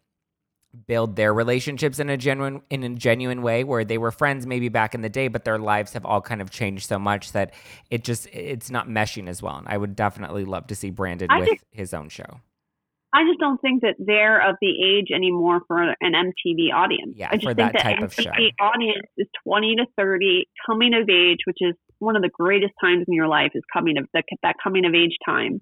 build 0.86 1.18
their 1.18 1.34
relationships 1.34 1.99
in 1.99 2.10
a 2.10 2.16
genuine 2.16 2.62
in 2.70 2.86
a 2.86 2.89
genuine 2.95 3.41
way 3.41 3.66
where 3.66 3.84
they 3.84 3.97
were 3.97 4.12
friends 4.12 4.47
maybe 4.47 4.70
back 4.70 4.95
in 4.95 5.01
the 5.01 5.10
day 5.10 5.28
but 5.28 5.43
their 5.43 5.60
lives 5.60 5.91
have 5.91 6.05
all 6.05 6.22
kind 6.22 6.41
of 6.41 6.49
changed 6.49 6.88
so 6.88 6.97
much 6.97 7.34
that 7.34 7.53
it 7.89 8.05
just 8.05 8.28
it's 8.32 8.72
not 8.72 8.88
meshing 8.88 9.28
as 9.28 9.41
well 9.41 9.58
and 9.58 9.68
I 9.68 9.78
would 9.78 9.93
definitely 9.93 10.45
love 10.45 10.68
to 10.68 10.76
see 10.76 10.89
Brandon 10.89 11.28
I 11.30 11.39
with 11.39 11.49
just, 11.49 11.66
his 11.72 11.93
own 11.93 12.08
show 12.08 12.39
I 13.14 13.26
just 13.28 13.39
don't 13.39 13.60
think 13.60 13.82
that 13.82 13.95
they're 13.99 14.39
of 14.47 14.55
the 14.62 14.70
age 14.70 15.08
anymore 15.14 15.62
for 15.68 15.82
an 15.82 15.95
MTV 16.14 16.74
audience. 16.74 17.16
Yeah, 17.16 17.30
I 17.32 17.36
just 17.36 17.45
for 17.45 17.53
think 17.53 17.74
that 17.74 17.82
type 17.82 17.99
MTV 17.99 18.03
of 18.03 18.14
show. 18.14 18.32
audience 18.60 19.08
is 19.18 19.28
20 19.43 19.78
to 19.78 19.86
30, 19.97 20.45
coming 20.68 20.93
of 20.93 21.10
age, 21.10 21.39
which 21.47 21.58
is 21.62 21.74
one 22.00 22.16
of 22.16 22.22
the 22.22 22.30
greatest 22.30 22.74
times 22.82 23.06
in 23.08 23.14
your 23.14 23.28
life 23.28 23.52
is 23.54 23.64
coming 23.72 23.98
of 23.98 24.06
that, 24.14 24.26
that 24.43 24.56
coming 24.64 24.86
of 24.86 24.93
age 24.93 25.18
time. 25.26 25.62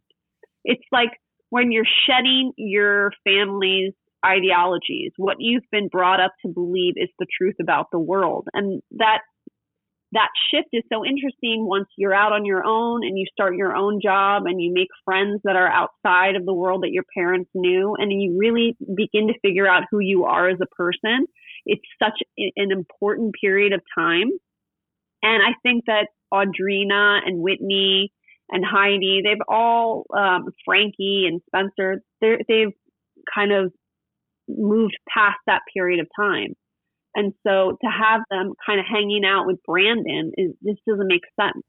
It's 0.64 0.84
like 0.92 1.12
when 1.50 1.72
you're 1.72 1.86
shedding 2.08 2.52
your 2.58 3.12
family's 3.24 3.94
ideologies, 4.26 5.12
what 5.18 5.38
you've 5.40 5.64
been 5.72 5.88
brought 5.88 6.20
up 6.20 6.32
to 6.46 6.52
believe 6.52 6.94
is 6.98 7.10
the 7.20 7.28
truth 7.40 7.56
about 7.62 7.88
the 7.92 8.00
world. 8.00 8.48
And 8.54 8.82
that 8.98 9.20
that 10.16 10.30
shift 10.50 10.70
is 10.72 10.84
so 10.92 11.06
interesting 11.06 11.68
once 11.68 11.88
you're 11.98 12.14
out 12.14 12.32
on 12.32 12.46
your 12.46 12.66
own 12.66 13.04
and 13.04 13.18
you 13.18 13.26
start 13.32 13.56
your 13.56 13.76
own 13.76 14.00
job 14.02 14.44
and 14.46 14.62
you 14.62 14.72
make 14.74 14.88
friends 15.04 15.42
that 15.44 15.56
are 15.56 15.68
outside 15.68 16.36
of 16.36 16.46
the 16.46 16.54
world 16.54 16.84
that 16.84 16.92
your 16.92 17.04
parents 17.16 17.50
knew 17.54 17.96
and 17.98 18.12
you 18.12 18.38
really 18.40 18.78
begin 18.96 19.28
to 19.28 19.40
figure 19.42 19.68
out 19.68 19.84
who 19.92 20.00
you 20.00 20.24
are 20.24 20.48
as 20.48 20.58
a 20.62 20.76
person. 20.76 21.26
It's 21.66 21.84
such 22.02 22.20
an 22.38 22.72
important 22.72 23.34
period 23.42 23.74
of 23.74 23.82
time. 23.98 24.30
And 25.22 25.44
I 25.44 25.54
think 25.64 25.86
that 25.88 26.08
Audrina 26.34 27.20
and 27.26 27.40
Whitney 27.40 28.12
and 28.50 28.64
Heidi, 28.66 29.22
they've 29.24 29.42
all, 29.48 30.06
um, 30.16 30.46
Frankie 30.66 31.26
and 31.28 31.42
Spencer, 31.48 32.02
they've 32.22 32.74
kind 33.34 33.52
of 33.52 33.72
moved 34.48 34.98
past 35.12 35.38
that 35.48 35.62
period 35.74 36.00
of 36.00 36.08
time. 36.16 36.54
And 37.16 37.34
so 37.48 37.78
to 37.82 37.88
have 37.88 38.22
them 38.30 38.54
kind 38.66 38.80
of 38.80 38.86
hanging 38.92 39.24
out 39.26 39.48
with 39.48 39.58
Brandon 39.66 40.34
is 40.38 40.52
this 40.62 40.76
doesn't 40.88 41.08
make 41.08 41.24
sense. 41.40 41.64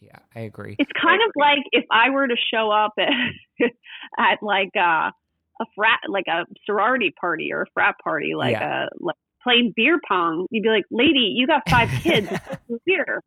Yeah, 0.00 0.18
I 0.34 0.40
agree. 0.40 0.76
It's 0.78 0.90
kind 1.00 1.20
of 1.26 1.32
like 1.36 1.58
if 1.72 1.84
I 1.90 2.10
were 2.10 2.26
to 2.26 2.36
show 2.52 2.70
up 2.70 2.92
at, 2.98 3.10
at 4.18 4.38
like 4.42 4.70
a, 4.76 5.12
a 5.60 5.66
frat, 5.74 6.00
like 6.08 6.26
a 6.28 6.46
sorority 6.64 7.12
party 7.20 7.52
or 7.52 7.62
a 7.62 7.66
frat 7.74 7.96
party, 8.02 8.32
like 8.34 8.52
yeah. 8.52 8.84
a 8.84 8.88
like 8.98 9.16
playing 9.42 9.72
beer 9.76 9.98
pong. 10.08 10.46
You'd 10.50 10.62
be 10.62 10.70
like, 10.70 10.84
"Lady, 10.90 11.34
you 11.34 11.46
got 11.46 11.68
five 11.68 11.90
kids. 12.02 12.30
beer." 12.86 13.22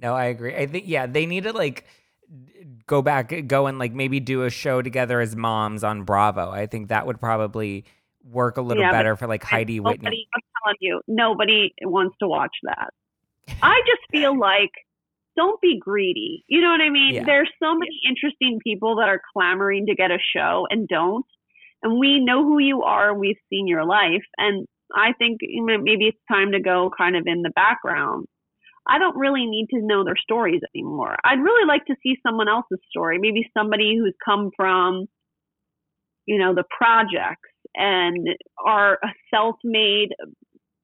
No, 0.00 0.14
I 0.14 0.26
agree. 0.26 0.54
I 0.54 0.66
think 0.66 0.84
yeah, 0.86 1.06
they 1.06 1.26
need 1.26 1.44
to 1.44 1.52
like 1.52 1.86
go 2.86 3.02
back, 3.02 3.32
go 3.46 3.66
and 3.66 3.78
like 3.78 3.92
maybe 3.92 4.20
do 4.20 4.44
a 4.44 4.50
show 4.50 4.82
together 4.82 5.20
as 5.20 5.36
moms 5.36 5.84
on 5.84 6.02
Bravo. 6.04 6.50
I 6.50 6.66
think 6.66 6.88
that 6.88 7.06
would 7.06 7.20
probably 7.20 7.84
work 8.24 8.56
a 8.56 8.62
little 8.62 8.82
yeah, 8.82 8.92
better 8.92 9.16
for 9.16 9.26
like 9.26 9.42
Heidi 9.42 9.78
nobody, 9.78 9.98
Whitney. 9.98 10.28
I'm 10.34 10.42
telling 10.64 10.76
you, 10.80 11.00
nobody 11.08 11.72
wants 11.82 12.16
to 12.20 12.28
watch 12.28 12.54
that. 12.64 12.90
I 13.62 13.80
just 13.86 14.02
feel 14.10 14.38
like 14.38 14.70
don't 15.36 15.60
be 15.60 15.78
greedy. 15.78 16.44
You 16.48 16.60
know 16.60 16.70
what 16.70 16.80
I 16.80 16.90
mean? 16.90 17.14
Yeah. 17.14 17.24
There's 17.24 17.50
so 17.62 17.74
many 17.74 18.00
interesting 18.08 18.58
people 18.62 18.96
that 18.96 19.08
are 19.08 19.20
clamoring 19.32 19.86
to 19.86 19.94
get 19.94 20.10
a 20.10 20.18
show 20.36 20.66
and 20.70 20.86
don't. 20.86 21.24
And 21.82 21.98
we 21.98 22.22
know 22.22 22.44
who 22.44 22.58
you 22.58 22.82
are. 22.82 23.14
We've 23.14 23.38
seen 23.48 23.66
your 23.66 23.84
life. 23.84 24.24
And 24.36 24.66
I 24.94 25.12
think 25.18 25.40
maybe 25.42 26.06
it's 26.06 26.18
time 26.30 26.52
to 26.52 26.60
go 26.60 26.90
kind 26.96 27.16
of 27.16 27.22
in 27.26 27.42
the 27.42 27.50
background. 27.50 28.26
I 28.88 28.98
don't 28.98 29.16
really 29.16 29.46
need 29.46 29.68
to 29.70 29.80
know 29.80 30.04
their 30.04 30.16
stories 30.16 30.60
anymore. 30.74 31.16
I'd 31.24 31.40
really 31.40 31.66
like 31.66 31.84
to 31.86 31.96
see 32.02 32.16
someone 32.26 32.48
else's 32.48 32.80
story. 32.90 33.18
Maybe 33.18 33.50
somebody 33.56 33.96
who's 33.98 34.14
come 34.24 34.50
from, 34.56 35.06
you 36.26 36.38
know, 36.38 36.54
the 36.54 36.64
projects 36.76 37.50
and 37.74 38.26
are 38.64 38.94
a 38.94 39.08
self-made, 39.32 40.08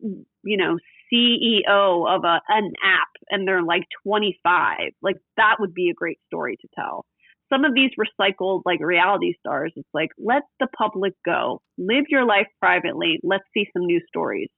you 0.01 0.57
know, 0.57 0.78
CEO 1.12 2.09
of 2.09 2.24
a 2.24 2.40
an 2.49 2.72
app 2.84 3.09
and 3.30 3.47
they're 3.47 3.62
like 3.62 3.84
25. 4.05 4.92
Like 5.03 5.16
that 5.36 5.57
would 5.61 5.74
be 5.74 5.90
a 5.90 5.94
great 5.94 6.18
story 6.26 6.57
to 6.61 6.68
tell. 6.74 7.07
Some 7.53 7.64
of 7.64 7.74
these 7.74 7.90
recycled 7.99 8.62
like 8.64 8.80
reality 8.80 9.34
stars, 9.38 9.72
it's 9.76 9.88
like 9.94 10.11
let 10.18 10.42
the 10.59 10.66
public 10.76 11.14
go, 11.24 11.61
live 11.78 12.05
your 12.09 12.26
life 12.26 12.49
privately. 12.61 13.20
Let's 13.22 13.44
see 13.55 13.66
some 13.72 13.86
new 13.86 14.01
stories. 14.09 14.49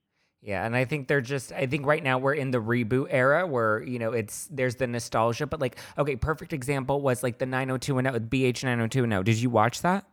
Yeah, 0.41 0.65
and 0.65 0.75
I 0.75 0.85
think 0.85 1.07
they're 1.07 1.19
just 1.19 1.51
I 1.51 1.65
think 1.65 1.85
right 1.85 2.01
now 2.01 2.17
we're 2.17 2.33
in 2.33 2.51
the 2.51 2.61
reboot 2.61 3.07
era 3.09 3.45
where, 3.45 3.83
you 3.83 3.99
know, 3.99 4.13
it's 4.13 4.47
there's 4.49 4.75
the 4.75 4.87
nostalgia, 4.87 5.47
but 5.47 5.59
like 5.59 5.77
okay, 5.97 6.15
perfect 6.15 6.53
example 6.53 7.01
was 7.01 7.23
like 7.23 7.39
the 7.39 7.45
nine 7.45 7.67
90210 7.67 8.29
BH 8.29 8.63
90210. 8.63 9.23
Did 9.23 9.41
you 9.41 9.49
watch 9.49 9.81
that? 9.81 10.05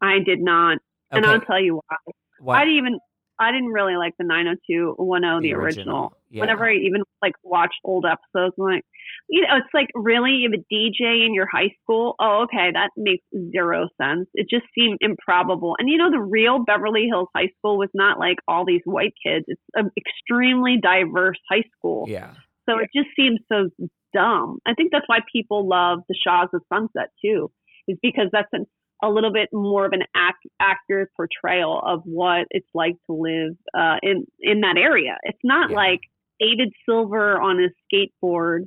I 0.00 0.18
did 0.24 0.40
not. 0.40 0.78
Okay. 1.12 1.18
And 1.18 1.26
I'll 1.26 1.40
tell 1.40 1.60
you 1.60 1.76
why. 1.76 1.96
What? 2.40 2.56
I 2.56 2.64
didn't 2.64 2.76
even 2.78 2.98
I 3.38 3.52
didn't 3.52 3.68
really 3.68 3.96
like 3.96 4.14
the 4.18 4.24
90210, 4.24 5.42
the, 5.42 5.48
the 5.48 5.54
original. 5.54 5.64
original. 5.64 6.16
Yeah. 6.34 6.40
Whenever 6.40 6.68
I 6.68 6.74
even 6.74 7.02
like 7.22 7.34
watched 7.44 7.78
old 7.84 8.04
episodes, 8.04 8.54
I'm 8.58 8.64
like, 8.64 8.82
you 9.28 9.42
know, 9.42 9.56
it's 9.56 9.72
like 9.72 9.86
really 9.94 10.32
you 10.32 10.50
have 10.50 10.60
a 10.60 10.74
DJ 10.74 11.24
in 11.24 11.32
your 11.32 11.46
high 11.46 11.70
school. 11.80 12.16
Oh, 12.18 12.44
okay, 12.44 12.72
that 12.72 12.90
makes 12.96 13.24
zero 13.52 13.88
sense. 14.02 14.26
It 14.34 14.48
just 14.50 14.66
seemed 14.76 14.98
improbable. 15.00 15.76
And 15.78 15.88
you 15.88 15.96
know, 15.96 16.10
the 16.10 16.20
real 16.20 16.64
Beverly 16.64 17.06
Hills 17.08 17.28
High 17.36 17.50
School 17.58 17.78
was 17.78 17.90
not 17.94 18.18
like 18.18 18.38
all 18.48 18.64
these 18.66 18.82
white 18.84 19.14
kids. 19.24 19.44
It's 19.46 19.60
an 19.74 19.90
extremely 19.96 20.78
diverse 20.82 21.38
high 21.48 21.62
school. 21.78 22.06
Yeah. 22.08 22.32
So 22.68 22.78
it 22.78 22.90
just 22.94 23.08
seems 23.14 23.38
so 23.48 23.68
dumb. 24.12 24.58
I 24.66 24.74
think 24.74 24.90
that's 24.90 25.06
why 25.06 25.18
people 25.32 25.68
love 25.68 26.00
the 26.08 26.16
Shahs 26.20 26.48
of 26.52 26.62
Sunset 26.72 27.10
too, 27.24 27.52
is 27.86 27.96
because 28.02 28.28
that's 28.32 28.48
an 28.52 28.66
a 29.02 29.10
little 29.10 29.32
bit 29.32 29.50
more 29.52 29.84
of 29.84 29.92
an 29.92 30.02
ac- 30.16 30.50
accurate 30.60 31.10
portrayal 31.16 31.80
of 31.84 32.00
what 32.04 32.46
it's 32.50 32.68
like 32.74 32.94
to 33.06 33.12
live 33.12 33.56
uh, 33.76 33.96
in 34.02 34.26
in 34.40 34.60
that 34.60 34.76
area. 34.78 35.18
It's 35.22 35.38
not 35.44 35.70
yeah. 35.70 35.76
like 35.76 36.00
David 36.40 36.72
Silver 36.88 37.40
on 37.40 37.58
his 37.60 37.72
skateboard 37.92 38.66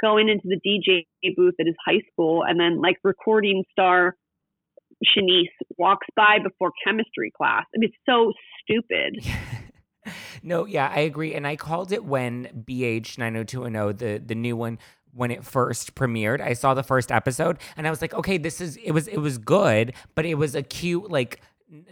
going 0.00 0.28
into 0.28 0.44
the 0.44 0.60
DJ 0.64 1.04
booth 1.36 1.54
at 1.60 1.66
his 1.66 1.74
high 1.84 2.00
school 2.12 2.44
and 2.44 2.58
then 2.58 2.80
like 2.80 2.96
recording 3.02 3.64
star 3.72 4.14
Shanice 5.04 5.46
walks 5.76 6.06
by 6.16 6.38
before 6.42 6.72
chemistry 6.84 7.32
class. 7.36 7.64
I 7.74 7.78
mean, 7.78 7.90
it's 7.90 7.98
so 8.08 8.32
stupid. 8.62 9.24
no, 10.42 10.66
yeah, 10.66 10.90
I 10.94 11.00
agree. 11.00 11.34
And 11.34 11.46
I 11.46 11.56
called 11.56 11.92
it 11.92 12.04
when 12.04 12.64
BH 12.66 13.18
90210, 13.18 13.96
the, 13.96 14.18
the 14.24 14.34
new 14.34 14.56
one, 14.56 14.78
when 15.12 15.30
it 15.30 15.44
first 15.44 15.94
premiered. 15.94 16.40
I 16.40 16.52
saw 16.52 16.74
the 16.74 16.82
first 16.82 17.10
episode 17.10 17.58
and 17.76 17.86
I 17.86 17.90
was 17.90 18.02
like, 18.02 18.14
okay, 18.14 18.38
this 18.38 18.60
is 18.60 18.76
it 18.76 18.92
was 18.92 19.08
it 19.08 19.18
was 19.18 19.38
good, 19.38 19.94
but 20.14 20.24
it 20.26 20.34
was 20.34 20.54
a 20.54 20.62
cute 20.62 21.10
like 21.10 21.40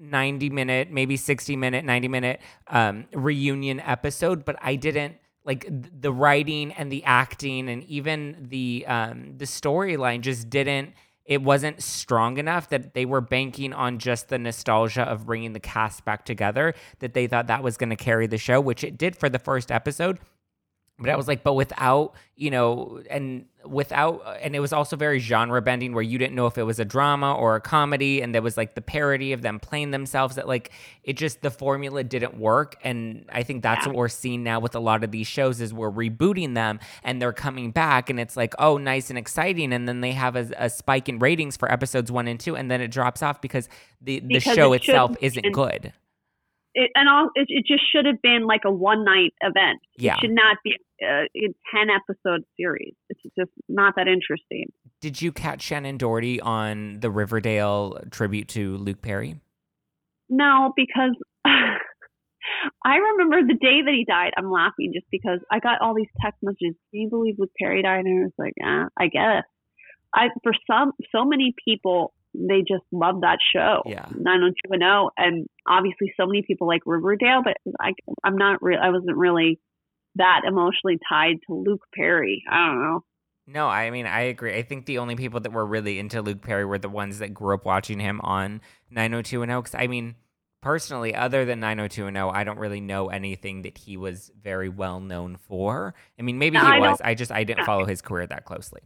90 0.01 0.51
minute, 0.51 0.91
maybe 0.91 1.17
60 1.17 1.57
minute, 1.57 1.85
90 1.85 2.09
minute 2.09 2.41
um 2.69 3.07
reunion 3.13 3.81
episode, 3.81 4.45
but 4.45 4.57
I 4.61 4.77
didn't 4.77 5.17
like 5.45 5.67
the 5.69 6.13
writing 6.13 6.73
and 6.73 6.91
the 6.91 7.05
acting 7.05 7.69
and 7.69 7.85
even 7.85 8.47
the 8.49 8.85
um 8.89 9.35
the 9.37 9.45
storyline 9.45 10.21
just 10.21 10.51
didn't 10.51 10.93
it 11.27 11.43
wasn't 11.43 11.83
strong 11.83 12.39
enough 12.39 12.69
that 12.69 12.95
they 12.95 13.05
were 13.05 13.21
banking 13.21 13.73
on 13.73 13.99
just 13.99 14.29
the 14.29 14.39
nostalgia 14.39 15.03
of 15.03 15.27
bringing 15.27 15.53
the 15.53 15.61
cast 15.61 16.05
back 16.05 16.25
together 16.25 16.75
that 17.01 17.15
they 17.15 17.27
thought 17.27 17.49
that 17.49 17.63
was 17.63 17.77
going 17.77 17.91
to 17.91 17.97
carry 17.97 18.27
the 18.27 18.39
show, 18.39 18.61
which 18.61 18.85
it 18.85 18.97
did 18.97 19.17
for 19.17 19.29
the 19.29 19.39
first 19.39 19.73
episode. 19.73 20.19
But 20.99 21.11
I 21.11 21.17
was 21.17 21.29
like, 21.29 21.43
but 21.43 21.53
without, 21.53 22.15
you 22.37 22.51
know, 22.51 23.03
and 23.11 23.45
without, 23.67 24.23
and 24.41 24.57
it 24.57 24.61
was 24.61 24.73
also 24.73 24.97
very 24.97 25.19
genre 25.19 25.61
bending 25.61 25.93
where 25.93 26.03
you 26.03 26.17
didn't 26.17 26.35
know 26.35 26.47
if 26.47 26.57
it 26.57 26.63
was 26.63 26.79
a 26.79 26.87
drama 26.87 27.35
or 27.35 27.55
a 27.55 27.61
comedy. 27.61 28.23
And 28.23 28.35
there 28.35 28.41
was 28.41 28.57
like 28.57 28.75
the 28.75 28.81
parody 28.81 29.35
of 29.35 29.43
them 29.43 29.61
playing 29.61 29.91
themselves 29.91 30.37
that 30.37 30.49
like 30.49 30.73
it 31.05 31.19
just, 31.19 31.43
the 31.43 31.51
formula 31.51 32.03
didn't 32.03 32.39
work. 32.39 32.77
And 32.83 33.27
I 33.31 33.43
think 33.43 33.63
that's 33.63 33.85
yeah. 33.85 33.89
what 33.89 33.97
we're 33.97 34.09
seeing 34.09 34.43
now 34.43 34.59
with 34.59 34.75
a 34.75 34.81
lot 34.81 35.05
of 35.05 35.11
these 35.11 35.27
shows 35.27 35.61
is 35.61 35.75
we're 35.75 35.91
rebooting 35.91 36.55
them 36.55 36.81
and 37.03 37.21
they're 37.21 37.35
coming 37.35 37.73
back 37.73 38.09
and 38.09 38.19
it's 38.19 38.37
like, 38.37 38.55
oh, 38.59 38.79
nice 38.79 39.11
and 39.11 39.19
exciting. 39.19 39.75
And 39.75 39.87
then 39.87 40.01
they 40.01 40.13
have 40.13 40.35
a, 40.35 40.51
a 40.57 40.71
spike 40.71 41.11
in 41.11 41.19
ratings 41.19 41.59
for 41.59 41.71
episodes 41.71 42.11
one 42.11 42.27
and 42.27 42.41
two. 42.41 42.57
And 42.57 42.71
then 42.71 42.81
it 42.81 42.89
drops 42.89 43.23
off 43.23 43.43
because 43.43 43.69
the, 44.01 44.21
the 44.21 44.29
because 44.29 44.55
show 44.55 44.73
it 44.73 44.77
itself 44.77 45.15
isn't 45.21 45.53
good 45.53 45.93
it, 46.77 46.91
and 46.95 47.09
all 47.09 47.31
it, 47.35 47.47
it, 47.49 47.67
just 47.67 47.83
should 47.91 48.05
have 48.05 48.21
been 48.23 48.47
like 48.47 48.61
a 48.65 48.71
one 48.71 49.03
night 49.03 49.33
event. 49.41 49.81
Yeah. 49.97 50.15
It 50.15 50.21
should 50.21 50.35
not 50.35 50.59
be 50.63 50.75
a, 51.03 51.25
a 51.25 51.55
ten 51.75 51.89
episode 51.91 52.45
series. 52.57 52.95
It's 53.09 53.21
just 53.37 53.51
not 53.69 53.95
that 53.97 54.07
interesting. 54.07 54.71
Did 55.01 55.21
you 55.21 55.33
catch 55.33 55.67
Shannen 55.67 55.97
Doherty 55.99 56.41
on 56.41 57.01
the 57.01 57.11
Riverdale 57.11 57.99
tribute 58.11 58.49
to 58.49 58.77
Luke 58.77 59.01
Perry? 59.01 59.41
No, 60.29 60.75
because 60.77 61.17
I 61.45 62.97
remember 62.97 63.41
the 63.43 63.59
day 63.59 63.81
that 63.83 63.95
he 63.95 64.05
died. 64.07 64.33
I'm 64.37 64.51
laughing 64.51 64.93
just 64.93 65.07
because 65.11 65.41
I 65.51 65.61
got 65.61 65.81
all 65.81 65.95
these 65.95 66.13
text 66.23 66.39
messages. 66.43 66.77
Can 66.91 67.01
you 67.01 67.09
believe 67.09 67.37
Luke 67.39 67.53
Perry 67.59 67.83
died? 67.83 68.05
And 68.05 68.21
I 68.21 68.25
was 68.25 68.33
like, 68.39 68.53
yeah, 68.59 68.87
I 68.99 69.07
guess. 69.07 69.45
I 70.15 70.29
for 70.43 70.53
some 70.71 70.93
so 71.11 71.25
many 71.25 71.55
people 71.65 72.13
they 72.39 72.61
just 72.61 72.85
love 72.93 73.23
that 73.23 73.39
show. 73.53 73.83
Yeah. 73.87 74.07
90210. 74.15 75.09
And 75.17 75.47
obviously 75.67 76.13
so 76.17 76.27
many 76.27 76.43
people 76.43 76.67
like 76.67 76.83
Riverdale, 76.85 77.43
but 77.43 77.57
I, 77.81 77.93
I'm 78.23 78.37
not 78.37 78.63
real. 78.63 78.79
I 78.83 78.91
wasn't 78.91 79.17
really 79.17 79.59
that 80.17 80.43
emotionally 80.47 80.99
tied 81.09 81.37
to 81.47 81.55
Luke 81.55 81.83
Perry. 81.95 82.45
I 82.51 82.67
don't 82.67 82.83
know. 82.83 83.05
No, 83.49 83.69
I 83.69 83.91
mean, 83.91 84.07
I 84.07 84.23
agree. 84.23 84.55
I 84.57 84.63
think 84.63 84.87
the 84.87 84.99
only 84.99 85.15
people 85.15 85.41
that 85.41 85.53
were 85.53 85.65
really 85.65 85.99
into 85.99 86.21
Luke 86.21 86.43
Perry 86.43 86.65
were 86.65 86.79
the 86.79 86.89
ones 86.89 87.21
that 87.21 87.33
grew 87.33 87.55
up 87.55 87.65
watching 87.65 88.01
him 88.01 88.21
on 88.23 88.61
90210. 88.91 89.61
Because, 89.61 89.75
I 89.81 89.87
mean, 89.87 90.17
personally, 90.63 91.15
other 91.15 91.45
than 91.45 91.61
90210, 91.61 92.35
I 92.35 92.43
don't 92.43 92.59
really 92.59 92.81
know 92.81 93.09
anything 93.09 93.63
that 93.63 93.79
he 93.79 93.97
was 93.97 94.33
very 94.43 94.69
well 94.69 94.99
known 94.99 95.37
for. 95.37 95.95
I 96.19 96.23
mean, 96.23 96.39
maybe 96.39 96.59
no, 96.59 96.65
he 96.65 96.73
I 96.73 96.79
was. 96.81 97.01
I 97.05 97.15
just, 97.15 97.31
I 97.31 97.45
didn't 97.45 97.67
follow 97.67 97.85
his 97.85 98.03
career 98.03 98.27
that 98.27 98.45
closely. 98.45 98.81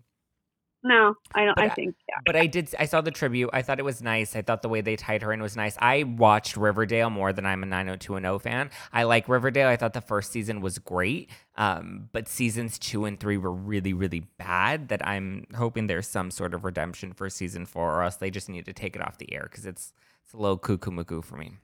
No, 0.83 1.15
I 1.35 1.45
don't. 1.45 1.55
But 1.57 1.65
I 1.65 1.69
think. 1.69 1.95
Yeah. 2.09 2.17
But 2.25 2.37
I 2.37 2.47
did. 2.47 2.75
I 2.79 2.87
saw 2.87 3.01
the 3.01 3.11
tribute. 3.11 3.51
I 3.53 3.61
thought 3.61 3.79
it 3.79 3.85
was 3.85 4.01
nice. 4.01 4.35
I 4.35 4.43
thought 4.43 4.63
the 4.63 4.69
way 4.69 4.81
they 4.81 4.97
tied 4.97 5.23
her 5.23 5.33
in 5.33 5.43
was 5.43 5.57
nice. 5.57 5.77
I 5.79 6.05
watched 6.05 6.57
Riverdale 6.57 7.11
more 7.11 7.33
than 7.33 7.45
I'm 7.45 7.63
a 7.63 7.67
90210 7.67 8.39
fan. 8.39 8.71
I 8.93 9.03
like 9.03 9.29
Riverdale. 9.29 9.69
I 9.69 9.77
thought 9.77 9.93
the 9.93 10.01
first 10.01 10.33
season 10.33 10.61
was 10.61 10.79
great. 10.79 11.31
Um, 11.57 12.09
but 12.13 12.29
seasons 12.29 12.79
two 12.79 13.05
and 13.05 13.21
three 13.21 13.37
were 13.37 13.53
really, 13.53 13.93
really 13.93 14.21
bad. 14.39 14.89
That 14.89 15.07
I'm 15.07 15.47
hoping 15.55 15.87
there's 15.87 16.09
some 16.09 16.31
sort 16.31 16.55
of 16.55 16.65
redemption 16.65 17.13
for 17.13 17.29
season 17.29 17.67
four, 17.67 17.95
or 17.95 18.03
else 18.03 18.17
they 18.17 18.31
just 18.31 18.49
need 18.49 18.65
to 18.65 18.73
take 18.73 18.97
it 18.97 19.03
off 19.03 19.19
the 19.19 19.33
air 19.35 19.49
because 19.51 19.67
it's 19.67 19.93
it's 20.25 20.33
a 20.33 20.39
little 20.39 20.59
cuckoo 20.59 21.23
for 21.23 21.37
me. 21.37 21.57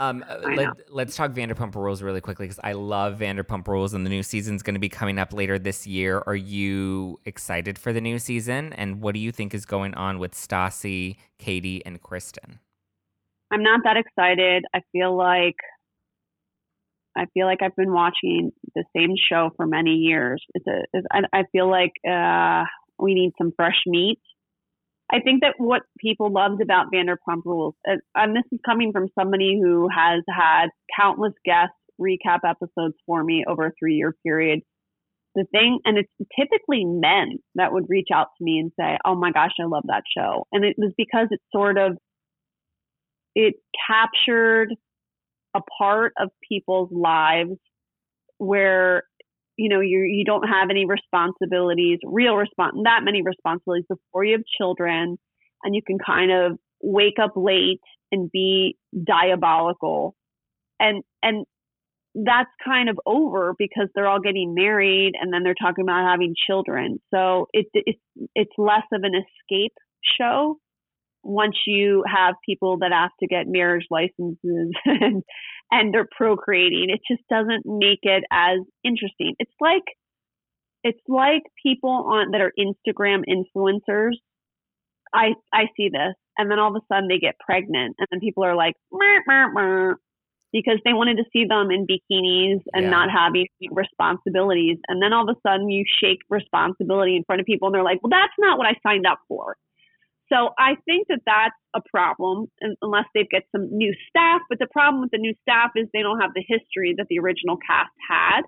Um, 0.00 0.24
uh, 0.28 0.36
let, 0.90 1.08
us 1.08 1.16
talk 1.16 1.32
Vanderpump 1.32 1.74
Rules 1.74 2.02
really 2.02 2.20
quickly 2.20 2.46
because 2.46 2.60
I 2.62 2.72
love 2.72 3.18
Vanderpump 3.18 3.66
Rules, 3.66 3.94
and 3.94 4.06
the 4.06 4.10
new 4.10 4.22
season 4.22 4.54
is 4.54 4.62
going 4.62 4.74
to 4.74 4.80
be 4.80 4.88
coming 4.88 5.18
up 5.18 5.32
later 5.32 5.58
this 5.58 5.88
year. 5.88 6.22
Are 6.24 6.36
you 6.36 7.18
excited 7.24 7.78
for 7.78 7.92
the 7.92 8.00
new 8.00 8.20
season? 8.20 8.72
And 8.74 9.00
what 9.00 9.14
do 9.14 9.20
you 9.20 9.32
think 9.32 9.54
is 9.54 9.66
going 9.66 9.94
on 9.94 10.20
with 10.20 10.34
Stassi, 10.34 11.16
Katie, 11.38 11.84
and 11.84 12.00
Kristen? 12.00 12.60
I'm 13.50 13.64
not 13.64 13.80
that 13.84 13.96
excited. 13.96 14.64
I 14.72 14.82
feel 14.92 15.16
like 15.16 15.56
I 17.16 17.26
feel 17.34 17.46
like 17.46 17.62
I've 17.62 17.74
been 17.74 17.92
watching 17.92 18.52
the 18.76 18.84
same 18.96 19.14
show 19.28 19.50
for 19.56 19.66
many 19.66 19.94
years. 19.94 20.40
It's 20.54 20.66
a, 20.68 20.82
it's, 20.92 21.06
I, 21.10 21.40
I 21.40 21.42
feel 21.50 21.68
like 21.68 21.90
uh, 22.08 22.64
we 22.98 23.14
need 23.14 23.32
some 23.36 23.52
fresh 23.56 23.82
meat. 23.86 24.20
I 25.10 25.20
think 25.20 25.40
that 25.40 25.54
what 25.56 25.82
people 25.98 26.30
loved 26.30 26.60
about 26.60 26.92
Vanderpump 26.92 27.42
Rules, 27.44 27.74
and 27.84 28.36
this 28.36 28.44
is 28.52 28.60
coming 28.64 28.92
from 28.92 29.08
somebody 29.18 29.58
who 29.60 29.88
has 29.88 30.22
had 30.28 30.66
countless 30.98 31.32
guests 31.44 31.74
recap 32.00 32.40
episodes 32.46 32.94
for 33.06 33.24
me 33.24 33.44
over 33.48 33.66
a 33.66 33.72
three 33.78 33.94
year 33.94 34.14
period. 34.24 34.60
The 35.34 35.44
thing, 35.52 35.78
and 35.84 35.98
it's 35.98 36.12
typically 36.38 36.84
men 36.84 37.38
that 37.54 37.72
would 37.72 37.86
reach 37.88 38.08
out 38.12 38.28
to 38.38 38.44
me 38.44 38.58
and 38.58 38.72
say, 38.78 38.98
"Oh 39.04 39.14
my 39.14 39.30
gosh, 39.30 39.52
I 39.60 39.66
love 39.66 39.84
that 39.86 40.02
show," 40.16 40.46
and 40.52 40.64
it 40.64 40.76
was 40.78 40.92
because 40.96 41.28
it 41.30 41.40
sort 41.52 41.78
of 41.78 41.96
it 43.34 43.54
captured 43.88 44.74
a 45.54 45.60
part 45.78 46.12
of 46.18 46.30
people's 46.48 46.90
lives 46.92 47.58
where 48.38 49.04
you 49.58 49.68
know 49.68 49.80
you 49.80 50.00
you 50.00 50.24
don't 50.24 50.48
have 50.48 50.70
any 50.70 50.86
responsibilities 50.86 51.98
real 52.04 52.34
respons 52.34 52.84
that 52.84 53.00
many 53.02 53.22
responsibilities 53.22 53.84
before 53.88 54.24
you 54.24 54.32
have 54.32 54.44
children 54.58 55.18
and 55.62 55.74
you 55.74 55.82
can 55.86 55.98
kind 55.98 56.30
of 56.32 56.58
wake 56.80 57.18
up 57.22 57.32
late 57.36 57.80
and 58.12 58.30
be 58.30 58.76
diabolical. 59.04 60.14
And 60.80 61.02
and 61.22 61.44
that's 62.14 62.50
kind 62.64 62.88
of 62.88 62.98
over 63.06 63.54
because 63.58 63.88
they're 63.94 64.08
all 64.08 64.20
getting 64.20 64.54
married 64.54 65.12
and 65.20 65.32
then 65.32 65.42
they're 65.42 65.54
talking 65.60 65.84
about 65.84 66.08
having 66.08 66.34
children. 66.48 67.00
So 67.12 67.46
it, 67.52 67.66
it's 67.74 68.00
it's 68.34 68.52
less 68.56 68.84
of 68.92 69.02
an 69.02 69.12
escape 69.14 69.74
show 70.18 70.58
once 71.28 71.56
you 71.66 72.02
have 72.06 72.34
people 72.44 72.78
that 72.78 72.90
have 72.90 73.10
to 73.20 73.26
get 73.26 73.46
marriage 73.46 73.86
licenses 73.90 74.38
and 74.84 75.22
and 75.70 75.92
they're 75.92 76.08
procreating, 76.16 76.88
it 76.88 77.00
just 77.10 77.22
doesn't 77.28 77.64
make 77.66 78.00
it 78.02 78.24
as 78.32 78.60
interesting. 78.82 79.34
It's 79.38 79.52
like 79.60 79.84
it's 80.82 81.00
like 81.06 81.42
people 81.62 81.90
on 81.90 82.30
that 82.32 82.40
are 82.40 82.52
Instagram 82.58 83.24
influencers. 83.28 84.14
I 85.12 85.34
I 85.52 85.64
see 85.76 85.90
this, 85.90 86.14
and 86.38 86.50
then 86.50 86.58
all 86.58 86.74
of 86.74 86.82
a 86.82 86.86
sudden 86.92 87.08
they 87.08 87.18
get 87.18 87.38
pregnant, 87.38 87.96
and 87.98 88.08
then 88.10 88.20
people 88.20 88.44
are 88.44 88.56
like, 88.56 88.74
meh, 88.90 89.20
meh, 89.26 89.46
meh, 89.52 89.94
because 90.52 90.78
they 90.84 90.94
wanted 90.94 91.18
to 91.18 91.24
see 91.32 91.44
them 91.44 91.70
in 91.70 91.86
bikinis 91.86 92.62
and 92.72 92.84
yeah. 92.84 92.90
not 92.90 93.10
having 93.10 93.46
responsibilities, 93.70 94.78
and 94.88 95.02
then 95.02 95.12
all 95.12 95.28
of 95.28 95.36
a 95.36 95.48
sudden 95.48 95.68
you 95.68 95.84
shake 96.02 96.20
responsibility 96.30 97.16
in 97.16 97.24
front 97.24 97.40
of 97.40 97.46
people, 97.46 97.68
and 97.68 97.74
they're 97.74 97.84
like, 97.84 98.02
well, 98.02 98.10
that's 98.10 98.32
not 98.38 98.56
what 98.56 98.66
I 98.66 98.74
signed 98.82 99.06
up 99.06 99.18
for. 99.28 99.56
So 100.30 100.50
I 100.58 100.76
think 100.84 101.08
that 101.08 101.20
that's 101.24 101.56
a 101.74 101.80
problem 101.88 102.46
unless 102.82 103.06
they 103.14 103.26
get 103.30 103.44
some 103.50 103.68
new 103.70 103.94
staff. 104.08 104.42
But 104.48 104.58
the 104.58 104.66
problem 104.70 105.00
with 105.00 105.10
the 105.10 105.18
new 105.18 105.34
staff 105.42 105.70
is 105.74 105.86
they 105.92 106.02
don't 106.02 106.20
have 106.20 106.32
the 106.34 106.44
history 106.46 106.94
that 106.98 107.06
the 107.08 107.18
original 107.18 107.56
cast 107.56 107.92
had. 108.08 108.42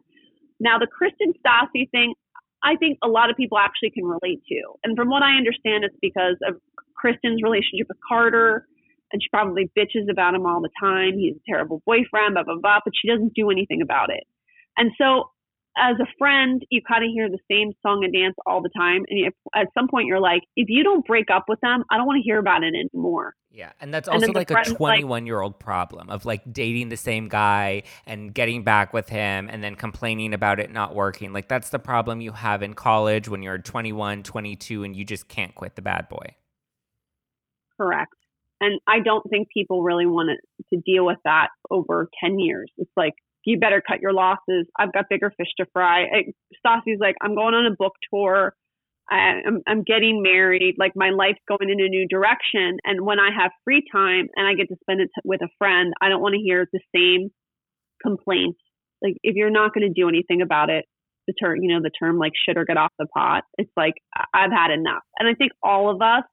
Now, 0.61 0.79
the 0.79 0.87
Kristen 0.87 1.33
Stassi 1.41 1.91
thing, 1.91 2.15
I 2.63 2.77
think 2.77 2.99
a 3.03 3.09
lot 3.09 3.31
of 3.31 3.37
people 3.37 3.57
actually 3.57 3.91
can 3.91 4.05
relate 4.05 4.43
to. 4.49 4.61
And 4.85 4.97
from 4.97 5.09
what 5.09 5.23
I 5.23 5.37
understand, 5.37 5.85
it's 5.85 5.97
because 6.03 6.37
of 6.47 6.57
Kristen's 6.95 7.43
relationship 7.43 7.89
with 7.89 7.99
Carter. 8.07 8.67
And 9.13 9.23
she 9.23 9.29
probably 9.31 9.71
bitches 9.77 10.09
about 10.11 10.35
him 10.35 10.47
all 10.47 10.61
the 10.61 10.71
time. 10.79 11.19
He's 11.19 11.35
a 11.35 11.51
terrible 11.51 11.83
boyfriend, 11.87 12.35
blah, 12.35 12.45
blah, 12.45 12.61
blah, 12.61 12.79
but 12.85 12.93
she 12.95 13.09
doesn't 13.09 13.35
do 13.35 13.51
anything 13.51 13.83
about 13.83 14.11
it. 14.11 14.25
And 14.77 14.93
so 14.99 15.31
as 15.77 15.97
a 16.01 16.07
friend, 16.19 16.65
you 16.71 16.81
kind 16.87 17.05
of 17.05 17.11
hear 17.11 17.29
the 17.29 17.39
same 17.51 17.73
song 17.83 18.05
and 18.05 18.13
dance 18.13 18.35
all 18.47 18.61
the 18.61 18.71
time. 18.77 19.05
And 19.09 19.27
if, 19.27 19.35
at 19.55 19.69
some 19.79 19.89
point, 19.89 20.07
you're 20.07 20.21
like, 20.21 20.43
if 20.57 20.69
you 20.69 20.83
don't 20.83 21.07
break 21.07 21.27
up 21.33 21.45
with 21.49 21.61
them, 21.61 21.85
I 21.91 21.97
don't 21.97 22.07
want 22.07 22.19
to 22.19 22.23
hear 22.23 22.39
about 22.39 22.65
it 22.65 22.75
anymore. 22.75 23.35
Yeah. 23.53 23.73
And 23.81 23.93
that's 23.93 24.09
also 24.09 24.27
and 24.27 24.35
like 24.35 24.51
a 24.51 24.65
21 24.65 25.27
year 25.27 25.41
old 25.41 25.59
problem 25.59 26.09
of 26.11 26.25
like 26.25 26.53
dating 26.53 26.89
the 26.89 26.97
same 26.97 27.29
guy 27.29 27.83
and 28.07 28.33
getting 28.33 28.63
back 28.63 28.93
with 28.93 29.09
him 29.09 29.49
and 29.51 29.63
then 29.63 29.75
complaining 29.75 30.35
about 30.35 30.61
it 30.61 30.71
not 30.71 30.95
working. 30.95 31.33
Like, 31.33 31.49
that's 31.49 31.71
the 31.71 31.79
problem 31.79 32.21
you 32.21 32.33
have 32.33 32.63
in 32.63 32.75
college 32.75 33.29
when 33.29 33.43
you're 33.43 33.59
21, 33.59 34.23
22, 34.23 34.85
and 34.85 34.95
you 34.95 35.05
just 35.05 35.29
can't 35.29 35.55
quit 35.55 35.77
the 35.77 35.83
bad 35.83 36.09
boy. 36.09 36.35
Correct. 37.77 38.15
And 38.61 38.79
I 38.87 39.01
don't 39.01 39.29
think 39.31 39.49
people 39.55 39.83
really 39.83 40.07
want 40.07 40.29
to, 40.29 40.77
to 40.77 40.83
deal 40.85 41.07
with 41.07 41.19
that 41.25 41.49
over 41.71 42.09
10 42.23 42.39
years. 42.39 42.71
It's 42.77 42.91
like, 42.97 43.15
you 43.45 43.59
better 43.59 43.83
cut 43.87 44.01
your 44.01 44.13
losses. 44.13 44.67
I've 44.79 44.93
got 44.93 45.07
bigger 45.09 45.33
fish 45.37 45.49
to 45.59 45.67
fry. 45.73 46.05
Stassi's 46.65 47.01
like, 47.01 47.17
I'm 47.23 47.35
going 47.35 47.55
on 47.55 47.67
a 47.67 47.75
book 47.77 47.95
tour. 48.13 48.55
I, 49.11 49.41
I'm, 49.47 49.61
I'm 49.67 49.83
getting 49.83 50.23
married. 50.23 50.77
Like 50.79 50.93
my 50.95 51.11
life's 51.11 51.41
going 51.49 51.71
in 51.71 51.81
a 51.81 51.89
new 51.89 52.07
direction. 52.09 52.77
And 52.85 53.05
when 53.05 53.19
I 53.19 53.31
have 53.37 53.51
free 53.65 53.83
time 53.91 54.29
and 54.37 54.47
I 54.47 54.55
get 54.55 54.69
to 54.69 54.77
spend 54.83 55.01
it 55.01 55.11
with 55.25 55.43
a 55.43 55.49
friend, 55.59 55.93
I 56.01 56.09
don't 56.09 56.21
want 56.21 56.35
to 56.35 56.41
hear 56.41 56.67
the 56.73 56.81
same 56.95 57.31
complaints. 58.03 58.61
Like 59.03 59.15
if 59.23 59.35
you're 59.35 59.51
not 59.51 59.75
going 59.75 59.87
to 59.89 59.93
do 59.93 60.09
anything 60.09 60.43
about 60.43 60.71
it, 60.71 60.85
the 61.27 61.35
term, 61.35 61.59
you 61.63 61.73
know, 61.73 61.81
the 61.83 61.91
term 61.91 62.19
like 62.19 62.33
shit 62.47 62.57
or 62.57 62.65
get 62.65 62.77
off 62.77 62.93
the 62.99 63.07
pot. 63.07 63.45
It's 63.59 63.71
like 63.77 63.95
I've 64.35 64.53
had 64.53 64.71
enough. 64.71 65.03
And 65.19 65.29
I 65.29 65.35
think 65.35 65.53
all 65.63 65.91
of 65.91 66.01
us 66.03 66.25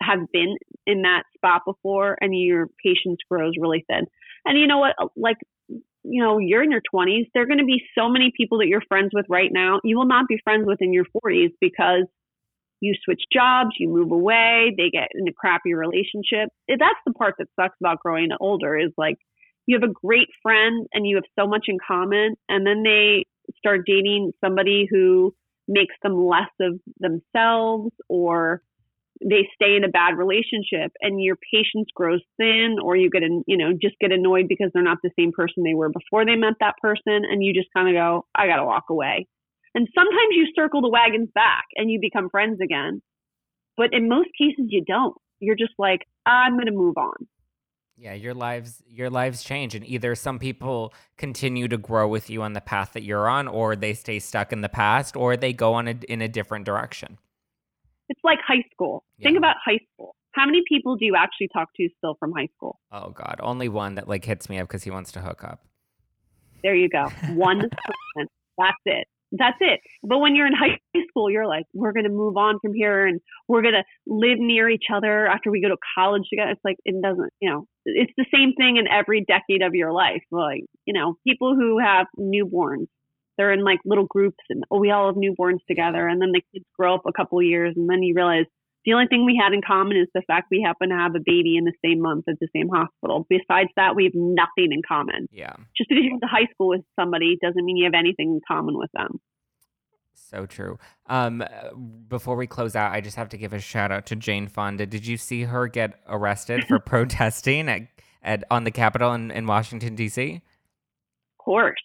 have 0.00 0.20
been 0.32 0.56
in 0.86 1.02
that 1.02 1.24
spot 1.36 1.62
before 1.66 2.16
and 2.20 2.32
your 2.34 2.68
patience 2.84 3.18
grows 3.30 3.52
really 3.60 3.84
thin. 3.88 4.06
And 4.44 4.58
you 4.58 4.66
know 4.66 4.78
what? 4.78 4.94
Like 5.16 5.36
you 6.04 6.22
know, 6.22 6.38
you're 6.38 6.62
in 6.62 6.70
your 6.70 6.82
20s, 6.94 7.26
there 7.34 7.42
are 7.42 7.46
going 7.46 7.58
to 7.58 7.64
be 7.64 7.82
so 7.96 8.08
many 8.08 8.32
people 8.36 8.58
that 8.58 8.68
you're 8.68 8.82
friends 8.88 9.10
with 9.12 9.26
right 9.28 9.50
now. 9.52 9.80
You 9.84 9.96
will 9.96 10.06
not 10.06 10.26
be 10.28 10.40
friends 10.44 10.66
with 10.66 10.80
in 10.80 10.92
your 10.92 11.04
40s 11.04 11.50
because 11.60 12.04
you 12.80 12.94
switch 13.04 13.22
jobs, 13.32 13.70
you 13.78 13.88
move 13.88 14.12
away, 14.12 14.74
they 14.76 14.90
get 14.90 15.08
in 15.14 15.26
a 15.26 15.32
crappy 15.32 15.74
relationship. 15.74 16.50
Eh, 16.68 16.76
that's 16.78 17.00
the 17.06 17.12
part 17.12 17.34
that 17.38 17.48
sucks 17.60 17.76
about 17.80 18.00
growing 18.00 18.28
older 18.40 18.78
is 18.78 18.92
like 18.96 19.16
you 19.66 19.78
have 19.78 19.88
a 19.88 19.92
great 19.92 20.28
friend 20.42 20.86
and 20.92 21.06
you 21.06 21.16
have 21.16 21.24
so 21.38 21.46
much 21.46 21.66
in 21.68 21.76
common 21.86 22.36
and 22.48 22.66
then 22.66 22.82
they 22.82 23.26
start 23.56 23.80
dating 23.86 24.32
somebody 24.42 24.86
who 24.90 25.34
makes 25.66 25.94
them 26.02 26.16
less 26.16 26.50
of 26.60 26.80
themselves 27.00 27.90
or 28.08 28.62
they 29.20 29.48
stay 29.54 29.76
in 29.76 29.84
a 29.84 29.88
bad 29.88 30.16
relationship 30.16 30.92
and 31.00 31.22
your 31.22 31.36
patience 31.52 31.88
grows 31.94 32.20
thin 32.36 32.76
or 32.82 32.96
you 32.96 33.10
get 33.10 33.22
you 33.46 33.56
know 33.56 33.72
just 33.72 33.98
get 34.00 34.12
annoyed 34.12 34.46
because 34.48 34.70
they're 34.72 34.82
not 34.82 34.98
the 35.02 35.10
same 35.18 35.32
person 35.32 35.64
they 35.64 35.74
were 35.74 35.88
before 35.88 36.24
they 36.24 36.36
met 36.36 36.54
that 36.60 36.76
person 36.80 37.22
and 37.28 37.42
you 37.42 37.52
just 37.52 37.68
kind 37.74 37.88
of 37.88 37.94
go 37.94 38.26
i 38.34 38.46
got 38.46 38.56
to 38.56 38.64
walk 38.64 38.84
away. 38.90 39.26
And 39.74 39.86
sometimes 39.94 40.32
you 40.32 40.46
circle 40.56 40.80
the 40.80 40.88
wagons 40.88 41.28
back 41.34 41.64
and 41.76 41.90
you 41.90 42.00
become 42.00 42.30
friends 42.30 42.60
again 42.62 43.02
but 43.76 43.90
in 43.92 44.08
most 44.08 44.30
cases 44.36 44.66
you 44.68 44.84
don't. 44.84 45.16
You're 45.40 45.56
just 45.56 45.74
like 45.78 46.00
i'm 46.26 46.54
going 46.54 46.66
to 46.66 46.72
move 46.72 46.96
on. 46.96 47.26
Yeah 47.96 48.14
your 48.14 48.34
lives 48.34 48.82
your 48.88 49.10
lives 49.10 49.42
change 49.42 49.74
and 49.74 49.84
either 49.86 50.14
some 50.14 50.38
people 50.38 50.92
continue 51.16 51.66
to 51.68 51.78
grow 51.78 52.06
with 52.06 52.30
you 52.30 52.42
on 52.42 52.52
the 52.52 52.60
path 52.60 52.92
that 52.92 53.02
you're 53.02 53.28
on 53.28 53.48
or 53.48 53.74
they 53.74 53.94
stay 53.94 54.18
stuck 54.20 54.52
in 54.52 54.60
the 54.60 54.68
past 54.68 55.16
or 55.16 55.36
they 55.36 55.52
go 55.52 55.74
on 55.74 55.88
a, 55.88 55.94
in 56.08 56.22
a 56.22 56.28
different 56.28 56.64
direction 56.64 57.18
it's 58.08 58.20
like 58.24 58.38
high 58.46 58.64
school. 58.72 59.04
Yeah. 59.18 59.28
Think 59.28 59.38
about 59.38 59.56
high 59.64 59.78
school. 59.92 60.14
How 60.32 60.46
many 60.46 60.62
people 60.68 60.96
do 60.96 61.04
you 61.04 61.16
actually 61.16 61.48
talk 61.52 61.68
to 61.76 61.88
still 61.98 62.16
from 62.18 62.32
high 62.32 62.48
school? 62.56 62.78
Oh 62.92 63.10
God, 63.10 63.40
only 63.42 63.68
one 63.68 63.94
that 63.96 64.08
like 64.08 64.24
hits 64.24 64.48
me 64.48 64.58
up 64.58 64.68
because 64.68 64.84
he 64.84 64.90
wants 64.90 65.10
to 65.12 65.20
hook 65.20 65.42
up. 65.44 65.64
There 66.62 66.74
you 66.74 66.88
go. 66.88 67.08
One 67.34 67.60
person. 67.60 68.28
That's 68.56 68.76
it. 68.84 69.06
That's 69.30 69.58
it. 69.60 69.80
But 70.02 70.18
when 70.18 70.34
you're 70.34 70.46
in 70.46 70.54
high 70.54 70.78
school, 71.10 71.30
you're 71.30 71.46
like, 71.46 71.66
we're 71.74 71.92
going 71.92 72.04
to 72.04 72.10
move 72.10 72.36
on 72.36 72.58
from 72.60 72.72
here 72.72 73.06
and 73.06 73.20
we're 73.46 73.62
going 73.62 73.74
to 73.74 73.84
live 74.06 74.38
near 74.38 74.70
each 74.70 74.86
other 74.92 75.26
after 75.26 75.50
we 75.50 75.60
go 75.60 75.68
to 75.68 75.76
college 75.94 76.22
together. 76.30 76.52
It's 76.52 76.64
like, 76.64 76.78
it 76.84 77.00
doesn't, 77.02 77.30
you 77.40 77.50
know, 77.50 77.66
it's 77.84 78.12
the 78.16 78.24
same 78.34 78.54
thing 78.54 78.78
in 78.78 78.88
every 78.88 79.24
decade 79.24 79.62
of 79.62 79.74
your 79.74 79.92
life. 79.92 80.22
Like, 80.30 80.64
you 80.86 80.94
know, 80.94 81.16
people 81.26 81.54
who 81.54 81.78
have 81.78 82.06
newborns, 82.18 82.86
they're 83.38 83.52
in 83.52 83.64
like 83.64 83.78
little 83.86 84.04
groups 84.04 84.44
and 84.50 84.64
oh, 84.70 84.78
we 84.78 84.90
all 84.90 85.06
have 85.06 85.14
newborns 85.14 85.60
together. 85.66 86.06
And 86.06 86.20
then 86.20 86.32
the 86.32 86.42
kids 86.52 86.66
grow 86.76 86.96
up 86.96 87.02
a 87.06 87.12
couple 87.12 87.40
years 87.40 87.74
and 87.76 87.88
then 87.88 88.02
you 88.02 88.14
realize 88.14 88.44
the 88.84 88.92
only 88.92 89.06
thing 89.06 89.24
we 89.24 89.40
had 89.40 89.52
in 89.52 89.60
common 89.66 89.96
is 89.96 90.08
the 90.14 90.22
fact 90.26 90.48
we 90.50 90.62
happen 90.64 90.90
to 90.90 90.96
have 90.96 91.14
a 91.14 91.20
baby 91.24 91.56
in 91.56 91.64
the 91.64 91.72
same 91.84 92.00
month 92.00 92.24
at 92.28 92.36
the 92.40 92.48
same 92.54 92.68
hospital. 92.68 93.26
Besides 93.28 93.70
that, 93.76 93.94
we 93.96 94.04
have 94.04 94.14
nothing 94.14 94.72
in 94.72 94.82
common. 94.86 95.28
Yeah. 95.30 95.52
Just 95.76 95.88
because 95.88 96.04
you 96.04 96.10
went 96.12 96.22
to 96.22 96.28
high 96.28 96.48
school 96.52 96.68
with 96.68 96.82
somebody 96.98 97.38
doesn't 97.40 97.64
mean 97.64 97.76
you 97.76 97.84
have 97.84 97.98
anything 97.98 98.32
in 98.32 98.40
common 98.46 98.78
with 98.78 98.90
them. 98.92 99.20
So 100.14 100.46
true. 100.46 100.78
Um, 101.06 101.44
before 102.08 102.36
we 102.36 102.46
close 102.46 102.76
out, 102.76 102.92
I 102.92 103.00
just 103.00 103.16
have 103.16 103.28
to 103.30 103.38
give 103.38 103.52
a 103.52 103.60
shout 103.60 103.92
out 103.92 104.06
to 104.06 104.16
Jane 104.16 104.48
Fonda. 104.48 104.86
Did 104.86 105.06
you 105.06 105.16
see 105.16 105.42
her 105.44 105.68
get 105.68 106.00
arrested 106.06 106.66
for 106.66 106.78
protesting 106.86 107.68
at, 107.68 107.82
at 108.22 108.44
on 108.50 108.64
the 108.64 108.70
Capitol 108.70 109.12
in, 109.12 109.30
in 109.30 109.46
Washington 109.46 109.94
D.C.? 109.94 110.34
Of 110.34 111.44
course. 111.44 111.80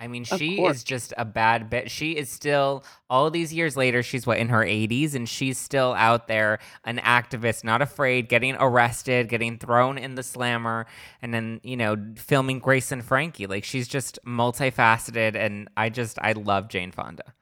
I 0.00 0.06
mean, 0.06 0.22
she 0.22 0.62
is 0.62 0.84
just 0.84 1.12
a 1.18 1.24
bad 1.24 1.68
bit. 1.68 1.90
She 1.90 2.12
is 2.12 2.30
still, 2.30 2.84
all 3.10 3.30
these 3.30 3.52
years 3.52 3.76
later, 3.76 4.00
she's 4.02 4.28
what, 4.28 4.38
in 4.38 4.48
her 4.48 4.62
80s, 4.62 5.14
and 5.16 5.28
she's 5.28 5.58
still 5.58 5.92
out 5.94 6.28
there, 6.28 6.60
an 6.84 6.98
activist, 6.98 7.64
not 7.64 7.82
afraid, 7.82 8.28
getting 8.28 8.54
arrested, 8.60 9.28
getting 9.28 9.58
thrown 9.58 9.98
in 9.98 10.14
the 10.14 10.22
slammer, 10.22 10.86
and 11.20 11.34
then, 11.34 11.60
you 11.64 11.76
know, 11.76 11.96
filming 12.16 12.60
Grace 12.60 12.92
and 12.92 13.04
Frankie. 13.04 13.48
Like, 13.48 13.64
she's 13.64 13.88
just 13.88 14.20
multifaceted, 14.24 15.34
and 15.34 15.68
I 15.76 15.88
just, 15.88 16.16
I 16.22 16.30
love 16.32 16.68
Jane 16.68 16.92
Fonda. 16.92 17.34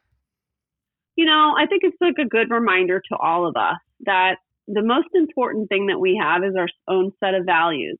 You 1.14 1.26
know, 1.26 1.54
I 1.58 1.66
think 1.66 1.82
it's 1.84 1.96
like 2.00 2.16
a 2.18 2.28
good 2.28 2.50
reminder 2.50 3.02
to 3.10 3.16
all 3.16 3.46
of 3.46 3.56
us 3.56 3.76
that 4.06 4.36
the 4.66 4.82
most 4.82 5.08
important 5.14 5.68
thing 5.68 5.88
that 5.88 5.98
we 5.98 6.18
have 6.22 6.42
is 6.42 6.54
our 6.56 6.68
own 6.88 7.12
set 7.22 7.34
of 7.34 7.44
values, 7.44 7.98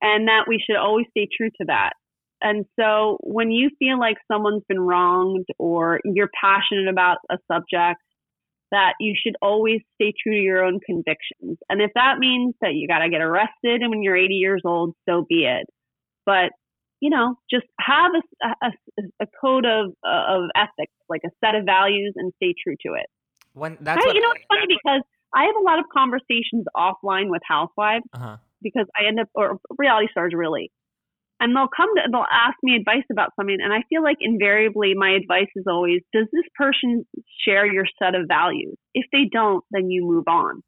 and 0.00 0.28
that 0.28 0.44
we 0.46 0.62
should 0.64 0.76
always 0.76 1.06
stay 1.10 1.26
true 1.36 1.50
to 1.58 1.64
that 1.66 1.94
and 2.42 2.64
so 2.78 3.18
when 3.20 3.50
you 3.50 3.70
feel 3.78 3.98
like 3.98 4.16
someone's 4.30 4.64
been 4.68 4.80
wronged 4.80 5.46
or 5.58 6.00
you're 6.04 6.30
passionate 6.38 6.88
about 6.88 7.18
a 7.30 7.36
subject, 7.50 8.00
that 8.70 8.94
you 8.98 9.14
should 9.14 9.36
always 9.42 9.80
stay 9.94 10.12
true 10.22 10.32
to 10.32 10.40
your 10.40 10.64
own 10.64 10.80
convictions. 10.84 11.58
And 11.68 11.80
if 11.80 11.90
that 11.94 12.18
means 12.18 12.54
that 12.60 12.74
you 12.74 12.88
got 12.88 13.00
to 13.00 13.10
get 13.10 13.20
arrested 13.20 13.82
and 13.82 13.90
when 13.90 14.02
you're 14.02 14.16
80 14.16 14.34
years 14.34 14.62
old, 14.64 14.94
so 15.08 15.24
be 15.28 15.44
it. 15.44 15.66
But 16.26 16.50
you 17.00 17.10
know, 17.10 17.34
just 17.50 17.66
have 17.80 18.12
a, 18.14 18.66
a, 18.66 19.02
a 19.22 19.26
code 19.40 19.66
of 19.66 19.92
of 20.04 20.50
ethics, 20.54 20.92
like 21.08 21.22
a 21.26 21.30
set 21.44 21.56
of 21.56 21.64
values, 21.64 22.14
and 22.16 22.32
stay 22.36 22.54
true 22.62 22.76
to 22.86 22.94
it. 22.94 23.06
When 23.54 23.76
that's 23.80 24.06
I, 24.06 24.12
you 24.12 24.20
know, 24.20 24.30
it's 24.30 24.44
funny 24.46 24.66
because 24.68 25.02
I 25.34 25.42
have 25.44 25.56
a 25.60 25.64
lot 25.64 25.80
of 25.80 25.86
conversations 25.92 26.64
offline 26.76 27.28
with 27.28 27.42
housewives 27.44 28.04
uh-huh. 28.12 28.36
because 28.62 28.86
I 28.96 29.08
end 29.08 29.18
up 29.18 29.28
or 29.34 29.58
reality 29.76 30.08
stars 30.12 30.32
really 30.34 30.70
and 31.42 31.54
they'll 31.54 31.68
come 31.76 31.90
to 31.96 32.02
they'll 32.10 32.30
ask 32.30 32.56
me 32.62 32.76
advice 32.76 33.04
about 33.10 33.30
something 33.36 33.58
and 33.60 33.72
i 33.72 33.82
feel 33.90 34.02
like 34.02 34.16
invariably 34.20 34.94
my 34.94 35.10
advice 35.10 35.50
is 35.56 35.64
always 35.66 36.00
does 36.14 36.28
this 36.32 36.46
person 36.56 37.04
share 37.44 37.70
your 37.70 37.84
set 38.00 38.14
of 38.14 38.26
values? 38.28 38.76
If 38.94 39.06
they 39.12 39.28
don't 39.30 39.64
then 39.70 39.90
you 39.90 40.04
move 40.04 40.24
on. 40.28 40.62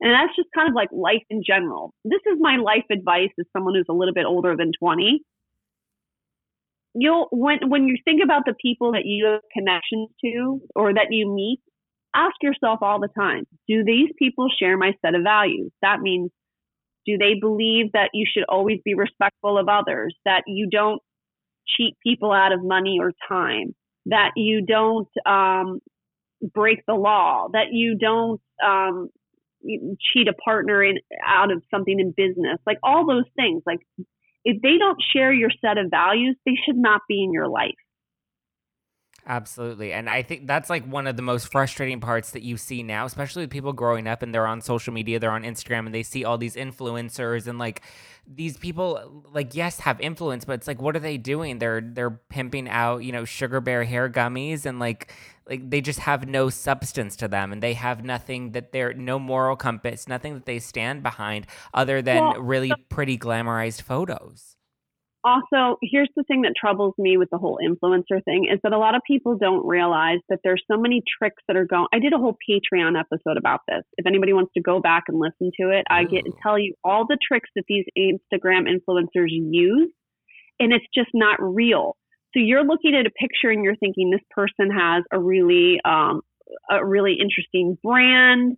And 0.00 0.12
that's 0.12 0.34
just 0.34 0.48
kind 0.54 0.68
of 0.68 0.74
like 0.74 0.88
life 0.90 1.22
in 1.30 1.42
general. 1.46 1.94
This 2.04 2.20
is 2.26 2.38
my 2.40 2.56
life 2.56 2.84
advice 2.90 3.30
as 3.38 3.46
someone 3.52 3.74
who's 3.74 3.86
a 3.88 3.92
little 3.92 4.14
bit 4.14 4.26
older 4.26 4.56
than 4.56 4.72
20 4.78 5.20
you'll 6.94 7.28
when 7.30 7.58
when 7.70 7.84
you 7.84 7.96
think 8.04 8.20
about 8.22 8.42
the 8.44 8.54
people 8.60 8.92
that 8.92 9.06
you 9.06 9.24
have 9.24 9.40
connections 9.52 10.10
to 10.22 10.60
or 10.74 10.92
that 10.92 11.06
you 11.08 11.32
meet 11.32 11.58
ask 12.14 12.34
yourself 12.42 12.80
all 12.82 13.00
the 13.00 13.08
time 13.16 13.44
do 13.66 13.82
these 13.82 14.10
people 14.18 14.48
share 14.58 14.76
my 14.76 14.92
set 15.04 15.14
of 15.14 15.22
values? 15.22 15.70
That 15.80 16.00
means 16.00 16.30
do 17.06 17.18
they 17.18 17.34
believe 17.40 17.92
that 17.92 18.10
you 18.12 18.26
should 18.30 18.44
always 18.48 18.80
be 18.84 18.94
respectful 18.94 19.58
of 19.58 19.68
others, 19.68 20.14
that 20.24 20.42
you 20.46 20.68
don't 20.70 21.00
cheat 21.66 21.96
people 22.02 22.32
out 22.32 22.52
of 22.52 22.62
money 22.62 22.98
or 23.00 23.12
time, 23.28 23.74
that 24.06 24.30
you 24.36 24.64
don't 24.64 25.08
um, 25.26 25.80
break 26.54 26.80
the 26.86 26.94
law, 26.94 27.48
that 27.52 27.72
you 27.72 27.96
don't 27.96 28.40
um, 28.64 29.08
cheat 29.62 30.28
a 30.28 30.32
partner 30.44 30.82
in 30.82 30.98
out 31.24 31.52
of 31.52 31.62
something 31.70 31.98
in 31.98 32.12
business, 32.16 32.58
like 32.66 32.78
all 32.82 33.06
those 33.06 33.28
things. 33.36 33.62
Like 33.66 33.80
if 34.44 34.60
they 34.62 34.78
don't 34.78 34.98
share 35.14 35.32
your 35.32 35.50
set 35.64 35.78
of 35.78 35.90
values, 35.90 36.36
they 36.44 36.56
should 36.66 36.76
not 36.76 37.02
be 37.08 37.22
in 37.22 37.32
your 37.32 37.48
life. 37.48 37.70
Absolutely. 39.24 39.92
And 39.92 40.10
I 40.10 40.22
think 40.22 40.48
that's 40.48 40.68
like 40.68 40.84
one 40.84 41.06
of 41.06 41.16
the 41.16 41.22
most 41.22 41.46
frustrating 41.52 42.00
parts 42.00 42.32
that 42.32 42.42
you 42.42 42.56
see 42.56 42.82
now, 42.82 43.04
especially 43.04 43.44
with 43.44 43.50
people 43.50 43.72
growing 43.72 44.08
up 44.08 44.20
and 44.20 44.34
they're 44.34 44.48
on 44.48 44.60
social 44.60 44.92
media, 44.92 45.20
they're 45.20 45.30
on 45.30 45.44
Instagram 45.44 45.86
and 45.86 45.94
they 45.94 46.02
see 46.02 46.24
all 46.24 46.38
these 46.38 46.56
influencers 46.56 47.46
and 47.46 47.56
like 47.56 47.82
these 48.26 48.56
people 48.56 49.22
like 49.32 49.54
yes 49.54 49.78
have 49.80 50.00
influence, 50.00 50.44
but 50.44 50.54
it's 50.54 50.66
like 50.66 50.82
what 50.82 50.96
are 50.96 51.00
they 51.00 51.18
doing? 51.18 51.60
They're 51.60 51.80
they're 51.80 52.10
pimping 52.10 52.68
out, 52.68 53.04
you 53.04 53.12
know, 53.12 53.24
sugar 53.24 53.60
bear 53.60 53.84
hair 53.84 54.10
gummies 54.10 54.66
and 54.66 54.80
like 54.80 55.12
like 55.48 55.70
they 55.70 55.80
just 55.80 56.00
have 56.00 56.26
no 56.26 56.50
substance 56.50 57.14
to 57.16 57.28
them 57.28 57.52
and 57.52 57.62
they 57.62 57.74
have 57.74 58.04
nothing 58.04 58.52
that 58.52 58.72
they're 58.72 58.92
no 58.92 59.20
moral 59.20 59.54
compass, 59.54 60.08
nothing 60.08 60.34
that 60.34 60.46
they 60.46 60.58
stand 60.58 61.04
behind 61.04 61.46
other 61.72 62.02
than 62.02 62.22
well, 62.22 62.40
really 62.42 62.72
pretty 62.88 63.16
glamorized 63.16 63.82
photos 63.82 64.56
also, 65.24 65.78
here's 65.82 66.10
the 66.16 66.24
thing 66.24 66.42
that 66.42 66.54
troubles 66.58 66.94
me 66.98 67.16
with 67.16 67.30
the 67.30 67.38
whole 67.38 67.58
influencer 67.62 68.22
thing 68.24 68.48
is 68.52 68.58
that 68.62 68.72
a 68.72 68.78
lot 68.78 68.94
of 68.94 69.02
people 69.06 69.36
don't 69.36 69.64
realize 69.66 70.18
that 70.28 70.40
there's 70.42 70.62
so 70.70 70.76
many 70.76 71.02
tricks 71.18 71.42
that 71.46 71.56
are 71.56 71.64
going. 71.64 71.86
I 71.92 72.00
did 72.00 72.12
a 72.12 72.18
whole 72.18 72.36
Patreon 72.48 72.98
episode 72.98 73.36
about 73.36 73.60
this. 73.68 73.82
If 73.96 74.06
anybody 74.06 74.32
wants 74.32 74.52
to 74.54 74.62
go 74.62 74.80
back 74.80 75.04
and 75.08 75.18
listen 75.18 75.50
to 75.60 75.70
it, 75.70 75.84
I 75.88 76.04
get 76.04 76.24
to 76.24 76.32
tell 76.42 76.58
you 76.58 76.74
all 76.82 77.06
the 77.06 77.18
tricks 77.26 77.50
that 77.54 77.64
these 77.68 77.84
Instagram 77.96 78.66
influencers 78.66 79.28
use, 79.28 79.92
and 80.58 80.72
it's 80.72 80.86
just 80.94 81.10
not 81.14 81.36
real. 81.40 81.96
So 82.34 82.40
you're 82.40 82.64
looking 82.64 82.94
at 82.94 83.06
a 83.06 83.10
picture 83.10 83.50
and 83.50 83.62
you're 83.62 83.76
thinking 83.76 84.10
this 84.10 84.20
person 84.30 84.70
has 84.76 85.04
a 85.12 85.20
really 85.20 85.80
um, 85.84 86.22
a 86.70 86.84
really 86.84 87.18
interesting 87.20 87.78
brand 87.82 88.56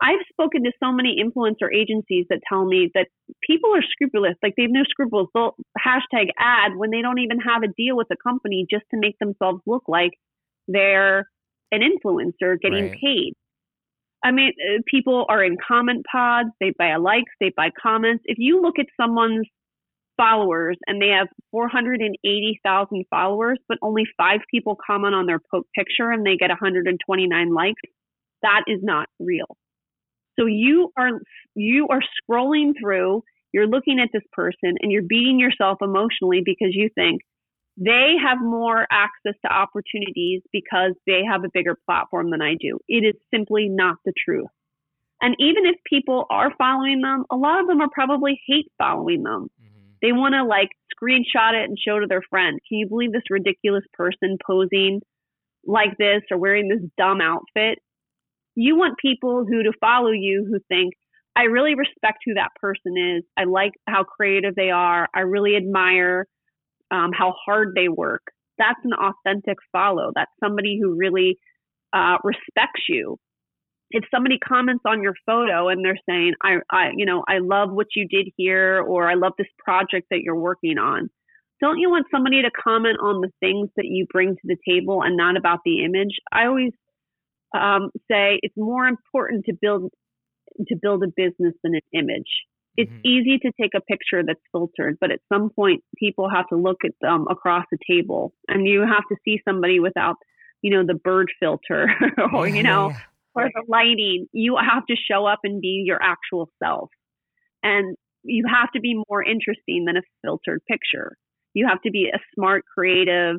I've 0.00 0.20
spoken 0.30 0.64
to 0.64 0.72
so 0.82 0.92
many 0.92 1.16
influencer 1.22 1.74
agencies 1.74 2.26
that 2.28 2.40
tell 2.48 2.66
me 2.66 2.90
that 2.94 3.06
people 3.46 3.74
are 3.74 3.82
scrupulous, 3.92 4.34
like 4.42 4.54
they 4.56 4.64
have 4.64 4.70
no 4.70 4.84
scruples. 4.88 5.28
They'll 5.34 5.56
hashtag 5.78 6.28
ad 6.38 6.76
when 6.76 6.90
they 6.90 7.00
don't 7.00 7.18
even 7.18 7.40
have 7.40 7.62
a 7.62 7.68
deal 7.68 7.96
with 7.96 8.08
a 8.12 8.16
company 8.16 8.66
just 8.70 8.84
to 8.90 9.00
make 9.00 9.18
themselves 9.18 9.60
look 9.66 9.84
like 9.88 10.12
they're 10.68 11.30
an 11.72 11.80
influencer 11.80 12.60
getting 12.60 12.90
right. 12.90 12.98
paid. 13.02 13.32
I 14.22 14.32
mean, 14.32 14.52
uh, 14.60 14.82
people 14.86 15.24
are 15.28 15.42
in 15.42 15.56
comment 15.66 16.04
pods, 16.10 16.48
they 16.60 16.72
buy 16.76 16.96
likes, 16.96 17.32
they 17.40 17.52
buy 17.56 17.70
comments. 17.80 18.24
If 18.26 18.38
you 18.38 18.60
look 18.60 18.78
at 18.78 18.86
someone's 19.00 19.46
followers 20.16 20.76
and 20.86 21.00
they 21.00 21.08
have 21.08 21.28
480,000 21.52 23.04
followers, 23.10 23.58
but 23.68 23.78
only 23.82 24.04
five 24.16 24.40
people 24.50 24.76
comment 24.84 25.14
on 25.14 25.26
their 25.26 25.40
picture 25.74 26.10
and 26.10 26.26
they 26.26 26.36
get 26.36 26.48
129 26.48 27.54
likes, 27.54 27.80
that 28.42 28.62
is 28.66 28.80
not 28.82 29.08
real. 29.20 29.56
So 30.38 30.46
you 30.46 30.92
are 30.96 31.20
you 31.54 31.88
are 31.88 32.00
scrolling 32.22 32.72
through, 32.80 33.22
you're 33.52 33.66
looking 33.66 33.98
at 34.00 34.10
this 34.12 34.22
person 34.32 34.76
and 34.80 34.92
you're 34.92 35.02
beating 35.02 35.38
yourself 35.38 35.78
emotionally 35.80 36.42
because 36.44 36.70
you 36.72 36.90
think 36.94 37.22
they 37.76 38.14
have 38.22 38.38
more 38.40 38.86
access 38.90 39.34
to 39.44 39.52
opportunities 39.52 40.42
because 40.52 40.92
they 41.06 41.22
have 41.30 41.44
a 41.44 41.50
bigger 41.52 41.76
platform 41.86 42.30
than 42.30 42.40
I 42.40 42.54
do. 42.58 42.78
It 42.88 43.04
is 43.04 43.14
simply 43.32 43.68
not 43.68 43.96
the 44.04 44.12
truth. 44.24 44.48
And 45.20 45.34
even 45.38 45.66
if 45.66 45.76
people 45.88 46.26
are 46.30 46.52
following 46.56 47.00
them, 47.00 47.24
a 47.30 47.36
lot 47.36 47.60
of 47.60 47.66
them 47.66 47.80
are 47.80 47.90
probably 47.92 48.40
hate 48.46 48.70
following 48.78 49.22
them. 49.22 49.48
Mm-hmm. 49.62 49.90
They 50.02 50.12
want 50.12 50.34
to 50.34 50.44
like 50.44 50.70
screenshot 50.92 51.54
it 51.54 51.68
and 51.68 51.78
show 51.78 51.98
to 51.98 52.06
their 52.06 52.22
friend. 52.28 52.58
Can 52.68 52.78
you 52.78 52.88
believe 52.88 53.12
this 53.12 53.30
ridiculous 53.30 53.84
person 53.94 54.36
posing 54.46 55.00
like 55.64 55.96
this 55.98 56.22
or 56.30 56.38
wearing 56.38 56.68
this 56.68 56.88
dumb 56.98 57.20
outfit? 57.20 57.78
You 58.56 58.76
want 58.76 58.98
people 58.98 59.44
who 59.48 59.62
to 59.62 59.72
follow 59.80 60.10
you 60.10 60.46
who 60.50 60.58
think, 60.68 60.94
I 61.36 61.42
really 61.42 61.74
respect 61.74 62.18
who 62.24 62.34
that 62.34 62.50
person 62.60 62.96
is. 62.96 63.22
I 63.36 63.44
like 63.44 63.72
how 63.86 64.02
creative 64.02 64.54
they 64.54 64.70
are. 64.70 65.06
I 65.14 65.20
really 65.20 65.54
admire 65.56 66.26
um, 66.90 67.10
how 67.12 67.34
hard 67.44 67.72
they 67.76 67.88
work. 67.88 68.22
That's 68.58 68.80
an 68.84 68.92
authentic 68.94 69.58
follow. 69.70 70.10
That's 70.14 70.30
somebody 70.42 70.78
who 70.80 70.96
really 70.96 71.38
uh, 71.92 72.16
respects 72.24 72.82
you 72.88 73.18
if 73.90 74.04
somebody 74.12 74.38
comments 74.38 74.82
on 74.86 75.02
your 75.02 75.14
photo 75.24 75.68
and 75.68 75.84
they're 75.84 75.98
saying, 76.08 76.34
I, 76.42 76.56
I, 76.70 76.90
you 76.96 77.06
know, 77.06 77.24
I 77.28 77.38
love 77.38 77.70
what 77.70 77.88
you 77.94 78.06
did 78.08 78.28
here, 78.36 78.80
or 78.80 79.08
I 79.08 79.14
love 79.14 79.32
this 79.38 79.46
project 79.58 80.08
that 80.10 80.20
you're 80.22 80.38
working 80.38 80.78
on, 80.78 81.08
don't 81.60 81.78
you 81.78 81.88
want 81.88 82.06
somebody 82.10 82.42
to 82.42 82.50
comment 82.50 82.98
on 83.00 83.20
the 83.20 83.30
things 83.40 83.70
that 83.76 83.86
you 83.86 84.06
bring 84.12 84.34
to 84.34 84.42
the 84.44 84.56
table 84.68 85.02
and 85.02 85.16
not 85.16 85.36
about 85.36 85.60
the 85.64 85.84
image? 85.84 86.16
I 86.32 86.46
always 86.46 86.72
um, 87.56 87.90
say 88.10 88.38
it's 88.42 88.56
more 88.56 88.86
important 88.86 89.44
to 89.46 89.54
build 89.60 89.92
to 90.68 90.76
build 90.80 91.02
a 91.02 91.08
business 91.08 91.54
than 91.62 91.74
an 91.74 91.80
image. 91.92 92.30
It's 92.76 92.90
mm-hmm. 92.90 93.00
easy 93.04 93.38
to 93.38 93.52
take 93.60 93.72
a 93.74 93.80
picture 93.80 94.22
that's 94.22 94.40
filtered, 94.52 94.98
but 95.00 95.10
at 95.10 95.20
some 95.32 95.50
point, 95.50 95.82
people 95.98 96.28
have 96.28 96.46
to 96.48 96.56
look 96.56 96.78
at 96.84 96.92
them 97.00 97.26
across 97.30 97.64
the 97.70 97.78
table, 97.88 98.32
and 98.48 98.66
you 98.66 98.80
have 98.80 99.04
to 99.10 99.16
see 99.24 99.40
somebody 99.46 99.80
without, 99.80 100.16
you 100.62 100.70
know, 100.70 100.84
the 100.86 100.94
bird 100.94 101.30
filter, 101.40 101.88
or 102.34 102.46
you 102.46 102.62
know, 102.62 102.92
for 103.32 103.50
the 103.54 103.62
lighting, 103.68 104.26
you 104.32 104.56
have 104.56 104.86
to 104.86 104.96
show 104.96 105.26
up 105.26 105.40
and 105.44 105.60
be 105.60 105.82
your 105.84 105.98
actual 106.02 106.50
self. 106.62 106.90
And 107.62 107.96
you 108.22 108.44
have 108.48 108.70
to 108.72 108.80
be 108.80 109.02
more 109.08 109.22
interesting 109.22 109.84
than 109.86 109.96
a 109.96 110.02
filtered 110.22 110.62
picture. 110.68 111.16
You 111.54 111.66
have 111.68 111.80
to 111.82 111.90
be 111.90 112.10
a 112.12 112.18
smart, 112.34 112.64
creative, 112.74 113.36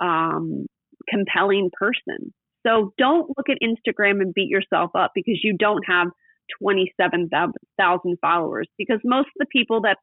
um, 0.00 0.66
compelling 1.08 1.70
person. 1.72 2.32
So 2.66 2.92
don't 2.98 3.28
look 3.36 3.48
at 3.48 3.58
Instagram 3.62 4.20
and 4.20 4.32
beat 4.34 4.48
yourself 4.48 4.90
up 4.94 5.12
because 5.14 5.40
you 5.42 5.56
don't 5.56 5.84
have 5.86 6.08
27,000 6.60 8.18
followers 8.20 8.68
because 8.78 9.00
most 9.04 9.26
of 9.26 9.38
the 9.38 9.46
people 9.46 9.82
that 9.82 9.98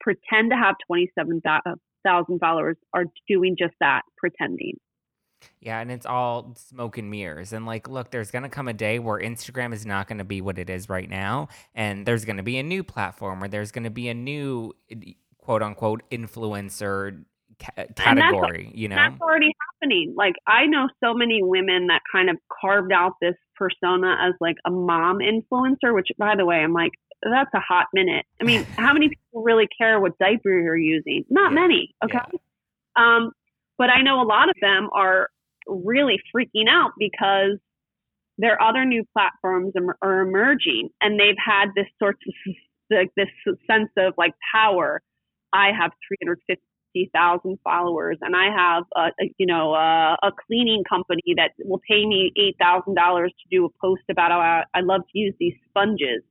pretend 0.00 0.50
to 0.50 0.56
have 0.56 0.76
27,000 0.86 2.38
followers 2.38 2.76
are 2.94 3.04
doing 3.28 3.56
just 3.58 3.74
that, 3.80 4.02
pretending. 4.16 4.74
Yeah, 5.60 5.80
and 5.80 5.90
it's 5.90 6.06
all 6.06 6.54
smoke 6.56 6.98
and 6.98 7.10
mirrors. 7.10 7.52
And 7.52 7.66
like, 7.66 7.88
look, 7.88 8.10
there's 8.10 8.30
going 8.30 8.42
to 8.42 8.48
come 8.48 8.68
a 8.68 8.72
day 8.72 8.98
where 8.98 9.18
Instagram 9.18 9.72
is 9.72 9.86
not 9.86 10.08
going 10.08 10.18
to 10.18 10.24
be 10.24 10.40
what 10.40 10.58
it 10.58 10.70
is 10.70 10.88
right 10.88 11.08
now. 11.08 11.48
And 11.74 12.06
there's 12.06 12.24
going 12.24 12.38
to 12.38 12.42
be 12.42 12.58
a 12.58 12.62
new 12.62 12.82
platform 12.82 13.40
where 13.40 13.48
there's 13.48 13.70
going 13.70 13.84
to 13.84 13.90
be 13.90 14.08
a 14.08 14.14
new 14.14 14.74
quote 15.38 15.62
unquote 15.62 16.02
influencer 16.10 17.24
ca- 17.58 17.86
category, 17.94 18.70
you 18.74 18.88
know? 18.88 18.96
That's 18.96 19.20
already 19.20 19.52
happening. 19.80 20.14
Like, 20.16 20.34
I 20.46 20.66
know 20.66 20.88
so 21.02 21.14
many 21.14 21.40
women 21.42 21.88
that 21.88 22.02
kind 22.10 22.30
of 22.30 22.36
carved 22.60 22.92
out 22.92 23.12
this 23.20 23.34
persona 23.56 24.16
as 24.20 24.34
like 24.40 24.56
a 24.66 24.70
mom 24.70 25.18
influencer, 25.18 25.94
which 25.94 26.08
by 26.18 26.34
the 26.36 26.44
way, 26.44 26.56
I'm 26.56 26.72
like, 26.72 26.92
that's 27.22 27.50
a 27.54 27.60
hot 27.60 27.86
minute. 27.92 28.26
I 28.40 28.44
mean, 28.44 28.64
how 28.76 28.92
many 28.92 29.08
people 29.08 29.42
really 29.42 29.68
care 29.76 30.00
what 30.00 30.18
diaper 30.18 30.50
you're 30.50 30.76
using? 30.76 31.24
Not 31.28 31.52
yeah. 31.52 31.60
many. 31.60 31.94
Okay. 32.04 32.18
Yeah. 32.32 32.38
Um, 32.96 33.32
but 33.76 33.90
I 33.90 34.02
know 34.02 34.20
a 34.20 34.26
lot 34.26 34.48
of 34.48 34.56
them 34.60 34.88
are 34.92 35.28
really 35.66 36.18
freaking 36.34 36.68
out 36.68 36.92
because 36.98 37.58
their 38.38 38.60
other 38.62 38.84
new 38.84 39.04
platforms 39.12 39.74
are 40.00 40.20
emerging 40.20 40.90
and 41.00 41.18
they've 41.18 41.36
had 41.44 41.66
this 41.74 41.86
sort 41.98 42.16
of 42.26 42.54
like 42.90 43.10
this 43.16 43.28
sense 43.66 43.90
of 43.96 44.14
like 44.16 44.32
power. 44.54 45.02
I 45.52 45.70
have 45.78 45.92
350,000 47.06 47.58
followers 47.62 48.18
and 48.20 48.34
I 48.34 48.50
have 48.54 48.84
a, 48.96 49.22
a 49.22 49.34
you 49.38 49.46
know 49.46 49.74
a, 49.74 50.16
a, 50.22 50.30
cleaning 50.46 50.82
company 50.88 51.34
that 51.36 51.52
will 51.64 51.80
pay 51.88 52.06
me 52.06 52.32
$8,000 52.60 53.26
to 53.26 53.32
do 53.50 53.64
a 53.66 53.68
post 53.80 54.02
about 54.10 54.30
how 54.30 54.40
I, 54.40 54.64
I 54.74 54.80
love 54.80 55.02
to 55.12 55.18
use 55.18 55.34
these 55.38 55.54
sponges. 55.68 56.22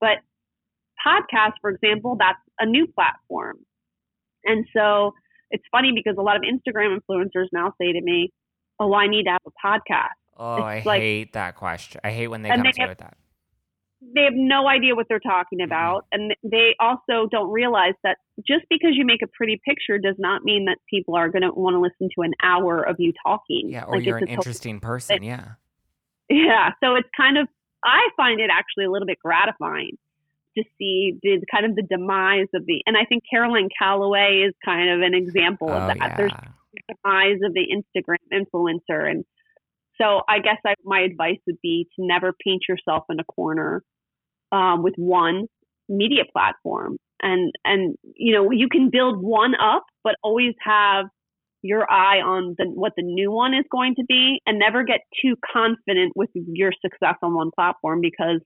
But 0.00 0.18
podcast, 1.04 1.52
for 1.60 1.70
example, 1.70 2.16
that's 2.18 2.38
a 2.58 2.66
new 2.66 2.86
platform. 2.86 3.58
And 4.44 4.66
so 4.76 5.12
it's 5.50 5.64
funny 5.70 5.92
because 5.94 6.16
a 6.18 6.22
lot 6.22 6.36
of 6.36 6.42
Instagram 6.42 6.96
influencers 6.98 7.46
now 7.52 7.72
say 7.80 7.92
to 7.92 8.00
me, 8.00 8.32
"Oh, 8.78 8.94
I 8.94 9.06
need 9.06 9.24
to 9.24 9.30
have 9.30 9.42
a 9.46 9.66
podcast." 9.66 10.20
Oh, 10.36 10.56
it's 10.56 10.86
I 10.86 10.88
like, 10.88 11.02
hate 11.02 11.32
that 11.34 11.56
question. 11.56 12.00
I 12.02 12.10
hate 12.10 12.28
when 12.28 12.42
they 12.42 12.48
come 12.48 12.62
they 12.62 12.70
to 12.70 12.80
have, 12.80 12.88
with 12.90 12.98
that. 12.98 13.16
They 14.14 14.22
have 14.22 14.34
no 14.34 14.66
idea 14.68 14.94
what 14.94 15.06
they're 15.08 15.20
talking 15.20 15.60
about, 15.60 16.06
and 16.12 16.34
they 16.42 16.74
also 16.80 17.28
don't 17.30 17.50
realize 17.50 17.94
that 18.04 18.16
just 18.46 18.64
because 18.70 18.90
you 18.92 19.04
make 19.04 19.22
a 19.22 19.28
pretty 19.28 19.60
picture 19.64 19.98
does 19.98 20.16
not 20.18 20.44
mean 20.44 20.66
that 20.66 20.78
people 20.88 21.16
are 21.16 21.28
going 21.28 21.42
to 21.42 21.50
want 21.50 21.74
to 21.74 21.80
listen 21.80 22.08
to 22.16 22.22
an 22.22 22.32
hour 22.42 22.82
of 22.82 22.96
you 22.98 23.12
talking. 23.24 23.68
Yeah, 23.68 23.84
or 23.84 23.96
like 23.96 24.06
you're 24.06 24.18
an 24.18 24.28
interesting 24.28 24.80
person. 24.80 25.22
Yeah. 25.22 25.52
Yeah, 26.28 26.70
so 26.82 26.94
it's 26.94 27.08
kind 27.16 27.38
of 27.38 27.48
I 27.84 28.08
find 28.16 28.40
it 28.40 28.50
actually 28.52 28.84
a 28.84 28.90
little 28.90 29.06
bit 29.06 29.18
gratifying 29.18 29.96
to 30.56 30.64
see 30.78 31.18
the 31.22 31.40
kind 31.50 31.64
of 31.64 31.76
the 31.76 31.82
demise 31.82 32.48
of 32.54 32.66
the, 32.66 32.82
and 32.86 32.96
I 32.96 33.04
think 33.04 33.22
Caroline 33.30 33.68
Calloway 33.78 34.44
is 34.46 34.54
kind 34.64 34.90
of 34.90 35.00
an 35.00 35.14
example 35.14 35.70
of 35.70 35.82
oh, 35.82 35.86
that. 35.86 35.96
Yeah. 35.96 36.16
There's 36.16 36.32
the 36.32 36.94
demise 36.94 37.38
of 37.44 37.54
the 37.54 37.66
Instagram 37.72 38.16
influencer. 38.32 39.10
And 39.10 39.24
so 40.00 40.22
I 40.28 40.40
guess 40.40 40.56
I, 40.66 40.74
my 40.84 41.00
advice 41.00 41.38
would 41.46 41.60
be 41.62 41.88
to 41.96 42.04
never 42.04 42.32
paint 42.44 42.62
yourself 42.68 43.04
in 43.10 43.20
a 43.20 43.24
corner 43.24 43.82
um, 44.52 44.82
with 44.82 44.94
one 44.96 45.46
media 45.88 46.24
platform. 46.32 46.98
And, 47.22 47.52
and, 47.64 47.96
you 48.14 48.34
know, 48.34 48.50
you 48.50 48.68
can 48.70 48.90
build 48.90 49.22
one 49.22 49.54
up, 49.54 49.84
but 50.02 50.16
always 50.22 50.54
have 50.64 51.06
your 51.62 51.90
eye 51.90 52.20
on 52.20 52.54
the, 52.58 52.64
what 52.64 52.92
the 52.96 53.02
new 53.02 53.30
one 53.30 53.54
is 53.54 53.64
going 53.70 53.94
to 53.96 54.04
be 54.08 54.40
and 54.46 54.58
never 54.58 54.82
get 54.82 55.00
too 55.22 55.36
confident 55.52 56.12
with 56.16 56.30
your 56.34 56.72
success 56.80 57.16
on 57.22 57.34
one 57.34 57.50
platform 57.54 58.00
because 58.00 58.40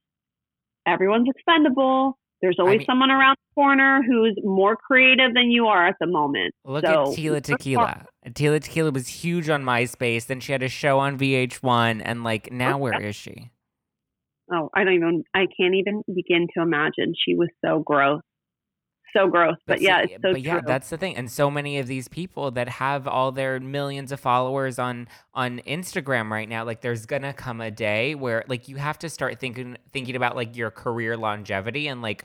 everyone's 0.86 1.28
expendable. 1.28 2.18
There's 2.42 2.56
always 2.58 2.74
I 2.74 2.78
mean, 2.78 2.86
someone 2.86 3.10
around 3.10 3.36
the 3.36 3.54
corner 3.54 4.02
who's 4.06 4.36
more 4.42 4.76
creative 4.76 5.32
than 5.32 5.50
you 5.50 5.66
are 5.66 5.86
at 5.86 5.94
the 6.00 6.06
moment. 6.06 6.54
Look 6.64 6.84
so, 6.84 7.12
at 7.12 7.18
Tila 7.18 7.42
Tequila. 7.42 8.06
Tila 8.28 8.60
Tequila 8.60 8.90
was 8.90 9.08
huge 9.08 9.48
on 9.48 9.62
MySpace. 9.62 10.26
Then 10.26 10.40
she 10.40 10.52
had 10.52 10.62
a 10.62 10.68
show 10.68 10.98
on 10.98 11.18
VH1, 11.18 12.02
and 12.04 12.22
like 12.22 12.52
now, 12.52 12.76
where 12.76 13.00
is 13.00 13.16
she? 13.16 13.50
Oh, 14.52 14.68
I 14.74 14.84
don't 14.84 14.92
even. 14.94 15.24
I 15.32 15.46
can't 15.58 15.74
even 15.74 16.02
begin 16.14 16.48
to 16.54 16.62
imagine. 16.62 17.14
She 17.24 17.34
was 17.34 17.48
so 17.64 17.78
gross 17.78 18.20
so 19.16 19.28
gross. 19.28 19.56
But, 19.66 19.74
but 19.74 19.80
yeah, 19.80 20.00
it's 20.00 20.12
so 20.14 20.32
but 20.32 20.42
yeah, 20.42 20.60
that's 20.64 20.90
the 20.90 20.98
thing. 20.98 21.16
And 21.16 21.30
so 21.30 21.50
many 21.50 21.78
of 21.78 21.86
these 21.86 22.08
people 22.08 22.50
that 22.52 22.68
have 22.68 23.08
all 23.08 23.32
their 23.32 23.60
millions 23.60 24.12
of 24.12 24.20
followers 24.20 24.78
on 24.78 25.08
on 25.34 25.60
Instagram 25.66 26.30
right 26.30 26.48
now, 26.48 26.64
like 26.64 26.80
there's 26.80 27.06
gonna 27.06 27.32
come 27.32 27.60
a 27.60 27.70
day 27.70 28.14
where 28.14 28.44
like 28.48 28.68
you 28.68 28.76
have 28.76 28.98
to 29.00 29.08
start 29.08 29.40
thinking 29.40 29.76
thinking 29.92 30.16
about 30.16 30.36
like 30.36 30.56
your 30.56 30.70
career 30.70 31.16
longevity 31.16 31.88
and 31.88 32.02
like 32.02 32.24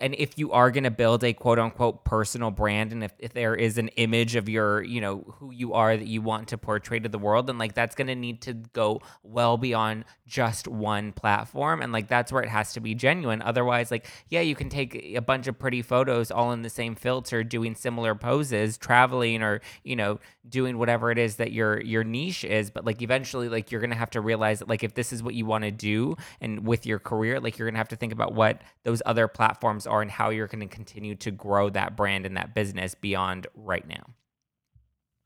and 0.00 0.14
if 0.16 0.38
you 0.38 0.52
are 0.52 0.70
going 0.70 0.84
to 0.84 0.90
build 0.90 1.24
a 1.24 1.32
quote 1.32 1.58
unquote 1.58 2.04
personal 2.04 2.50
brand 2.50 2.92
and 2.92 3.04
if, 3.04 3.12
if 3.18 3.32
there 3.32 3.54
is 3.54 3.78
an 3.78 3.88
image 3.88 4.36
of 4.36 4.48
your 4.48 4.82
you 4.82 5.00
know 5.00 5.34
who 5.38 5.50
you 5.50 5.72
are 5.74 5.96
that 5.96 6.06
you 6.06 6.22
want 6.22 6.48
to 6.48 6.58
portray 6.58 6.98
to 6.98 7.08
the 7.08 7.18
world 7.18 7.46
then 7.46 7.58
like 7.58 7.74
that's 7.74 7.94
going 7.94 8.06
to 8.06 8.14
need 8.14 8.40
to 8.42 8.52
go 8.52 9.00
well 9.22 9.56
beyond 9.56 10.04
just 10.26 10.66
one 10.66 11.12
platform 11.12 11.80
and 11.80 11.92
like 11.92 12.08
that's 12.08 12.32
where 12.32 12.42
it 12.42 12.48
has 12.48 12.72
to 12.72 12.80
be 12.80 12.94
genuine. 12.94 13.40
Otherwise 13.42 13.90
like 13.90 14.06
yeah 14.28 14.40
you 14.40 14.54
can 14.54 14.68
take 14.68 14.94
a 14.94 15.20
bunch 15.20 15.46
of 15.46 15.58
pretty 15.58 15.82
photos 15.82 16.30
all 16.30 16.52
in 16.52 16.62
the 16.62 16.70
same 16.70 16.94
filter 16.94 17.44
doing 17.44 17.74
similar 17.74 18.14
poses 18.14 18.76
traveling 18.76 19.42
or 19.42 19.60
you 19.84 19.94
know 19.94 20.18
doing 20.48 20.78
whatever 20.78 21.10
it 21.10 21.18
is 21.18 21.36
that 21.36 21.52
your 21.52 21.80
your 21.82 22.04
niche 22.04 22.44
is 22.44 22.70
but 22.70 22.84
like 22.84 23.02
eventually 23.02 23.48
like 23.48 23.70
you're 23.70 23.80
going 23.80 23.90
to 23.90 23.96
have 23.96 24.10
to 24.10 24.20
realize 24.20 24.58
that 24.58 24.68
like 24.68 24.82
if 24.82 24.94
this 24.94 25.12
is 25.12 25.22
what 25.22 25.34
you 25.34 25.46
want 25.46 25.64
to 25.64 25.70
do 25.70 26.16
and 26.40 26.66
with 26.66 26.86
your 26.86 26.98
career 26.98 27.40
like 27.40 27.58
you're 27.58 27.66
going 27.66 27.74
to 27.74 27.78
have 27.78 27.88
to 27.88 27.96
think 27.96 28.12
about 28.12 28.34
what 28.34 28.60
those 28.84 29.02
other 29.06 29.28
platforms 29.28 29.85
are 29.86 30.02
and 30.02 30.10
how 30.10 30.30
you're 30.30 30.46
going 30.46 30.66
to 30.66 30.74
continue 30.74 31.14
to 31.16 31.30
grow 31.30 31.70
that 31.70 31.96
brand 31.96 32.26
and 32.26 32.36
that 32.36 32.54
business 32.54 32.94
beyond 32.94 33.46
right 33.54 33.86
now. 33.86 34.14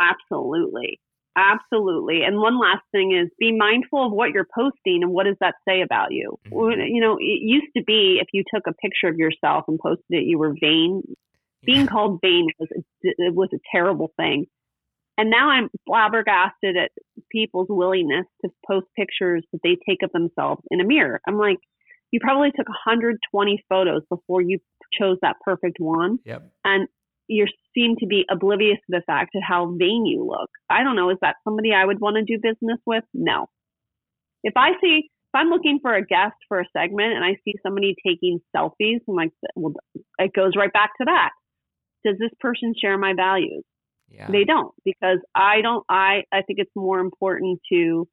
Absolutely. 0.01 1.01
Absolutely. 1.37 2.23
And 2.25 2.39
one 2.39 2.59
last 2.59 2.83
thing 2.93 3.13
is 3.13 3.31
be 3.39 3.57
mindful 3.57 4.07
of 4.07 4.13
what 4.13 4.31
you're 4.31 4.47
posting 4.53 5.03
and 5.03 5.13
what 5.13 5.25
does 5.25 5.37
that 5.41 5.55
say 5.67 5.81
about 5.81 6.13
you. 6.13 6.39
Mm-hmm. 6.49 6.81
You 6.93 7.01
know, 7.01 7.17
it 7.19 7.41
used 7.41 7.73
to 7.77 7.85
be 7.85 8.19
if 8.21 8.29
you 8.33 8.43
took 8.53 8.65
a 8.67 8.75
picture 8.75 9.09
of 9.09 9.17
yourself 9.17 9.65
and 9.69 9.79
posted 9.79 10.05
it, 10.11 10.25
you 10.25 10.39
were 10.39 10.55
vain. 10.61 11.03
Being 11.63 11.87
called 11.87 12.21
vain 12.23 12.47
was 12.59 12.69
a, 12.75 12.81
it 13.03 13.35
was 13.35 13.51
a 13.53 13.59
terrible 13.71 14.11
thing. 14.17 14.47
And 15.19 15.29
now 15.31 15.51
I'm 15.51 15.69
flabbergasted 15.87 16.77
at 16.77 16.91
people's 17.31 17.69
willingness 17.69 18.25
to 18.43 18.51
post 18.67 18.87
pictures 18.97 19.45
that 19.53 19.61
they 19.63 19.77
take 19.87 20.03
of 20.03 20.11
themselves 20.13 20.63
in 20.71 20.81
a 20.81 20.87
mirror. 20.87 21.21
I'm 21.29 21.37
like, 21.37 21.59
you 22.11 22.21
probably 22.21 22.51
took 22.51 22.69
120 22.69 23.65
photos 23.69 24.03
before 24.09 24.43
you 24.43 24.59
chose 24.99 25.19
that 25.23 25.37
perfect 25.45 25.77
one. 25.79 26.19
Yep. 26.25 26.51
And 26.65 26.89
you're 27.29 27.49
seem 27.75 27.95
to 28.01 28.07
be 28.07 28.25
oblivious 28.29 28.79
to 28.79 28.99
the 28.99 29.03
fact 29.07 29.37
of 29.37 29.43
how 29.47 29.75
vain 29.79 30.05
you 30.05 30.27
look. 30.27 30.51
I 30.69 30.83
don't 30.83 30.97
know. 30.97 31.11
Is 31.11 31.19
that 31.23 31.37
somebody 31.45 31.73
I 31.73 31.85
would 31.85 32.01
want 32.01 32.17
to 32.17 32.25
do 32.25 32.41
business 32.43 32.79
with? 32.85 33.05
No. 33.15 33.47
If 34.43 34.55
I 34.57 34.71
see, 34.81 35.03
if 35.07 35.35
I'm 35.35 35.49
looking 35.49 35.79
for 35.81 35.95
a 35.95 36.05
guest 36.05 36.35
for 36.49 36.61
a 36.61 36.65
segment 36.77 37.13
and 37.13 37.25
I 37.25 37.37
see 37.45 37.55
somebody 37.63 37.95
taking 38.05 38.41
selfies, 38.55 38.99
I'm 39.09 39.15
like, 39.15 39.31
well, 39.55 39.75
it 40.19 40.33
goes 40.35 40.53
right 40.57 40.73
back 40.73 40.91
to 41.01 41.05
that. 41.05 41.31
Does 42.05 42.17
this 42.19 42.31
person 42.41 42.75
share 42.81 42.99
my 42.99 43.13
values? 43.15 43.63
Yeah. 44.09 44.29
They 44.29 44.43
don't 44.43 44.75
because 44.85 45.19
I 45.35 45.61
don't. 45.63 45.85
I 45.89 46.25
I 46.33 46.43
think 46.43 46.59
it's 46.59 46.75
more 46.75 46.99
important 46.99 47.61
to 47.73 48.09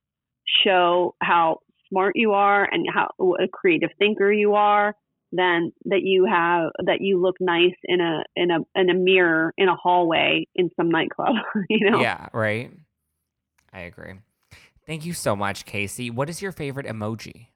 show 0.63 1.15
how 1.21 1.59
smart 1.89 2.13
you 2.15 2.31
are 2.31 2.67
and 2.71 2.85
how 2.93 3.09
a 3.39 3.47
creative 3.47 3.89
thinker 3.99 4.31
you 4.31 4.53
are 4.53 4.95
than 5.31 5.71
that 5.85 6.01
you 6.03 6.25
have 6.25 6.69
that 6.85 7.01
you 7.01 7.21
look 7.21 7.35
nice 7.39 7.75
in 7.83 7.99
a 7.99 8.23
in 8.35 8.49
a 8.51 8.59
in 8.79 8.89
a 8.89 8.93
mirror 8.93 9.53
in 9.57 9.67
a 9.67 9.75
hallway 9.75 10.45
in 10.55 10.69
some 10.77 10.89
nightclub 10.89 11.35
you 11.69 11.89
know 11.89 12.01
Yeah, 12.01 12.27
right. 12.33 12.71
I 13.73 13.81
agree. 13.81 14.13
Thank 14.85 15.05
you 15.05 15.11
so 15.11 15.35
much, 15.35 15.65
Casey. 15.65 16.09
What 16.09 16.29
is 16.29 16.41
your 16.41 16.53
favorite 16.53 16.85
emoji? 16.85 17.47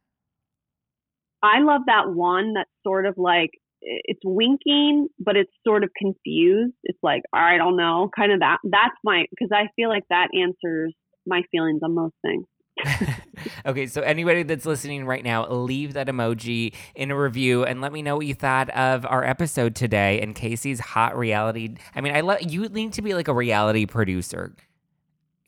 i 1.44 1.60
love 1.62 1.82
that 1.88 2.12
one 2.12 2.54
that's 2.54 2.70
sort 2.84 3.06
of 3.06 3.16
like 3.18 3.52
it's 3.82 4.22
winking 4.24 5.08
but 5.20 5.36
it's 5.36 5.52
sort 5.66 5.84
of 5.84 5.90
confused 5.98 6.74
it's 6.84 7.00
like 7.02 7.24
i 7.34 7.58
don't 7.58 7.76
know 7.76 8.10
kind 8.16 8.32
of 8.32 8.40
that 8.40 8.58
that's 8.64 8.96
my 9.04 9.26
because 9.32 9.50
i 9.52 9.68
feel 9.76 9.90
like 9.90 10.04
that 10.10 10.28
answers 10.40 10.94
my 11.26 11.42
feelings 11.52 11.82
on 11.84 11.96
most 11.96 12.16
things 12.24 12.46
okay, 13.66 13.88
so 13.88 14.02
anybody 14.02 14.44
that's 14.44 14.66
listening 14.66 15.06
right 15.06 15.24
now, 15.24 15.48
leave 15.50 15.94
that 15.94 16.08
emoji 16.08 16.74
in 16.96 17.12
a 17.12 17.18
review 17.20 17.64
and 17.66 17.82
let 17.82 17.92
me 17.92 18.02
know 18.02 18.18
what 18.18 18.26
you 18.26 18.34
thought 18.36 18.70
of 18.72 19.06
our 19.06 19.24
episode 19.24 19.76
today 19.76 20.20
and 20.22 20.36
Casey's 20.36 20.80
hot 20.80 21.18
reality. 21.18 21.76
I 21.96 22.02
mean, 22.02 22.16
I 22.16 22.22
love 22.22 22.42
you 22.42 22.68
need 22.70 22.94
to 22.94 23.02
be 23.02 23.14
like 23.14 23.28
a 23.28 23.34
reality 23.34 23.86
producer. 23.86 24.56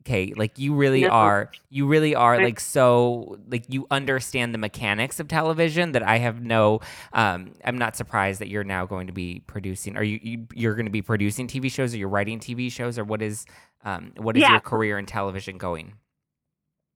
Okay, 0.06 0.34
like 0.36 0.60
you 0.60 0.74
really 0.74 1.04
No. 1.04 1.10
are. 1.12 1.50
You 1.70 1.88
really 1.88 2.14
are 2.14 2.38
like 2.44 2.60
so 2.60 3.38
like 3.50 3.64
you 3.70 3.88
understand 3.90 4.54
the 4.54 4.58
mechanics 4.58 5.22
of 5.22 5.30
television 5.30 5.94
that 5.94 6.04
I 6.04 6.18
have 6.18 6.42
no 6.42 6.82
um 7.14 7.54
I'm 7.64 7.78
not 7.78 7.96
surprised 7.96 8.42
that 8.42 8.50
you're 8.50 8.66
now 8.66 8.86
going 8.86 9.08
to 9.08 9.14
be 9.14 9.44
producing. 9.48 9.96
Are 9.96 10.04
you, 10.04 10.20
you 10.22 10.48
you're 10.54 10.76
going 10.76 10.88
to 10.88 10.92
be 10.92 11.02
producing 11.02 11.48
TV 11.48 11.72
shows 11.72 11.94
or 11.94 11.98
you're 11.98 12.10
writing 12.10 12.40
TV 12.40 12.70
shows 12.70 13.00
or 13.00 13.06
what 13.06 13.22
is 13.22 13.46
um 13.86 14.12
what 14.18 14.36
is 14.36 14.42
Yeah. 14.42 14.52
your 14.52 14.60
career 14.60 15.00
in 15.00 15.06
television 15.06 15.58
going? 15.58 15.94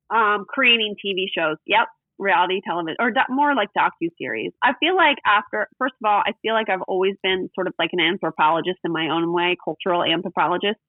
Um, 0.09 0.45
creating 0.47 0.95
TV 1.03 1.25
shows. 1.35 1.57
Yep, 1.65 1.87
reality 2.19 2.61
television 2.65 2.97
or 2.99 3.11
do- 3.11 3.19
more 3.29 3.55
like 3.55 3.69
docu 3.77 4.09
series. 4.17 4.51
I 4.63 4.73
feel 4.79 4.95
like 4.95 5.17
after, 5.25 5.67
first 5.77 5.93
of 6.01 6.09
all, 6.09 6.21
I 6.25 6.31
feel 6.41 6.53
like 6.53 6.69
I've 6.69 6.81
always 6.87 7.15
been 7.23 7.49
sort 7.55 7.67
of 7.67 7.73
like 7.79 7.91
an 7.93 7.99
anthropologist 7.99 8.79
in 8.83 8.91
my 8.91 9.09
own 9.09 9.31
way, 9.33 9.55
cultural 9.63 10.03
anthropologist. 10.03 10.79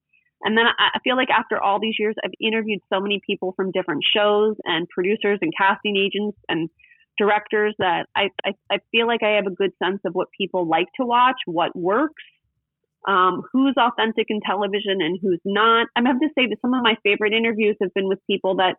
And 0.41 0.57
then 0.57 0.65
I 0.67 0.99
feel 1.03 1.17
like 1.17 1.29
after 1.29 1.61
all 1.61 1.79
these 1.81 1.95
years, 1.99 2.15
I've 2.23 2.31
interviewed 2.41 2.79
so 2.91 3.01
many 3.01 3.19
people 3.25 3.53
from 3.57 3.71
different 3.71 4.03
shows 4.15 4.55
and 4.63 4.87
producers 4.87 5.37
and 5.41 5.51
casting 5.55 5.97
agents 5.97 6.37
and 6.47 6.69
directors 7.17 7.75
that 7.79 8.07
I, 8.15 8.29
I, 8.45 8.53
I 8.71 8.79
feel 8.89 9.05
like 9.05 9.21
I 9.21 9.35
have 9.35 9.47
a 9.47 9.53
good 9.53 9.71
sense 9.83 9.99
of 10.05 10.13
what 10.13 10.29
people 10.37 10.65
like 10.65 10.87
to 10.95 11.05
watch, 11.05 11.35
what 11.45 11.75
works, 11.75 12.23
um, 13.05 13.43
who's 13.51 13.75
authentic 13.77 14.27
in 14.29 14.39
television 14.39 15.01
and 15.01 15.19
who's 15.21 15.41
not. 15.43 15.87
I 15.97 16.01
have 16.07 16.21
to 16.21 16.29
say 16.35 16.47
that 16.47 16.61
some 16.61 16.73
of 16.73 16.83
my 16.83 16.95
favorite 17.03 17.33
interviews 17.33 17.75
have 17.81 17.93
been 17.93 18.07
with 18.07 18.19
people 18.25 18.55
that 18.55 18.77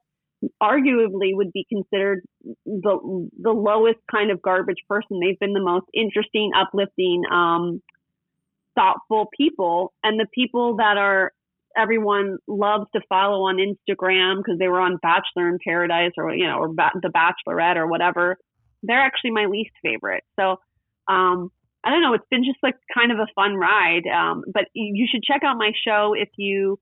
arguably 0.62 1.34
would 1.34 1.52
be 1.52 1.66
considered 1.68 2.22
the 2.64 3.28
the 3.38 3.50
lowest 3.50 3.98
kind 4.10 4.30
of 4.30 4.40
garbage 4.42 4.82
person. 4.88 5.20
They've 5.20 5.38
been 5.38 5.52
the 5.52 5.62
most 5.62 5.86
interesting, 5.92 6.52
uplifting, 6.56 7.22
um, 7.30 7.82
thoughtful 8.74 9.28
people, 9.36 9.92
and 10.02 10.18
the 10.18 10.26
people 10.34 10.76
that 10.76 10.96
are 10.96 11.32
everyone 11.76 12.38
loves 12.48 12.86
to 12.94 13.00
follow 13.08 13.42
on 13.42 13.58
Instagram 13.58 14.38
because 14.38 14.58
they 14.58 14.68
were 14.68 14.80
on 14.80 14.98
Bachelor 15.02 15.48
in 15.48 15.58
Paradise 15.62 16.12
or 16.16 16.34
you 16.34 16.46
know 16.46 16.58
or 16.58 16.68
ba- 16.68 16.92
The 17.00 17.10
Bachelorette 17.10 17.76
or 17.76 17.86
whatever. 17.86 18.36
They're 18.82 19.00
actually 19.00 19.32
my 19.32 19.46
least 19.46 19.72
favorite. 19.82 20.24
So. 20.38 20.56
Um, 21.08 21.50
I 21.82 21.88
don't 21.90 22.02
know. 22.02 22.12
It's 22.12 22.26
been 22.30 22.44
just 22.44 22.58
like 22.62 22.74
kind 22.94 23.10
of 23.10 23.18
a 23.18 23.26
fun 23.34 23.54
ride. 23.54 24.02
Um, 24.06 24.44
but 24.52 24.66
you 24.74 24.92
you 24.94 25.08
should 25.10 25.22
check 25.24 25.42
out 25.42 25.56
my 25.56 25.72
show 25.82 26.12
if 26.14 26.28
you 26.36 26.78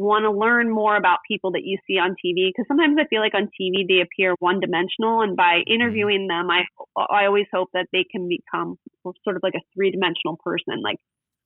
want 0.00 0.24
to 0.24 0.30
learn 0.30 0.70
more 0.70 0.96
about 0.96 1.18
people 1.28 1.52
that 1.52 1.62
you 1.64 1.78
see 1.86 1.94
on 1.94 2.16
TV 2.24 2.48
because 2.48 2.66
sometimes 2.68 2.96
I 2.98 3.06
feel 3.08 3.20
like 3.20 3.34
on 3.34 3.50
TV 3.60 3.86
they 3.86 4.00
appear 4.00 4.34
one 4.38 4.60
dimensional 4.60 5.20
and 5.20 5.36
by 5.36 5.60
mm-hmm. 5.60 5.72
interviewing 5.72 6.26
them 6.28 6.50
I 6.50 6.62
I 6.96 7.26
always 7.26 7.46
hope 7.52 7.68
that 7.74 7.86
they 7.92 8.04
can 8.10 8.28
become 8.28 8.76
sort 9.24 9.36
of 9.36 9.42
like 9.42 9.54
a 9.54 9.64
three 9.74 9.90
dimensional 9.90 10.38
person 10.42 10.80
like 10.82 10.96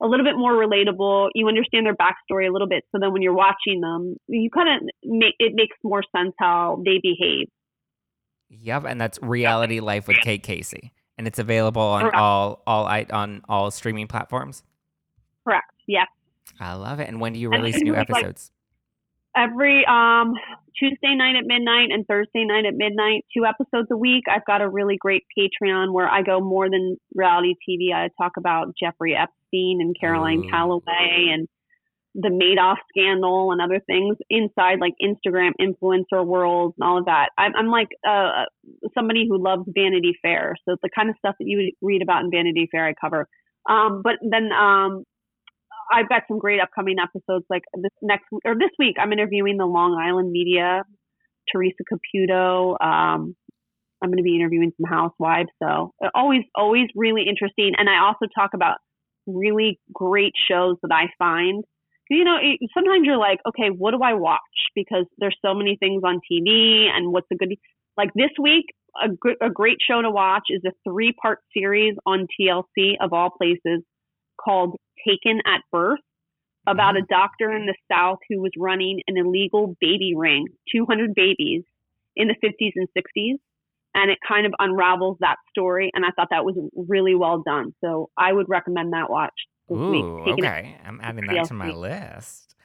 a 0.02 0.07
little 0.07 0.24
bit 0.24 0.36
more 0.36 0.52
relatable 0.52 1.30
you 1.34 1.48
understand 1.48 1.86
their 1.86 1.96
backstory 1.96 2.48
a 2.48 2.52
little 2.52 2.68
bit 2.68 2.84
so 2.92 2.98
then 3.00 3.12
when 3.12 3.22
you're 3.22 3.34
watching 3.34 3.80
them 3.80 4.16
you 4.28 4.50
kind 4.50 4.68
of 4.68 4.88
make 5.05 5.34
it 5.38 5.52
makes 5.55 5.76
more 5.82 6.02
sense 6.14 6.34
how 6.38 6.80
they 6.84 7.00
behave 7.02 7.48
Yep, 8.62 8.84
and 8.84 9.00
that's 9.00 9.18
Reality 9.22 9.80
Life 9.80 10.07
with 10.07 10.18
Kate 10.18 10.42
Casey, 10.42 10.92
and 11.18 11.26
it's 11.26 11.38
available 11.38 11.82
on 11.82 12.02
Correct. 12.02 12.16
all 12.16 12.62
all 12.66 12.84
on 12.86 13.42
all 13.48 13.70
streaming 13.70 14.07
platforms. 14.07 14.62
correct 15.44 15.72
yes 15.86 16.07
I 16.61 16.74
love 16.74 17.01
it. 17.01 17.09
And 17.09 17.20
when 17.20 17.32
do 17.32 17.38
you 17.38 17.51
release 17.51 17.80
new 17.80 17.92
like- 17.92 18.09
episodes? 18.11 18.53
every 19.36 19.84
um 19.86 20.34
Tuesday 20.78 21.14
night 21.14 21.36
at 21.36 21.45
midnight 21.47 21.90
and 21.90 22.05
Thursday 22.07 22.45
night 22.45 22.64
at 22.66 22.74
midnight, 22.74 23.24
two 23.36 23.45
episodes 23.45 23.88
a 23.92 23.97
week. 23.97 24.24
I've 24.28 24.45
got 24.45 24.61
a 24.61 24.68
really 24.68 24.97
great 24.99 25.22
Patreon 25.38 25.92
where 25.92 26.09
I 26.09 26.22
go 26.22 26.40
more 26.40 26.68
than 26.68 26.97
reality 27.14 27.55
TV. 27.68 27.95
I 27.95 28.09
talk 28.20 28.32
about 28.36 28.74
Jeffrey 28.80 29.14
Epstein 29.14 29.78
and 29.80 29.95
Caroline 29.99 30.45
Ooh. 30.45 30.51
Calloway 30.51 31.30
and 31.32 31.49
the 32.16 32.28
Madoff 32.28 32.76
scandal 32.88 33.53
and 33.53 33.61
other 33.61 33.80
things 33.86 34.16
inside 34.30 34.78
like 34.80 34.95
Instagram 35.03 35.53
influencer 35.61 36.24
world 36.24 36.74
and 36.76 36.88
all 36.88 36.99
of 36.99 37.05
that. 37.05 37.30
I'm, 37.38 37.53
I'm 37.57 37.68
like 37.68 37.88
uh, 38.09 38.47
somebody 38.97 39.26
who 39.28 39.42
loves 39.42 39.62
Vanity 39.66 40.14
Fair, 40.22 40.57
so 40.64 40.76
the 40.82 40.90
kind 40.95 41.09
of 41.09 41.16
stuff 41.18 41.36
that 41.38 41.47
you 41.47 41.59
would 41.59 41.86
read 41.86 42.03
about 42.03 42.24
in 42.24 42.30
Vanity 42.32 42.68
Fair, 42.70 42.86
I 42.86 42.95
cover. 43.01 43.28
Um, 43.68 44.03
but 44.03 44.14
then 44.22 44.51
um, 44.53 45.05
I've 45.93 46.09
got 46.09 46.22
some 46.28 46.39
great 46.39 46.61
upcoming 46.61 46.97
episodes. 46.99 47.45
Like 47.51 47.62
this 47.74 47.93
next 48.03 48.24
or 48.45 48.55
this 48.55 48.70
week, 48.78 48.97
I'm 49.01 49.12
interviewing 49.12 49.57
the 49.57 49.66
Long 49.66 49.95
Island 50.01 50.30
Medium, 50.32 50.82
Teresa 51.51 51.82
Caputo. 51.91 52.76
Um, 52.80 53.37
I'm 54.03 54.11
going 54.11 54.18
to 54.18 54.22
be 54.22 54.37
interviewing 54.37 54.72
some 54.76 54.91
housewives. 54.91 55.49
So 55.62 55.93
uh, 56.05 56.11
always, 56.14 56.43
always 56.55 56.89
really 56.95 57.24
interesting. 57.28 57.72
And 57.76 57.89
I 57.89 58.05
also 58.05 58.26
talk 58.35 58.51
about 58.55 58.76
really 59.26 59.80
great 59.93 60.32
shows 60.49 60.76
that 60.82 60.93
I 60.93 61.07
find. 61.18 61.64
You 62.11 62.24
know, 62.24 62.37
it, 62.41 62.61
sometimes 62.74 63.07
you're 63.07 63.16
like, 63.16 63.39
okay, 63.49 63.68
what 63.68 63.93
do 63.93 64.03
I 64.03 64.12
watch? 64.12 64.41
Because 64.74 65.07
there's 65.18 65.37
so 65.45 65.55
many 65.55 65.76
things 65.80 66.03
on 66.05 66.20
TV, 66.30 66.89
and 66.95 67.12
what's 67.12 67.26
a 67.32 67.35
good 67.35 67.55
like 67.97 68.11
this 68.14 68.30
week? 68.41 68.66
A, 69.03 69.09
good, 69.09 69.37
a 69.41 69.51
great 69.51 69.78
show 69.80 70.03
to 70.03 70.11
watch 70.11 70.45
is 70.51 70.62
a 70.66 70.72
three 70.87 71.12
part 71.20 71.39
series 71.57 71.95
on 72.05 72.26
TLC 72.39 72.95
of 73.01 73.12
all 73.12 73.30
places 73.30 73.82
called 74.43 74.76
Taken 75.07 75.41
at 75.47 75.61
Birth 75.72 76.01
about 76.66 76.97
a 76.97 77.01
mm-hmm. 77.01 77.14
doctor 77.14 77.53
in 77.53 77.66
the 77.66 77.74
South 77.91 78.18
who 78.28 78.41
was 78.41 78.53
running 78.57 79.01
an 79.07 79.16
illegal 79.16 79.76
baby 79.80 80.14
ring, 80.16 80.47
200 80.74 81.14
babies 81.14 81.62
in 82.16 82.28
the 82.28 82.35
50s 82.35 82.72
and 82.76 82.89
60s. 82.97 83.37
And 83.97 84.11
it 84.11 84.18
kind 84.26 84.45
of 84.45 84.53
unravels 84.59 85.18
that 85.20 85.37
story. 85.51 85.91
And 85.95 86.05
I 86.05 86.09
thought 86.16 86.28
that 86.30 86.45
was 86.45 86.57
really 86.74 87.14
well 87.14 87.43
done. 87.47 87.74
So 87.80 88.11
I 88.18 88.32
would 88.32 88.49
recommend 88.49 88.93
that 88.93 89.09
watch 89.09 89.35
this 89.68 89.78
week. 89.78 90.05
Ooh, 90.05 90.32
okay. 90.32 90.76
I'm 90.85 91.01
adding 91.01 91.26
that 91.26 91.47
to 91.47 91.55
my 91.55 91.70
list. 91.70 92.57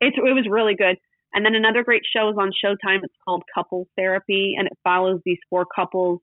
it's, 0.00 0.16
it 0.16 0.34
was 0.34 0.46
really 0.50 0.74
good. 0.74 0.96
And 1.32 1.44
then 1.44 1.54
another 1.54 1.84
great 1.84 2.02
show 2.04 2.28
is 2.28 2.36
on 2.38 2.50
Showtime. 2.64 3.00
It's 3.02 3.14
called 3.24 3.42
Couple 3.52 3.88
Therapy, 3.96 4.54
and 4.56 4.66
it 4.66 4.78
follows 4.84 5.20
these 5.24 5.38
four 5.50 5.64
couples 5.64 6.20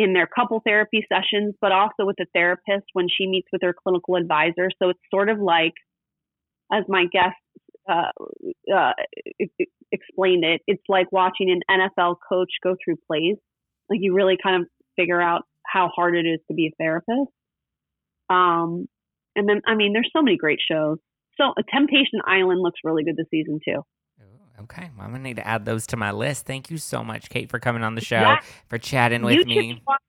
in 0.00 0.14
their 0.14 0.26
couple 0.26 0.60
therapy 0.64 1.06
sessions, 1.12 1.54
but 1.60 1.72
also 1.72 2.06
with 2.06 2.16
the 2.16 2.26
therapist 2.34 2.86
when 2.94 3.06
she 3.08 3.26
meets 3.26 3.48
with 3.52 3.62
her 3.62 3.74
clinical 3.74 4.16
advisor. 4.16 4.70
So 4.80 4.88
it's 4.88 5.00
sort 5.10 5.28
of 5.28 5.38
like, 5.38 5.74
as 6.72 6.84
my 6.88 7.04
guest 7.12 7.36
uh, 7.88 8.10
uh, 8.74 8.92
explained 9.92 10.44
it, 10.44 10.62
it's 10.66 10.82
like 10.88 11.12
watching 11.12 11.50
an 11.50 11.60
NFL 11.70 12.16
coach 12.28 12.50
go 12.62 12.76
through 12.82 12.96
plays. 13.06 13.36
Like 13.90 13.98
you 14.00 14.14
really 14.14 14.38
kind 14.42 14.62
of 14.62 14.68
figure 14.96 15.20
out 15.20 15.42
how 15.66 15.90
hard 15.94 16.16
it 16.16 16.26
is 16.26 16.40
to 16.48 16.54
be 16.54 16.68
a 16.68 16.82
therapist. 16.82 17.30
Um, 18.30 18.86
and 19.36 19.48
then, 19.48 19.60
I 19.66 19.74
mean, 19.74 19.92
there's 19.92 20.10
so 20.16 20.22
many 20.22 20.36
great 20.36 20.60
shows. 20.70 20.98
So, 21.36 21.50
uh, 21.50 21.62
Temptation 21.72 22.20
Island 22.26 22.60
looks 22.60 22.80
really 22.84 23.04
good 23.04 23.16
this 23.16 23.26
season 23.30 23.60
too. 23.64 23.82
Okay, 24.62 24.90
well, 24.96 25.06
I'm 25.06 25.12
gonna 25.12 25.22
need 25.22 25.36
to 25.36 25.46
add 25.46 25.64
those 25.64 25.86
to 25.88 25.96
my 25.96 26.10
list. 26.10 26.46
Thank 26.46 26.70
you 26.70 26.78
so 26.78 27.02
much, 27.02 27.28
Kate, 27.30 27.50
for 27.50 27.58
coming 27.58 27.82
on 27.82 27.94
the 27.94 28.00
show, 28.00 28.20
Yeah. 28.20 28.40
for 28.68 28.78
chatting 28.78 29.22
with 29.22 29.46
me. 29.46 29.80
watch. 29.86 30.00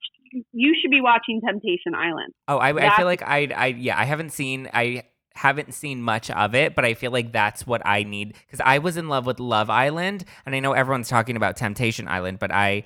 You 0.54 0.76
should 0.82 0.92
be 0.92 1.02
watching 1.02 1.42
Temptation 1.46 1.94
Island. 1.96 2.34
Oh, 2.48 2.58
I, 2.58 2.70
I 2.70 2.96
feel 2.96 3.06
like 3.06 3.22
I, 3.22 3.48
I, 3.56 3.66
yeah, 3.68 4.00
I 4.00 4.06
haven't 4.06 4.32
seen, 4.32 4.70
I 4.74 5.04
haven't 5.36 5.74
seen 5.74 6.02
much 6.02 6.30
of 6.32 6.56
it, 6.56 6.74
but 6.74 6.86
I 6.86 6.94
feel 6.94 7.12
like 7.12 7.32
that's 7.34 7.68
what 7.68 7.82
I 7.86 8.04
need 8.04 8.36
because 8.46 8.62
I 8.64 8.78
was 8.80 8.96
in 8.98 9.10
love 9.10 9.26
with 9.26 9.40
Love 9.40 9.70
Island, 9.70 10.24
and 10.46 10.56
I 10.56 10.60
know 10.60 10.72
everyone's 10.74 11.10
talking 11.10 11.36
about 11.36 11.58
Temptation 11.58 12.08
Island, 12.08 12.40
but 12.40 12.52
I, 12.52 12.84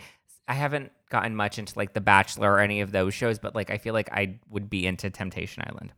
I 0.48 0.54
haven't 0.54 0.92
gotten 1.10 1.36
much 1.36 1.60
into 1.60 1.78
like 1.78 1.94
The 1.94 2.02
Bachelor 2.02 2.54
or 2.54 2.60
any 2.60 2.82
of 2.82 2.92
those 2.92 3.14
shows, 3.14 3.38
but 3.40 3.54
like 3.56 3.70
I 3.70 3.78
feel 3.78 3.94
like 3.94 4.10
I 4.12 4.40
would 4.50 4.70
be 4.70 4.86
into 4.88 5.10
Temptation 5.12 5.64
Island. 5.68 5.94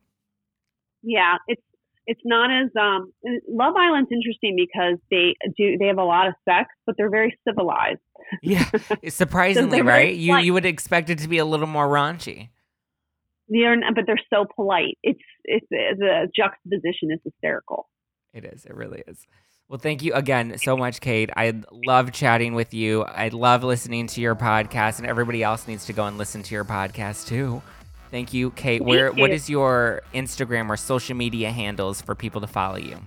Yeah, 1.03 1.35
it's 1.47 1.61
it's 2.07 2.21
not 2.23 2.49
as 2.49 2.69
um 2.79 3.13
Love 3.47 3.75
Island's 3.77 4.09
interesting 4.11 4.55
because 4.55 4.97
they 5.11 5.35
do 5.57 5.77
they 5.77 5.87
have 5.87 5.97
a 5.97 6.03
lot 6.03 6.27
of 6.27 6.33
sex, 6.45 6.69
but 6.85 6.95
they're 6.97 7.09
very 7.09 7.37
civilized. 7.47 7.99
Yeah, 8.41 8.69
surprisingly, 9.09 9.81
right? 9.81 10.15
You 10.15 10.31
polite. 10.31 10.45
you 10.45 10.53
would 10.53 10.65
expect 10.65 11.09
it 11.09 11.19
to 11.19 11.27
be 11.27 11.37
a 11.37 11.45
little 11.45 11.67
more 11.67 11.87
raunchy. 11.87 12.49
They're 13.49 13.75
but 13.93 14.05
they're 14.07 14.19
so 14.33 14.45
polite. 14.55 14.97
It's 15.03 15.19
it's 15.43 15.67
the 15.69 16.27
juxtaposition 16.35 17.11
is 17.11 17.19
hysterical. 17.23 17.89
It 18.33 18.45
is. 18.45 18.65
It 18.65 18.75
really 18.75 19.03
is. 19.05 19.27
Well, 19.69 19.79
thank 19.79 20.01
you 20.01 20.13
again 20.13 20.57
so 20.57 20.77
much, 20.77 21.01
Kate. 21.01 21.29
I 21.35 21.61
love 21.71 22.13
chatting 22.13 22.53
with 22.55 22.73
you. 22.73 23.03
I 23.03 23.27
love 23.29 23.65
listening 23.65 24.07
to 24.07 24.21
your 24.21 24.35
podcast, 24.35 24.99
and 24.99 25.07
everybody 25.07 25.43
else 25.43 25.67
needs 25.67 25.85
to 25.87 25.93
go 25.93 26.05
and 26.05 26.17
listen 26.17 26.41
to 26.43 26.55
your 26.55 26.63
podcast 26.63 27.27
too. 27.27 27.61
Thank 28.11 28.33
you, 28.33 28.51
Kate. 28.51 28.79
Thank 28.79 28.89
Where 28.89 29.11
what 29.11 29.29
you. 29.29 29.35
is 29.35 29.49
your 29.49 30.01
Instagram 30.13 30.69
or 30.69 30.77
social 30.77 31.15
media 31.15 31.51
handles 31.51 32.01
for 32.01 32.15
people 32.15 32.41
to 32.41 32.47
follow 32.47 32.77
you? 32.77 32.99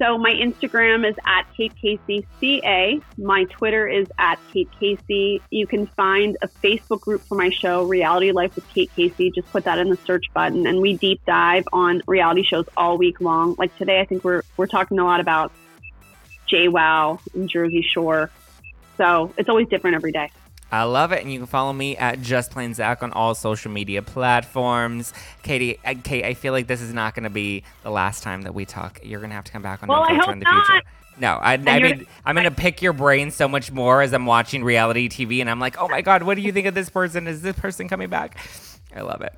So 0.00 0.16
my 0.16 0.30
Instagram 0.30 1.06
is 1.06 1.14
at 1.26 1.44
Kate 1.54 1.74
Casey 1.76 2.26
CA. 2.40 2.98
My 3.18 3.44
Twitter 3.44 3.86
is 3.86 4.08
at 4.18 4.38
Kate 4.50 4.70
Casey. 4.80 5.42
You 5.50 5.66
can 5.66 5.86
find 5.88 6.38
a 6.40 6.48
Facebook 6.48 7.02
group 7.02 7.20
for 7.20 7.34
my 7.34 7.50
show, 7.50 7.84
Reality 7.84 8.32
Life 8.32 8.54
with 8.54 8.66
Kate 8.70 8.90
Casey. 8.96 9.30
Just 9.30 9.52
put 9.52 9.64
that 9.64 9.78
in 9.78 9.90
the 9.90 9.98
search 10.06 10.24
button, 10.32 10.66
and 10.66 10.80
we 10.80 10.96
deep 10.96 11.20
dive 11.26 11.64
on 11.74 12.00
reality 12.06 12.42
shows 12.42 12.64
all 12.78 12.96
week 12.96 13.20
long. 13.20 13.56
Like 13.58 13.76
today, 13.76 14.00
I 14.00 14.06
think 14.06 14.24
we're 14.24 14.40
we're 14.56 14.66
talking 14.66 14.98
a 14.98 15.04
lot 15.04 15.20
about 15.20 15.52
JWoww 16.50 17.20
and 17.34 17.46
Jersey 17.50 17.82
Shore. 17.82 18.30
So 18.96 19.34
it's 19.36 19.50
always 19.50 19.68
different 19.68 19.96
every 19.96 20.12
day. 20.12 20.30
I 20.72 20.84
love 20.84 21.12
it, 21.12 21.22
and 21.22 21.32
you 21.32 21.40
can 21.40 21.46
follow 21.46 21.72
me 21.72 21.96
at 21.96 22.20
Just 22.22 22.50
Plain 22.52 22.74
Zack 22.74 23.02
on 23.02 23.12
all 23.12 23.34
social 23.34 23.70
media 23.70 24.02
platforms. 24.02 25.12
Katie, 25.42 25.78
uh, 25.84 25.94
Kate, 26.04 26.24
I 26.24 26.34
feel 26.34 26.52
like 26.52 26.66
this 26.66 26.80
is 26.80 26.92
not 26.92 27.14
going 27.14 27.24
to 27.24 27.30
be 27.30 27.64
the 27.82 27.90
last 27.90 28.22
time 28.22 28.42
that 28.42 28.54
we 28.54 28.64
talk. 28.64 29.00
You're 29.02 29.20
going 29.20 29.30
to 29.30 29.36
have 29.36 29.44
to 29.44 29.52
come 29.52 29.62
back 29.62 29.82
on 29.82 29.88
Well, 29.88 30.00
No 30.00 30.04
I 30.04 30.08
Filter 30.10 30.22
hope 30.26 30.32
in 30.34 30.38
the 30.40 30.46
future. 30.46 30.74
not. 30.74 30.84
No, 31.18 31.32
I, 31.34 31.54
I 31.54 31.80
mean, 31.80 32.06
I'm 32.24 32.34
going 32.34 32.44
to 32.44 32.50
pick 32.50 32.80
your 32.80 32.94
brain 32.94 33.30
so 33.30 33.46
much 33.46 33.70
more 33.70 34.00
as 34.00 34.14
I'm 34.14 34.24
watching 34.26 34.64
reality 34.64 35.08
TV, 35.08 35.40
and 35.40 35.50
I'm 35.50 35.60
like, 35.60 35.76
oh 35.78 35.88
my 35.88 36.00
god, 36.00 36.22
what 36.22 36.36
do 36.36 36.40
you 36.40 36.50
think 36.52 36.66
of 36.66 36.74
this 36.74 36.88
person? 36.88 37.26
Is 37.26 37.42
this 37.42 37.56
person 37.56 37.88
coming 37.88 38.08
back? 38.08 38.38
I 38.94 39.02
love 39.02 39.20
it. 39.20 39.34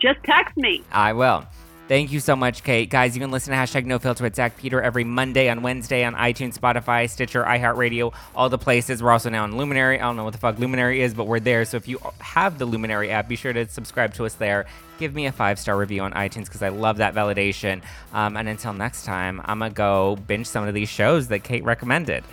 Just 0.00 0.18
text 0.24 0.56
me. 0.56 0.82
I 0.90 1.12
will. 1.12 1.46
Thank 1.88 2.10
you 2.10 2.18
so 2.18 2.34
much, 2.34 2.64
Kate. 2.64 2.90
Guys, 2.90 3.14
you 3.14 3.20
can 3.20 3.30
listen 3.30 3.52
to 3.52 3.56
hashtag 3.56 3.84
no 3.84 4.00
filter 4.00 4.24
with 4.24 4.34
Zack 4.34 4.56
Peter 4.56 4.82
every 4.82 5.04
Monday 5.04 5.48
on 5.48 5.62
Wednesday 5.62 6.02
on 6.02 6.16
iTunes, 6.16 6.58
Spotify, 6.58 7.08
Stitcher, 7.08 7.44
iHeartRadio, 7.44 8.12
all 8.34 8.48
the 8.48 8.58
places. 8.58 9.00
We're 9.00 9.12
also 9.12 9.30
now 9.30 9.44
on 9.44 9.56
Luminary. 9.56 10.00
I 10.00 10.02
don't 10.02 10.16
know 10.16 10.24
what 10.24 10.32
the 10.32 10.40
fuck 10.40 10.58
Luminary 10.58 11.00
is, 11.00 11.14
but 11.14 11.28
we're 11.28 11.38
there. 11.38 11.64
So 11.64 11.76
if 11.76 11.86
you 11.86 12.00
have 12.18 12.58
the 12.58 12.66
Luminary 12.66 13.12
app, 13.12 13.28
be 13.28 13.36
sure 13.36 13.52
to 13.52 13.68
subscribe 13.68 14.14
to 14.14 14.26
us 14.26 14.34
there. 14.34 14.66
Give 14.98 15.14
me 15.14 15.26
a 15.26 15.32
five 15.32 15.60
star 15.60 15.76
review 15.76 16.02
on 16.02 16.12
iTunes 16.14 16.46
because 16.46 16.62
I 16.62 16.70
love 16.70 16.96
that 16.96 17.14
validation. 17.14 17.82
Um, 18.12 18.36
and 18.36 18.48
until 18.48 18.72
next 18.72 19.04
time, 19.04 19.40
I'm 19.44 19.60
going 19.60 19.70
to 19.70 19.76
go 19.76 20.16
binge 20.26 20.48
some 20.48 20.66
of 20.66 20.74
these 20.74 20.88
shows 20.88 21.28
that 21.28 21.44
Kate 21.44 21.62
recommended. 21.62 22.24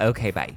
Okay, 0.00 0.32
bye. 0.32 0.56